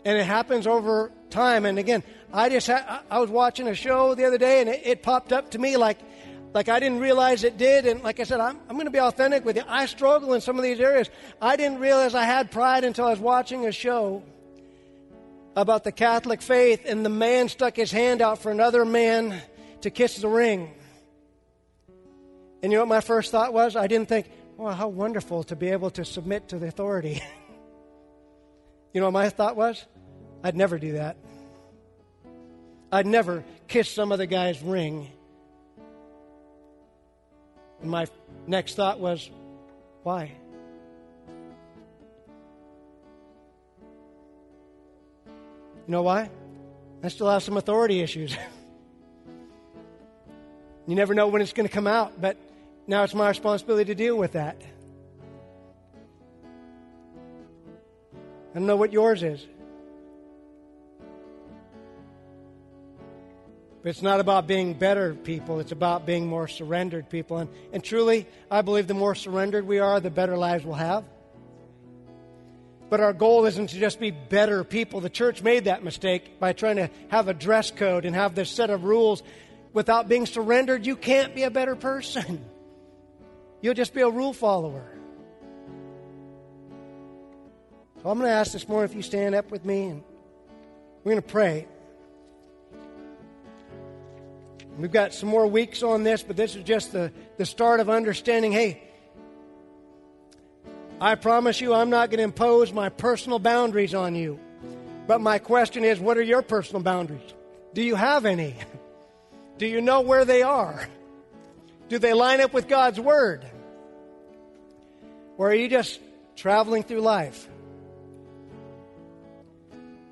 And 0.04 0.18
it 0.18 0.24
happens 0.24 0.66
over 0.66 1.12
time. 1.30 1.64
And 1.64 1.78
again, 1.78 2.02
I 2.32 2.48
just 2.48 2.66
ha- 2.66 3.04
I 3.08 3.20
was 3.20 3.30
watching 3.30 3.68
a 3.68 3.74
show 3.76 4.16
the 4.16 4.24
other 4.24 4.36
day, 4.36 4.62
and 4.62 4.68
it, 4.68 4.80
it, 4.84 5.02
popped 5.04 5.32
up 5.32 5.52
to 5.52 5.60
me 5.60 5.76
like 5.76 6.00
like 6.52 6.68
I 6.68 6.80
didn't 6.80 6.98
realize 6.98 7.44
it 7.44 7.56
did. 7.56 7.86
And 7.86 8.02
like 8.02 8.18
I 8.18 8.24
said, 8.24 8.40
I'm, 8.40 8.58
I'm 8.68 8.74
going 8.74 8.86
to 8.86 8.90
be 8.90 8.98
authentic 8.98 9.44
with 9.44 9.54
you. 9.54 9.62
I 9.68 9.86
struggle 9.86 10.34
in 10.34 10.40
some 10.40 10.58
of 10.58 10.64
these 10.64 10.80
areas. 10.80 11.08
I 11.40 11.54
didn't 11.54 11.78
realize 11.78 12.16
I 12.16 12.24
had 12.24 12.50
pride 12.50 12.82
until 12.82 13.04
I 13.04 13.10
was 13.10 13.20
watching 13.20 13.64
a 13.64 13.70
show 13.70 14.24
about 15.54 15.84
the 15.84 15.92
Catholic 15.92 16.42
faith, 16.42 16.82
and 16.84 17.06
the 17.06 17.10
man 17.10 17.48
stuck 17.48 17.76
his 17.76 17.92
hand 17.92 18.20
out 18.20 18.40
for 18.40 18.50
another 18.50 18.84
man 18.84 19.40
to 19.84 19.90
kiss 19.90 20.16
the 20.16 20.28
ring. 20.28 20.70
And 22.62 22.72
you 22.72 22.78
know 22.78 22.82
what 22.82 22.88
my 22.88 23.02
first 23.02 23.30
thought 23.30 23.52
was? 23.52 23.76
I 23.76 23.86
didn't 23.86 24.08
think, 24.08 24.30
well, 24.56 24.74
how 24.74 24.88
wonderful 24.88 25.44
to 25.44 25.56
be 25.56 25.68
able 25.68 25.90
to 25.90 26.06
submit 26.06 26.48
to 26.48 26.58
the 26.58 26.66
authority. 26.68 27.22
you 28.94 29.00
know 29.00 29.08
what 29.08 29.12
my 29.12 29.28
thought 29.28 29.56
was? 29.56 29.84
I'd 30.42 30.56
never 30.56 30.78
do 30.78 30.92
that. 30.92 31.18
I'd 32.90 33.06
never 33.06 33.44
kiss 33.68 33.90
some 33.90 34.10
other 34.10 34.24
guy's 34.24 34.62
ring. 34.62 35.10
And 37.82 37.90
my 37.90 38.06
next 38.46 38.76
thought 38.76 39.00
was, 39.00 39.30
why? 40.02 40.32
You 45.26 45.32
know 45.88 46.02
why? 46.02 46.30
I 47.02 47.08
still 47.08 47.28
have 47.28 47.42
some 47.42 47.58
authority 47.58 48.00
issues. 48.00 48.34
you 50.86 50.94
never 50.94 51.14
know 51.14 51.28
when 51.28 51.42
it's 51.42 51.52
going 51.52 51.68
to 51.68 51.72
come 51.72 51.86
out, 51.86 52.20
but 52.20 52.36
now 52.86 53.04
it's 53.04 53.14
my 53.14 53.28
responsibility 53.28 53.86
to 53.86 53.94
deal 53.94 54.16
with 54.16 54.32
that. 54.32 54.60
I 58.50 58.58
don't 58.58 58.66
know 58.66 58.76
what 58.76 58.92
yours 58.92 59.22
is. 59.22 59.44
But 63.82 63.90
it's 63.90 64.02
not 64.02 64.20
about 64.20 64.46
being 64.46 64.74
better 64.74 65.14
people, 65.14 65.60
it's 65.60 65.72
about 65.72 66.06
being 66.06 66.26
more 66.26 66.48
surrendered 66.48 67.10
people. 67.10 67.38
And, 67.38 67.50
and 67.72 67.84
truly, 67.84 68.26
I 68.50 68.62
believe 68.62 68.86
the 68.86 68.94
more 68.94 69.14
surrendered 69.14 69.66
we 69.66 69.78
are, 69.78 70.00
the 70.00 70.10
better 70.10 70.38
lives 70.38 70.64
we'll 70.64 70.76
have. 70.76 71.04
But 72.88 73.00
our 73.00 73.12
goal 73.12 73.44
isn't 73.44 73.70
to 73.70 73.78
just 73.78 73.98
be 73.98 74.10
better 74.10 74.62
people. 74.62 75.00
The 75.00 75.10
church 75.10 75.42
made 75.42 75.64
that 75.64 75.82
mistake 75.82 76.38
by 76.38 76.52
trying 76.52 76.76
to 76.76 76.90
have 77.08 77.28
a 77.28 77.34
dress 77.34 77.70
code 77.70 78.04
and 78.04 78.14
have 78.14 78.34
this 78.34 78.50
set 78.50 78.70
of 78.70 78.84
rules. 78.84 79.22
Without 79.74 80.08
being 80.08 80.24
surrendered, 80.24 80.86
you 80.86 80.94
can't 80.94 81.34
be 81.34 81.42
a 81.42 81.50
better 81.50 81.74
person. 81.74 82.42
You'll 83.60 83.74
just 83.74 83.92
be 83.92 84.02
a 84.02 84.08
rule 84.08 84.32
follower. 84.32 84.88
So 88.02 88.08
I'm 88.08 88.18
going 88.18 88.30
to 88.30 88.34
ask 88.34 88.52
this 88.52 88.68
morning 88.68 88.88
if 88.90 88.96
you 88.96 89.02
stand 89.02 89.34
up 89.34 89.50
with 89.50 89.64
me 89.64 89.86
and 89.86 90.02
we're 91.02 91.12
going 91.12 91.22
to 91.22 91.28
pray. 91.28 91.66
We've 94.78 94.92
got 94.92 95.12
some 95.12 95.28
more 95.28 95.46
weeks 95.46 95.82
on 95.82 96.04
this, 96.04 96.22
but 96.22 96.36
this 96.36 96.54
is 96.54 96.62
just 96.62 96.92
the, 96.92 97.12
the 97.36 97.46
start 97.46 97.80
of 97.80 97.90
understanding 97.90 98.52
hey, 98.52 98.80
I 101.00 101.16
promise 101.16 101.60
you 101.60 101.74
I'm 101.74 101.90
not 101.90 102.10
going 102.10 102.18
to 102.18 102.24
impose 102.24 102.72
my 102.72 102.90
personal 102.90 103.40
boundaries 103.40 103.94
on 103.94 104.14
you. 104.14 104.38
But 105.08 105.20
my 105.20 105.38
question 105.38 105.84
is 105.84 105.98
what 105.98 106.16
are 106.16 106.22
your 106.22 106.42
personal 106.42 106.82
boundaries? 106.82 107.34
Do 107.72 107.82
you 107.82 107.96
have 107.96 108.24
any? 108.24 108.54
Do 109.58 109.66
you 109.66 109.80
know 109.80 110.00
where 110.00 110.24
they 110.24 110.42
are? 110.42 110.88
Do 111.88 111.98
they 111.98 112.12
line 112.12 112.40
up 112.40 112.52
with 112.52 112.66
God's 112.66 112.98
Word? 112.98 113.46
Or 115.36 115.50
are 115.50 115.54
you 115.54 115.68
just 115.68 116.00
traveling 116.36 116.82
through 116.82 117.00
life? 117.00 117.48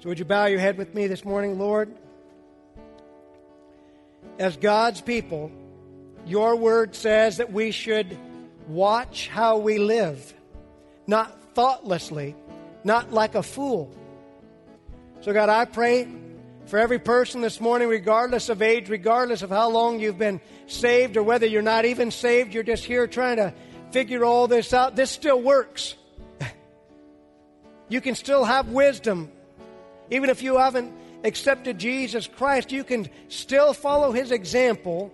So, 0.01 0.09
would 0.09 0.19
you 0.19 0.25
bow 0.25 0.47
your 0.47 0.59
head 0.59 0.77
with 0.79 0.95
me 0.95 1.07
this 1.07 1.25
morning, 1.25 1.59
Lord? 1.59 1.95
as 4.39 4.57
God's 4.57 5.01
people, 5.01 5.51
your 6.27 6.57
word 6.57 6.95
says 6.95 7.39
that 7.39 7.53
we 7.53 7.71
should 7.71 8.19
watch 8.69 9.29
how 9.29 9.59
we 9.59 9.79
live, 9.79 10.35
not 11.07 11.55
thoughtlessly, 11.55 12.35
not 12.85 13.13
like 13.13 13.35
a 13.35 13.43
fool. 13.43 13.95
So, 15.21 15.33
God, 15.33 15.49
I 15.49 15.65
pray 15.65 16.09
for 16.67 16.79
every 16.79 16.99
person 16.99 17.41
this 17.41 17.61
morning, 17.61 17.89
regardless 17.89 18.49
of 18.49 18.63
age, 18.63 18.89
regardless 18.89 19.43
of 19.43 19.51
how 19.51 19.71
long 19.71 20.01
you've 20.01 20.19
been 20.19 20.41
saved, 20.67 21.17
or 21.17 21.23
whether 21.23 21.47
you're 21.47 21.63
not 21.63 21.85
even 21.85 22.11
saved, 22.11 22.55
you're 22.55 22.63
just 22.63 22.85
here 22.85 23.07
trying 23.07 23.37
to 23.37 23.53
figure 23.91 24.25
all 24.25 24.49
this 24.49 24.73
out. 24.73 24.97
This 24.97 25.11
still 25.11 25.41
works. 25.41 25.95
you 27.89 28.01
can 28.01 28.15
still 28.15 28.45
have 28.45 28.69
wisdom, 28.69 29.31
even 30.11 30.31
if 30.31 30.43
you 30.43 30.59
haven't 30.59 30.93
accepted 31.25 31.79
Jesus 31.79 32.27
Christ, 32.27 32.73
you 32.73 32.85
can 32.85 33.09
still 33.29 33.73
follow 33.73 34.13
his 34.13 34.31
example 34.31 35.13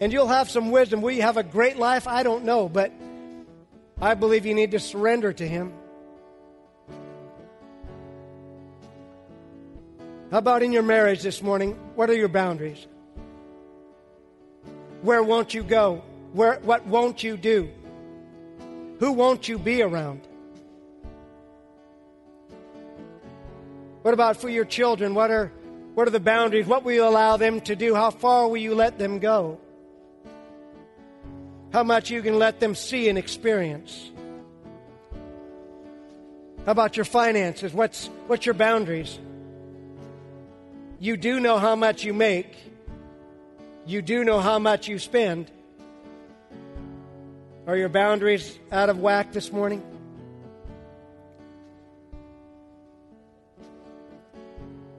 and 0.00 0.12
you'll 0.12 0.28
have 0.28 0.50
some 0.50 0.70
wisdom. 0.70 1.00
Will 1.00 1.12
you 1.12 1.22
have 1.22 1.36
a 1.36 1.42
great 1.42 1.76
life? 1.76 2.06
I 2.06 2.22
don't 2.22 2.44
know, 2.44 2.68
but 2.68 2.92
I 4.00 4.14
believe 4.14 4.44
you 4.44 4.54
need 4.54 4.72
to 4.72 4.80
surrender 4.80 5.32
to 5.32 5.46
him. 5.46 5.72
How 10.30 10.38
about 10.38 10.62
in 10.62 10.72
your 10.72 10.82
marriage 10.82 11.22
this 11.22 11.40
morning? 11.40 11.72
What 11.94 12.10
are 12.10 12.16
your 12.16 12.28
boundaries? 12.28 12.86
Where 15.02 15.22
won't 15.22 15.54
you 15.54 15.62
go? 15.62 16.02
Where, 16.32 16.58
what 16.62 16.84
won't 16.86 17.22
you 17.22 17.36
do? 17.36 17.70
Who 18.98 19.12
won't 19.12 19.48
you 19.48 19.58
be 19.58 19.82
around? 19.82 20.20
What 24.02 24.14
about 24.14 24.36
for 24.36 24.48
your 24.48 24.64
children? 24.64 25.14
What 25.14 25.30
are, 25.30 25.52
what 25.94 26.08
are 26.08 26.10
the 26.10 26.20
boundaries? 26.20 26.66
What 26.66 26.82
will 26.82 26.92
you 26.92 27.04
allow 27.04 27.36
them 27.36 27.60
to 27.62 27.76
do? 27.76 27.94
How 27.94 28.10
far 28.10 28.48
will 28.48 28.56
you 28.56 28.74
let 28.74 28.98
them 28.98 29.20
go? 29.20 29.60
How 31.72 31.84
much 31.84 32.10
you 32.10 32.20
can 32.22 32.38
let 32.38 32.58
them 32.58 32.74
see 32.74 33.08
and 33.08 33.16
experience? 33.16 34.10
How 36.64 36.72
about 36.72 36.96
your 36.96 37.04
finances? 37.04 37.72
What's, 37.72 38.08
what's 38.26 38.44
your 38.44 38.54
boundaries? 38.54 39.20
You 40.98 41.18
do 41.18 41.40
know 41.40 41.58
how 41.58 41.76
much 41.76 42.04
you 42.04 42.14
make. 42.14 42.56
You 43.84 44.00
do 44.00 44.24
know 44.24 44.40
how 44.40 44.58
much 44.58 44.88
you 44.88 44.98
spend. 44.98 45.50
Are 47.66 47.76
your 47.76 47.90
boundaries 47.90 48.58
out 48.72 48.88
of 48.88 48.98
whack 48.98 49.32
this 49.32 49.52
morning? 49.52 49.82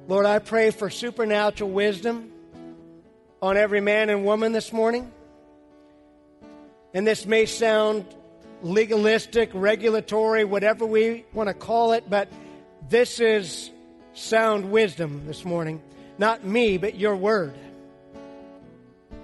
Lord, 0.08 0.28
I 0.28 0.38
pray 0.40 0.70
for 0.70 0.90
supernatural 0.92 1.72
wisdom 1.72 2.32
on 3.42 3.58
every 3.58 3.82
man 3.82 4.10
and 4.10 4.24
woman 4.24 4.52
this 4.52 4.72
morning. 4.72 5.12
And 6.94 7.08
this 7.08 7.26
may 7.26 7.48
sound 7.48 8.06
legalistic, 8.62 9.50
regulatory, 9.54 10.46
whatever 10.46 10.86
we 10.86 11.26
want 11.34 11.48
to 11.48 11.56
call 11.56 11.94
it, 11.94 12.08
but 12.08 12.30
this 12.88 13.20
is 13.20 13.72
sound 14.18 14.72
wisdom 14.72 15.26
this 15.26 15.46
morning. 15.46 15.82
Not 16.18 16.44
me, 16.44 16.78
but 16.78 16.96
your 16.96 17.16
word. 17.16 17.54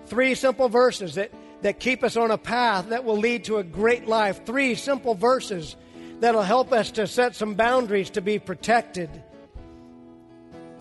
Three 0.06 0.36
simple 0.36 0.70
verses 0.70 1.16
that, 1.16 1.32
that 1.62 1.80
keep 1.80 2.04
us 2.04 2.16
on 2.16 2.32
a 2.32 2.38
path 2.38 2.90
that 2.90 3.04
will 3.04 3.18
lead 3.18 3.46
to 3.46 3.58
a 3.58 3.64
great 3.64 4.08
life. 4.08 4.46
Three 4.46 4.76
simple 4.76 5.16
verses 5.16 5.76
that'll 6.20 6.44
help 6.44 6.72
us 6.72 6.92
to 6.92 7.08
set 7.08 7.36
some 7.36 7.56
boundaries 7.56 8.12
to 8.12 8.22
be 8.22 8.38
protected 8.38 9.10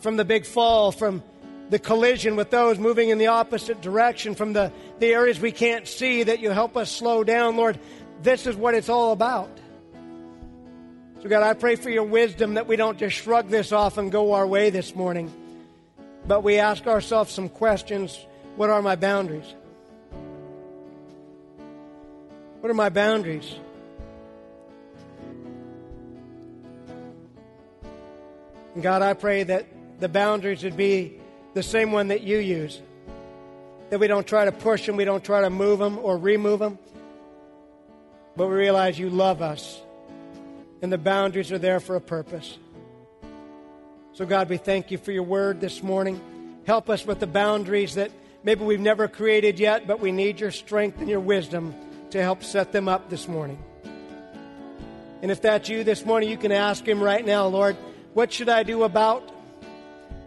from 0.00 0.16
the 0.16 0.24
big 0.24 0.44
fall, 0.44 0.92
from 0.92 1.22
the 1.70 1.78
collision 1.78 2.36
with 2.36 2.50
those 2.50 2.78
moving 2.78 3.08
in 3.08 3.18
the 3.18 3.28
opposite 3.28 3.80
direction, 3.80 4.34
from 4.34 4.52
the, 4.52 4.70
the 4.98 5.06
areas 5.06 5.40
we 5.40 5.52
can't 5.52 5.88
see 5.88 6.24
that 6.24 6.40
you 6.40 6.50
help 6.50 6.76
us 6.76 6.90
slow 6.90 7.24
down, 7.24 7.56
Lord. 7.56 7.78
This 8.22 8.46
is 8.46 8.56
what 8.56 8.74
it's 8.74 8.90
all 8.90 9.12
about. 9.12 9.48
So, 11.22 11.28
God, 11.28 11.44
I 11.44 11.54
pray 11.54 11.76
for 11.76 11.88
your 11.88 12.02
wisdom 12.02 12.54
that 12.54 12.66
we 12.66 12.74
don't 12.74 12.98
just 12.98 13.14
shrug 13.14 13.46
this 13.48 13.70
off 13.70 13.96
and 13.96 14.10
go 14.10 14.32
our 14.32 14.44
way 14.44 14.70
this 14.70 14.96
morning, 14.96 15.32
but 16.26 16.42
we 16.42 16.58
ask 16.58 16.88
ourselves 16.88 17.32
some 17.32 17.48
questions 17.48 18.18
What 18.56 18.70
are 18.70 18.82
my 18.82 18.96
boundaries? 18.96 19.54
What 22.58 22.70
are 22.70 22.74
my 22.74 22.88
boundaries? 22.88 23.54
And 28.74 28.82
God, 28.82 29.02
I 29.02 29.14
pray 29.14 29.44
that 29.44 29.66
the 30.00 30.08
boundaries 30.08 30.64
would 30.64 30.76
be 30.76 31.20
the 31.54 31.62
same 31.62 31.92
one 31.92 32.08
that 32.08 32.22
you 32.22 32.38
use. 32.38 32.82
That 33.90 34.00
we 34.00 34.08
don't 34.08 34.26
try 34.26 34.44
to 34.44 34.52
push 34.52 34.86
them, 34.86 34.96
we 34.96 35.04
don't 35.04 35.22
try 35.22 35.42
to 35.42 35.50
move 35.50 35.78
them 35.78 35.98
or 35.98 36.18
remove 36.18 36.58
them, 36.58 36.80
but 38.36 38.48
we 38.48 38.54
realize 38.54 38.98
you 38.98 39.08
love 39.08 39.40
us 39.40 39.80
and 40.82 40.92
the 40.92 40.98
boundaries 40.98 41.52
are 41.52 41.58
there 41.58 41.80
for 41.80 41.94
a 41.94 42.00
purpose. 42.00 42.58
So, 44.14 44.26
God, 44.26 44.50
we 44.50 44.58
thank 44.58 44.90
you 44.90 44.98
for 44.98 45.12
your 45.12 45.22
word 45.22 45.60
this 45.60 45.82
morning. 45.82 46.20
Help 46.66 46.90
us 46.90 47.06
with 47.06 47.20
the 47.20 47.26
boundaries 47.26 47.94
that 47.94 48.10
maybe 48.42 48.64
we've 48.64 48.80
never 48.80 49.08
created 49.08 49.58
yet, 49.58 49.86
but 49.86 50.00
we 50.00 50.12
need 50.12 50.40
your 50.40 50.50
strength 50.50 50.98
and 50.98 51.08
your 51.08 51.20
wisdom 51.20 51.74
to 52.10 52.20
help 52.20 52.42
set 52.42 52.72
them 52.72 52.88
up 52.88 53.08
this 53.08 53.28
morning. 53.28 53.62
And 55.22 55.30
if 55.30 55.40
that's 55.40 55.68
you 55.68 55.84
this 55.84 56.04
morning, 56.04 56.28
you 56.28 56.36
can 56.36 56.52
ask 56.52 56.86
him 56.86 57.00
right 57.00 57.24
now, 57.24 57.46
Lord, 57.46 57.76
what 58.12 58.32
should 58.32 58.48
I 58.48 58.64
do 58.64 58.82
about? 58.82 59.30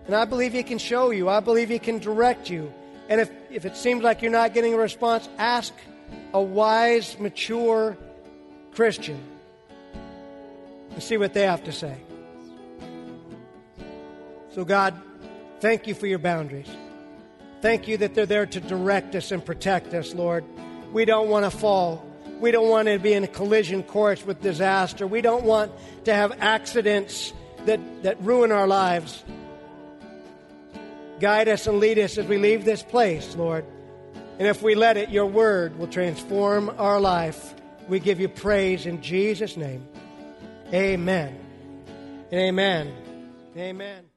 And 0.08 0.16
I 0.16 0.26
believe 0.26 0.54
He 0.54 0.64
can 0.64 0.78
show 0.78 1.12
you. 1.12 1.28
I 1.30 1.42
believe 1.42 1.70
He 1.70 1.80
can 1.80 2.00
direct 2.00 2.50
you. 2.50 2.74
And 3.10 3.20
if, 3.20 3.30
if 3.52 3.66
it 3.66 3.76
seems 3.76 4.04
like 4.04 4.22
you're 4.22 4.32
not 4.32 4.54
getting 4.54 4.74
a 4.74 4.78
response, 4.78 5.28
ask 5.38 5.74
a 6.34 6.42
wise, 6.42 7.20
mature 7.20 7.98
Christian 8.72 9.20
and 10.96 11.04
see 11.04 11.18
what 11.18 11.34
they 11.34 11.46
have 11.46 11.64
to 11.66 11.72
say. 11.72 11.96
So, 14.54 14.64
God, 14.64 15.00
thank 15.60 15.86
you 15.86 15.94
for 15.94 16.08
your 16.08 16.20
boundaries. 16.20 16.70
Thank 17.62 17.88
you 17.88 17.98
that 17.98 18.16
they're 18.16 18.26
there 18.26 18.46
to 18.46 18.62
direct 18.62 19.14
us 19.14 19.32
and 19.32 19.46
protect 19.46 19.94
us, 19.94 20.14
Lord. 20.14 20.46
We 20.94 21.04
don't 21.04 21.30
want 21.30 21.44
to 21.44 21.52
fall. 21.52 22.06
We 22.40 22.52
don't 22.52 22.70
want 22.70 22.88
to 22.88 22.98
be 22.98 23.12
in 23.12 23.26
a 23.26 23.28
collision 23.28 23.84
course 23.84 24.26
with 24.26 24.42
disaster. 24.42 25.06
We 25.06 25.22
don't 25.22 25.44
want 25.44 25.74
to 26.06 26.14
have 26.14 26.38
accidents 26.40 27.34
that, 27.66 27.80
that 28.04 28.22
ruin 28.22 28.54
our 28.54 28.68
lives. 28.68 29.24
Guide 31.20 31.50
us 31.50 31.68
and 31.68 31.80
lead 31.80 32.00
us 32.00 32.18
as 32.18 32.26
we 32.26 32.38
leave 32.38 32.64
this 32.64 32.84
place, 32.84 33.36
Lord. 33.36 33.66
And 34.40 34.48
if 34.48 34.62
we 34.62 34.76
let 34.76 34.96
it, 34.96 35.10
your 35.10 35.26
word 35.26 35.78
will 35.78 35.88
transform 35.88 36.70
our 36.78 37.02
life. 37.02 37.54
We 37.90 38.00
give 38.00 38.20
you 38.20 38.30
praise 38.30 38.86
in 38.86 39.02
Jesus' 39.02 39.58
name. 39.58 39.86
Amen. 40.74 41.40
And 42.32 42.42
amen. 42.42 42.94
Amen. 43.58 44.15